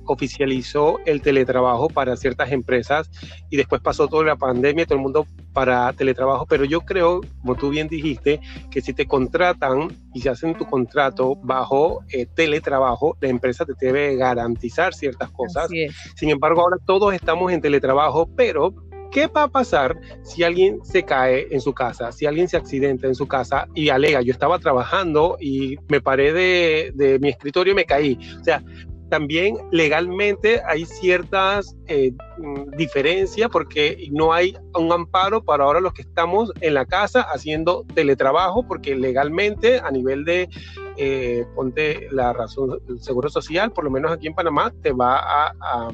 oficializó 0.06 1.00
el 1.06 1.22
teletrabajo 1.22 1.89
para 1.89 2.16
ciertas 2.16 2.52
empresas 2.52 3.10
y 3.50 3.58
después 3.58 3.82
pasó 3.82 4.08
toda 4.08 4.24
la 4.26 4.36
pandemia, 4.36 4.86
todo 4.86 4.98
el 4.98 5.04
mundo 5.04 5.26
para 5.54 5.92
teletrabajo, 5.94 6.46
pero 6.46 6.66
yo 6.66 6.82
creo, 6.82 7.22
como 7.42 7.56
tú 7.56 7.70
bien 7.70 7.88
dijiste, 7.88 8.39
que 8.70 8.82
si 8.82 8.94
te 8.94 9.06
contratan 9.06 9.89
y 10.14 10.22
se 10.22 10.30
hacen 10.30 10.56
tu 10.56 10.66
contrato 10.66 11.36
bajo 11.44 12.04
eh, 12.10 12.26
teletrabajo, 12.26 13.18
la 13.22 13.30
empresa 13.30 13.66
te 13.66 13.74
debe 13.80 14.16
garantizar 14.16 14.94
ciertas 14.94 15.30
cosas. 15.32 15.70
Sin 16.16 16.30
embargo, 16.30 16.62
ahora 16.62 16.78
todos 16.86 17.14
estamos 17.14 17.52
en 17.52 17.62
teletrabajo, 17.62 18.30
pero 18.36 18.74
¿Qué 19.12 19.28
va 19.28 19.43
a 19.43 19.47
pasar 19.49 19.99
si 20.24 20.43
alguien 20.43 20.84
se 20.86 21.03
cae 21.03 21.47
en 21.51 21.59
su 21.59 21.74
casa, 21.74 22.14
si 22.14 22.26
alguien 22.26 22.47
se 22.47 22.55
accidenta 22.55 23.07
en 23.07 23.16
su 23.16 23.28
casa 23.28 23.68
y 23.76 23.89
alega, 23.89 24.22
yo 24.22 24.32
estaba 24.32 24.57
trabajando 24.57 25.38
y 25.39 25.78
me 25.89 25.99
paré 25.99 26.32
de, 26.32 27.20
mi 27.20 27.30
escritorio 27.30 27.74
y 27.74 27.76
me 27.76 27.86
caí? 27.86 28.18
O 28.39 28.43
sea, 28.43 28.64
también 29.09 29.57
legalmente 29.72 30.62
hay 30.66 30.86
ciertas 30.86 31.76
eh, 31.88 32.14
mm, 32.38 32.78
diferencias 32.78 33.49
porque 33.49 34.07
no 34.12 34.32
hay 34.32 34.55
un 34.80 34.89
amparo 34.93 35.43
para 35.43 35.66
ahora 35.66 35.82
los 35.82 35.91
que 35.93 36.03
estamos 36.03 36.53
en 36.62 36.74
la 36.74 36.86
casa 36.86 37.22
haciendo 37.22 37.86
teletrabajo 37.93 38.66
porque 38.66 38.95
legalmente 38.95 39.80
a 39.80 39.91
nivel 39.91 40.24
de 40.24 40.47
eh, 40.95 41.45
ponte 41.53 42.07
la 42.12 42.32
razón 42.32 42.80
del 42.88 43.01
seguro 43.01 43.30
social 43.30 43.74
por 43.74 43.84
lo 43.84 43.91
menos 43.91 44.14
aquí 44.14 44.28
en 44.28 44.34
Panamá 44.34 44.72
te 44.82 44.93
va 44.93 45.18
a 45.18 45.89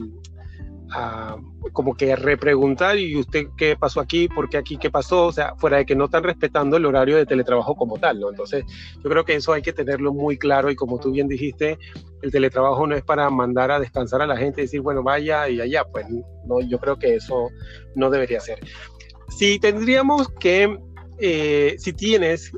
como 1.73 1.95
que 1.95 2.15
repreguntar 2.15 2.97
y 2.97 3.17
usted 3.17 3.47
qué 3.57 3.75
pasó 3.75 3.99
aquí, 3.99 4.27
por 4.27 4.49
qué 4.49 4.57
aquí, 4.57 4.77
qué 4.77 4.89
pasó, 4.89 5.27
o 5.27 5.31
sea, 5.31 5.55
fuera 5.55 5.77
de 5.77 5.85
que 5.85 5.95
no 5.95 6.05
están 6.05 6.23
respetando 6.23 6.77
el 6.77 6.85
horario 6.85 7.17
de 7.17 7.25
teletrabajo 7.25 7.75
como 7.75 7.97
tal, 7.97 8.19
¿no? 8.19 8.29
Entonces, 8.29 8.63
yo 9.03 9.09
creo 9.09 9.25
que 9.25 9.35
eso 9.35 9.53
hay 9.53 9.61
que 9.61 9.73
tenerlo 9.73 10.13
muy 10.13 10.37
claro 10.37 10.71
y 10.71 10.75
como 10.75 10.99
tú 10.99 11.11
bien 11.11 11.27
dijiste, 11.27 11.77
el 12.21 12.31
teletrabajo 12.31 12.87
no 12.87 12.95
es 12.95 13.03
para 13.03 13.29
mandar 13.29 13.71
a 13.71 13.79
descansar 13.79 14.21
a 14.21 14.27
la 14.27 14.37
gente 14.37 14.61
y 14.61 14.65
decir, 14.65 14.81
bueno, 14.81 15.03
vaya 15.03 15.49
y 15.49 15.59
allá, 15.59 15.83
pues 15.85 16.05
no, 16.45 16.61
yo 16.61 16.79
creo 16.79 16.97
que 16.97 17.15
eso 17.15 17.49
no 17.95 18.09
debería 18.09 18.39
ser. 18.39 18.59
Si 19.29 19.59
tendríamos 19.59 20.29
que, 20.39 20.79
eh, 21.19 21.75
si 21.77 21.93
tienes 21.93 22.51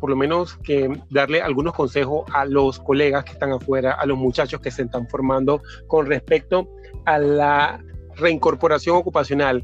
por 0.00 0.10
lo 0.10 0.16
menos 0.16 0.56
que 0.58 0.90
darle 1.10 1.40
algunos 1.40 1.74
consejos 1.74 2.24
a 2.32 2.44
los 2.44 2.78
colegas 2.80 3.24
que 3.24 3.32
están 3.32 3.52
afuera, 3.52 3.92
a 3.92 4.04
los 4.06 4.18
muchachos 4.18 4.60
que 4.60 4.70
se 4.70 4.82
están 4.82 5.08
formando 5.08 5.62
con 5.86 6.06
respecto 6.06 6.68
a 7.06 7.18
la 7.18 7.84
reincorporación 8.16 8.96
ocupacional, 8.96 9.62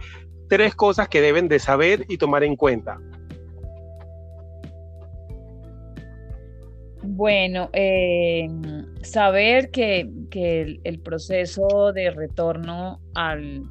tres 0.49 0.75
cosas 0.75 1.09
que 1.09 1.21
deben 1.21 1.49
de 1.49 1.59
saber 1.59 2.05
y 2.09 2.19
tomar 2.19 2.45
en 2.45 2.57
cuenta. 2.57 2.99
Bueno, 7.05 7.69
eh, 7.73 8.49
saber 9.03 9.71
que, 9.71 10.09
el, 10.85 11.01
proceso 11.01 11.93
de 11.93 12.11
retorno 12.11 13.01
al, 13.15 13.69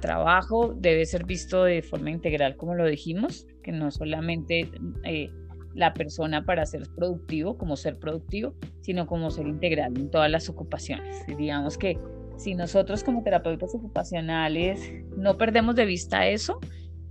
trabajo 0.00 0.74
debe 0.76 1.06
ser 1.06 1.24
visto 1.24 1.64
de 1.64 1.82
forma 1.82 2.10
integral, 2.10 2.56
como 2.56 2.74
lo 2.74 2.86
dijimos, 2.86 3.46
que 3.62 3.70
no 3.70 3.90
solamente 3.92 4.68
eh, 5.04 5.30
la 5.74 5.94
persona 5.94 6.44
para 6.44 6.66
ser 6.66 6.82
productivo, 6.96 7.56
como 7.56 7.76
ser 7.76 7.98
productivo, 7.98 8.54
sino 8.80 9.06
como 9.06 9.30
ser 9.30 9.46
integral 9.46 9.96
en 9.96 10.10
todas 10.10 10.30
las 10.30 10.48
ocupaciones. 10.48 11.24
Digamos 11.38 11.78
que 11.78 11.98
si 12.36 12.54
nosotros 12.54 13.04
como 13.04 13.22
terapeutas 13.22 13.74
ocupacionales 13.74 14.92
no 15.16 15.36
perdemos 15.36 15.74
de 15.76 15.84
vista 15.84 16.26
eso, 16.28 16.60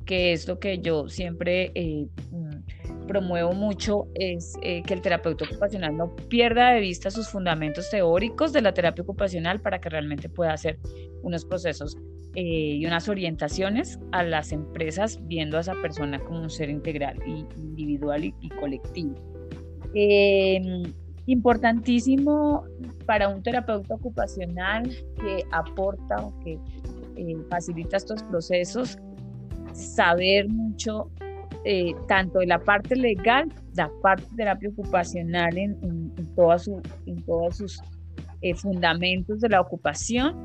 que 0.05 0.33
es 0.33 0.47
lo 0.47 0.59
que 0.59 0.79
yo 0.79 1.07
siempre 1.07 1.71
eh, 1.75 2.07
mm, 2.31 3.05
promuevo 3.07 3.53
mucho 3.53 4.07
es 4.15 4.53
eh, 4.61 4.83
que 4.83 4.93
el 4.93 5.01
terapeuta 5.01 5.45
ocupacional 5.45 5.95
no 5.95 6.15
pierda 6.29 6.71
de 6.71 6.81
vista 6.81 7.09
sus 7.09 7.29
fundamentos 7.29 7.89
teóricos 7.89 8.53
de 8.53 8.61
la 8.61 8.73
terapia 8.73 9.03
ocupacional 9.03 9.61
para 9.61 9.79
que 9.79 9.89
realmente 9.89 10.29
pueda 10.29 10.53
hacer 10.53 10.79
unos 11.21 11.45
procesos 11.45 11.97
eh, 12.35 12.41
y 12.41 12.85
unas 12.85 13.07
orientaciones 13.09 13.99
a 14.11 14.23
las 14.23 14.51
empresas 14.51 15.19
viendo 15.23 15.57
a 15.57 15.61
esa 15.61 15.75
persona 15.81 16.19
como 16.19 16.41
un 16.41 16.49
ser 16.49 16.69
integral 16.69 17.19
y 17.25 17.45
individual 17.59 18.23
y, 18.23 18.49
colectivo. 18.59 19.15
Em, 19.93 20.83
importantísimo 21.25 22.65
para 23.05 23.29
un 23.29 23.41
terapeuta 23.41 23.95
ocupacional 23.95 24.89
que 25.17 25.43
aporta 25.51 26.17
o 26.17 26.37
que 26.39 26.59
eh, 27.15 27.37
facilita 27.49 27.97
estos 27.97 28.23
procesos, 28.23 28.97
saber 29.73 30.49
mucho 30.49 31.09
eh, 31.65 31.93
tanto 32.07 32.39
de 32.39 32.47
la 32.47 32.59
parte 32.59 32.95
legal, 32.95 33.51
la 33.75 33.89
parte 34.01 34.25
terapia 34.35 34.69
ocupacional 34.69 35.57
en, 35.57 35.77
en, 35.81 36.35
todas 36.35 36.63
sus 36.65 37.81
eh, 38.41 38.53
fundamentos 38.55 39.39
de 39.39 39.49
la 39.49 39.61
ocupación 39.61 40.35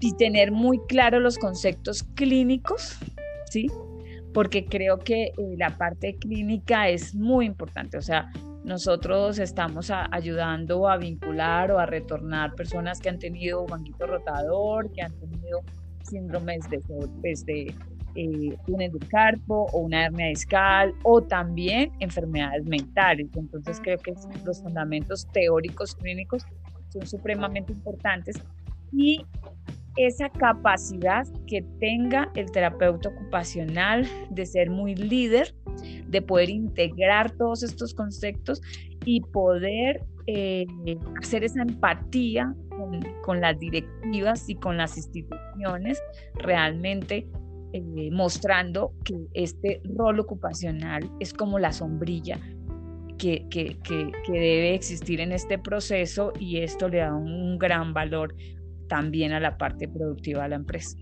y 0.00 0.14
tener 0.16 0.52
muy 0.52 0.80
claro 0.88 1.20
los 1.20 1.38
conceptos 1.38 2.02
clínicos, 2.14 2.98
¿sí? 3.50 3.68
Porque 4.34 4.64
creo 4.64 4.98
que 4.98 5.32
la 5.56 5.76
parte 5.76 6.16
clínica 6.16 6.88
es 6.88 7.14
muy 7.14 7.46
importante, 7.46 7.98
o 7.98 8.02
sea, 8.02 8.30
nosotros 8.64 9.38
estamos 9.38 9.90
ayudando 9.90 10.88
a 10.88 10.96
vincular 10.96 11.70
o 11.72 11.78
a 11.78 11.86
retornar 11.86 12.54
personas 12.54 13.00
que 13.00 13.08
han 13.08 13.18
tenido 13.18 13.66
banquito 13.66 14.06
rotador, 14.06 14.92
que 14.92 15.02
han 15.02 15.12
tenido 15.18 15.60
síndromes 16.02 16.68
de, 16.68 16.80
pues, 17.20 17.44
de 17.46 17.74
eh, 18.16 18.56
del 18.66 19.00
o 19.48 19.78
una 19.78 20.06
hernia 20.06 20.26
discal 20.26 20.94
o 21.04 21.22
también 21.22 21.92
enfermedades 22.00 22.64
mentales. 22.66 23.28
Entonces 23.34 23.80
creo 23.80 23.98
que 23.98 24.14
los 24.44 24.60
fundamentos 24.62 25.26
teóricos 25.32 25.94
clínicos 25.94 26.44
son 26.88 27.06
supremamente 27.06 27.72
importantes 27.72 28.36
y 28.92 29.24
esa 29.96 30.28
capacidad 30.28 31.26
que 31.46 31.62
tenga 31.80 32.30
el 32.34 32.50
terapeuta 32.50 33.08
ocupacional 33.08 34.06
de 34.30 34.46
ser 34.46 34.70
muy 34.70 34.94
líder, 34.94 35.54
de 36.06 36.22
poder 36.22 36.50
integrar 36.50 37.32
todos 37.32 37.62
estos 37.62 37.94
conceptos 37.94 38.60
y 39.04 39.20
poder 39.20 40.04
eh, 40.26 40.66
hacer 41.20 41.44
esa 41.44 41.62
empatía 41.62 42.54
con, 43.24 43.40
las 43.40 43.58
directivas 43.58 44.48
y 44.48 44.54
con 44.54 44.76
las 44.76 44.96
instituciones, 44.96 46.02
realmente 46.34 47.28
eh, 47.72 48.10
mostrando 48.10 48.92
que 49.04 49.26
este 49.34 49.80
rol 49.96 50.18
ocupacional 50.18 51.08
es 51.20 51.32
como 51.32 51.58
la 51.58 51.72
sombrilla 51.72 52.38
que, 53.18 53.46
que, 53.50 53.76
que, 53.84 54.32
debe 54.32 54.74
existir 54.74 55.20
en 55.20 55.32
este 55.32 55.58
proceso 55.58 56.32
y 56.38 56.58
esto 56.58 56.88
le 56.88 56.98
da 56.98 57.14
un 57.14 57.58
gran 57.58 57.92
valor 57.92 58.34
también 58.90 59.32
a 59.32 59.40
la 59.40 59.56
parte 59.56 59.88
productiva 59.88 60.42
de 60.42 60.48
la 60.50 60.56
empresa. 60.56 60.98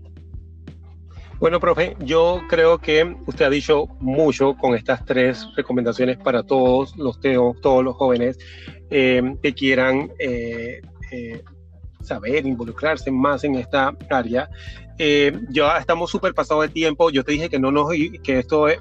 Bueno, 1.39 1.59
profe, 1.59 1.95
yo 1.99 2.41
creo 2.47 2.77
que 2.77 3.15
usted 3.25 3.45
ha 3.45 3.49
dicho 3.49 3.87
mucho 3.99 4.55
con 4.55 4.75
estas 4.75 5.03
tres 5.05 5.47
recomendaciones 5.55 6.17
para 6.17 6.43
todos 6.43 6.95
los 6.97 7.19
teos, 7.19 7.59
todos 7.61 7.83
los 7.83 7.95
jóvenes 7.95 8.37
eh, 8.91 9.35
que 9.41 9.53
quieran 9.53 10.11
eh, 10.19 10.81
eh, 11.11 11.41
saber, 12.01 12.45
involucrarse 12.45 13.11
más 13.11 13.43
en 13.43 13.55
esta 13.55 13.95
área. 14.09 14.49
ya 15.49 15.77
estamos 15.77 16.11
súper 16.11 16.33
pasados 16.33 16.63
de 16.63 16.69
tiempo. 16.69 17.09
Yo 17.09 17.23
te 17.23 17.31
dije 17.31 17.49
que 17.49 17.59
no 17.59 17.71
nos, 17.71 17.89
que 18.23 18.39
esto 18.39 18.67
es, 18.67 18.79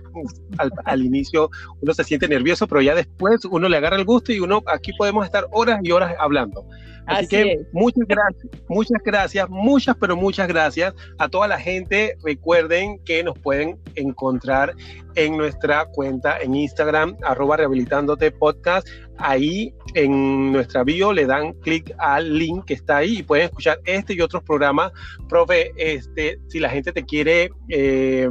al, 0.59 0.73
al, 0.85 1.05
inicio 1.05 1.51
uno 1.81 1.95
se 1.95 2.05
siente 2.05 2.29
nervioso, 2.29 2.67
pero 2.67 2.81
ya 2.81 2.95
después 2.95 3.45
uno 3.45 3.69
le 3.69 3.77
agarra 3.77 3.97
el 3.97 4.05
gusto 4.05 4.33
y 4.33 4.41
uno 4.41 4.63
aquí 4.67 4.93
podemos 4.95 5.25
estar 5.25 5.47
horas 5.53 5.81
y 5.83 5.93
horas 5.93 6.15
hablando. 6.19 6.67
Así, 7.09 7.29
que 7.29 7.67
muchas 7.73 8.07
gracias, 8.07 8.47
muchas 8.69 9.03
gracias, 9.03 9.49
muchas, 9.49 9.97
pero 9.99 10.15
muchas 10.15 10.47
gracias 10.47 10.95
a 11.17 11.29
toda 11.29 11.49
la 11.49 11.59
gente. 11.59 12.17
Recuerden 12.23 12.99
que 13.05 13.25
nos 13.25 13.39
pueden 13.39 13.79
encontrar 13.95 14.75
en 15.15 15.39
nuestra 15.39 15.87
cuenta 15.87 16.39
en 16.39 16.55
Instagram, 16.55 17.17
arroba 17.23 17.57
rehabilitándote 17.57 18.31
podcast. 18.31 18.87
Ahí 19.19 19.75
en 19.95 20.53
nuestra 20.53 20.85
bio 20.85 21.13
le 21.13 21.27
dan 21.27 21.53
clic 21.55 21.93
al 21.99 22.39
link 22.39 22.65
que 22.67 22.75
está 22.75 22.99
ahí 22.99 23.19
y 23.19 23.23
pueden 23.23 23.47
escuchar 23.47 23.81
este 23.85 24.15
y 24.15 24.21
otros 24.21 24.43
programas. 24.43 24.93
Profe, 25.29 25.73
este, 25.77 26.39
si 26.49 26.61
la 26.61 26.71
gente 26.71 26.93
te 26.93 27.05
quiere 27.05 27.51
eh, 27.69 28.29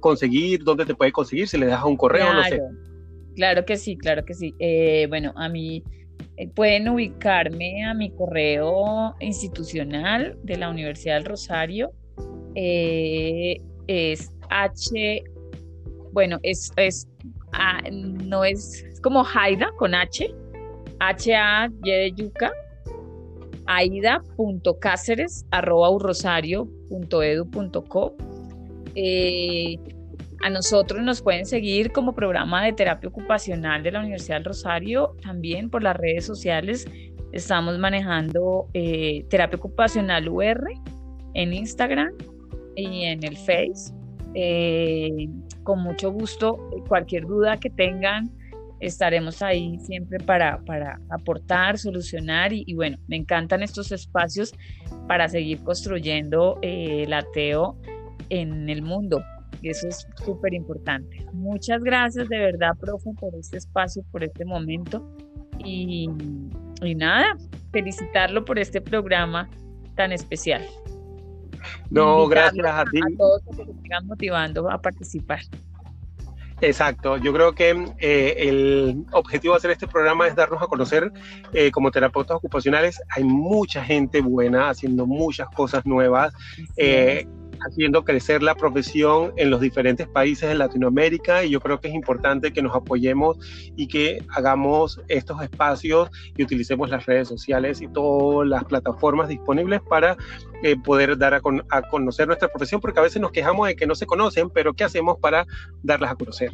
conseguir, 0.00 0.64
¿dónde 0.64 0.84
te 0.84 0.94
puede 0.94 1.12
conseguir? 1.12 1.48
Si 1.48 1.56
le 1.56 1.66
das 1.66 1.84
un 1.84 1.96
correo, 1.96 2.32
no 2.32 2.44
sé. 2.44 2.60
Claro 3.36 3.64
que 3.64 3.76
sí, 3.76 3.96
claro 3.96 4.24
que 4.24 4.34
sí. 4.34 4.54
Eh, 4.58 5.06
bueno, 5.08 5.32
a 5.36 5.48
mí 5.48 5.84
eh, 6.36 6.48
pueden 6.48 6.88
ubicarme 6.88 7.84
a 7.84 7.94
mi 7.94 8.10
correo 8.10 9.14
institucional 9.20 10.36
de 10.42 10.56
la 10.56 10.70
Universidad 10.70 11.14
del 11.16 11.24
Rosario. 11.24 11.92
Eh, 12.54 13.60
es 13.86 14.30
H, 14.50 15.22
bueno, 16.12 16.38
es, 16.42 16.72
es 16.76 17.08
no 17.92 18.44
es, 18.44 18.84
como 19.02 19.24
Haida 19.24 19.70
con 19.76 19.94
H, 19.94 20.34
H-A-Y 21.00 21.90
de 21.90 22.12
Yuca, 22.12 22.52
aida.cáceres 23.66 25.44
arroba 25.50 25.90
urrosario.edu.co. 25.90 28.16
Eh, 28.94 29.76
a 30.40 30.50
nosotros 30.50 31.02
nos 31.02 31.20
pueden 31.20 31.46
seguir 31.46 31.92
como 31.92 32.14
programa 32.14 32.64
de 32.64 32.72
terapia 32.72 33.08
ocupacional 33.08 33.82
de 33.82 33.92
la 33.92 34.00
Universidad 34.00 34.36
del 34.36 34.46
Rosario, 34.46 35.16
también 35.22 35.68
por 35.68 35.82
las 35.82 35.96
redes 35.96 36.24
sociales. 36.24 36.86
Estamos 37.32 37.78
manejando 37.78 38.68
eh, 38.72 39.24
terapia 39.28 39.58
ocupacional 39.58 40.28
UR 40.28 40.64
en 41.34 41.52
Instagram 41.52 42.12
y 42.76 43.04
en 43.04 43.24
el 43.24 43.36
Face. 43.36 43.97
Eh, 44.34 45.28
con 45.62 45.82
mucho 45.82 46.10
gusto, 46.12 46.58
cualquier 46.86 47.26
duda 47.26 47.58
que 47.58 47.70
tengan, 47.70 48.30
estaremos 48.80 49.42
ahí 49.42 49.78
siempre 49.80 50.18
para, 50.18 50.58
para 50.64 51.00
aportar, 51.10 51.78
solucionar 51.78 52.52
y, 52.52 52.74
bueno, 52.74 52.98
me 53.08 53.16
encantan 53.16 53.62
estos 53.62 53.92
espacios 53.92 54.54
para 55.06 55.28
seguir 55.28 55.62
construyendo 55.62 56.58
eh, 56.62 57.04
el 57.04 57.12
ateo 57.12 57.76
en 58.30 58.68
el 58.68 58.82
mundo. 58.82 59.22
Y 59.60 59.70
eso 59.70 59.88
es 59.88 60.06
súper 60.24 60.54
importante. 60.54 61.26
Muchas 61.32 61.82
gracias 61.82 62.28
de 62.28 62.38
verdad, 62.38 62.76
profe, 62.78 63.10
por 63.18 63.34
este 63.34 63.58
espacio, 63.58 64.04
por 64.12 64.22
este 64.22 64.44
momento. 64.44 65.04
Y, 65.64 66.08
y 66.82 66.94
nada, 66.94 67.36
felicitarlo 67.72 68.44
por 68.44 68.60
este 68.60 68.80
programa 68.80 69.50
tan 69.96 70.12
especial. 70.12 70.62
No, 71.90 72.26
gracias 72.26 72.66
a, 72.66 72.84
ti. 72.84 72.98
A 72.98 73.16
todos 73.16 73.42
los 73.46 73.56
que 73.66 73.82
sigan 73.82 74.06
motivando 74.06 74.70
a 74.70 74.80
participar. 74.80 75.40
Exacto, 76.60 77.16
yo 77.18 77.32
creo 77.32 77.54
que 77.54 77.70
eh, 77.98 78.34
el 78.38 79.04
objetivo 79.12 79.54
de 79.54 79.58
hacer 79.58 79.70
este 79.70 79.86
programa 79.86 80.26
es 80.26 80.34
darnos 80.34 80.60
a 80.60 80.66
conocer 80.66 81.12
eh, 81.52 81.70
como 81.70 81.90
terapeutas 81.90 82.36
ocupacionales. 82.36 83.00
Hay 83.10 83.22
mucha 83.22 83.84
gente 83.84 84.20
buena 84.20 84.68
haciendo 84.70 85.06
muchas 85.06 85.48
cosas 85.50 85.86
nuevas. 85.86 86.34
Eh, 86.76 87.26
haciendo 87.66 88.04
crecer 88.04 88.42
la 88.42 88.54
profesión 88.54 89.32
en 89.36 89.50
los 89.50 89.60
diferentes 89.60 90.08
países 90.08 90.48
de 90.48 90.54
Latinoamérica 90.54 91.44
y 91.44 91.50
yo 91.50 91.60
creo 91.60 91.80
que 91.80 91.88
es 91.88 91.94
importante 91.94 92.52
que 92.52 92.62
nos 92.62 92.74
apoyemos 92.74 93.38
y 93.76 93.88
que 93.88 94.22
hagamos 94.28 95.00
estos 95.08 95.42
espacios 95.42 96.10
y 96.36 96.42
utilicemos 96.42 96.90
las 96.90 97.06
redes 97.06 97.28
sociales 97.28 97.80
y 97.80 97.88
todas 97.88 98.48
las 98.48 98.64
plataformas 98.64 99.28
disponibles 99.28 99.80
para 99.88 100.16
eh, 100.62 100.76
poder 100.76 101.16
dar 101.16 101.34
a, 101.34 101.40
conocer 101.90 102.26
nuestra 102.26 102.48
profesión, 102.48 102.80
porque 102.80 102.98
a 103.00 103.02
veces 103.02 103.20
nos 103.20 103.32
quejamos 103.32 103.68
de 103.68 103.76
que 103.76 103.86
no 103.86 103.94
se 103.94 104.06
conocen, 104.06 104.50
pero 104.50 104.74
¿qué 104.74 104.84
hacemos 104.84 105.18
para 105.18 105.46
darlas 105.82 106.12
a 106.12 106.14
conocer? 106.16 106.52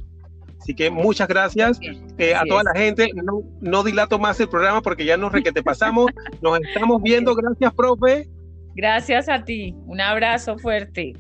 Así 0.60 0.74
que 0.74 0.90
muchas 0.90 1.28
gracias 1.28 1.78
eh, 2.16 2.34
a 2.34 2.42
toda 2.44 2.62
la 2.64 2.72
gente. 2.72 3.10
No, 3.14 3.42
no, 3.60 3.82
dilato 3.82 4.18
más 4.18 4.40
el 4.40 4.48
programa 4.48 4.80
porque 4.80 5.04
ya 5.04 5.18
nos 5.18 5.30
requete 5.30 5.62
pasamos. 5.62 6.10
Nos 6.40 6.58
estamos 6.60 7.02
viendo. 7.02 7.34
Gracias, 7.34 7.74
profe. 7.74 8.30
Gracias 8.74 9.28
a 9.28 9.44
ti. 9.44 9.74
Un 9.86 10.00
abrazo 10.00 10.58
fuerte. 10.58 11.12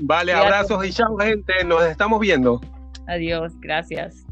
Vale, 0.00 0.32
abrazos 0.32 0.84
y 0.86 0.90
chao, 0.90 1.16
gente. 1.18 1.64
Nos 1.64 1.84
estamos 1.84 2.20
viendo. 2.20 2.60
Adiós, 3.06 3.52
gracias. 3.60 4.23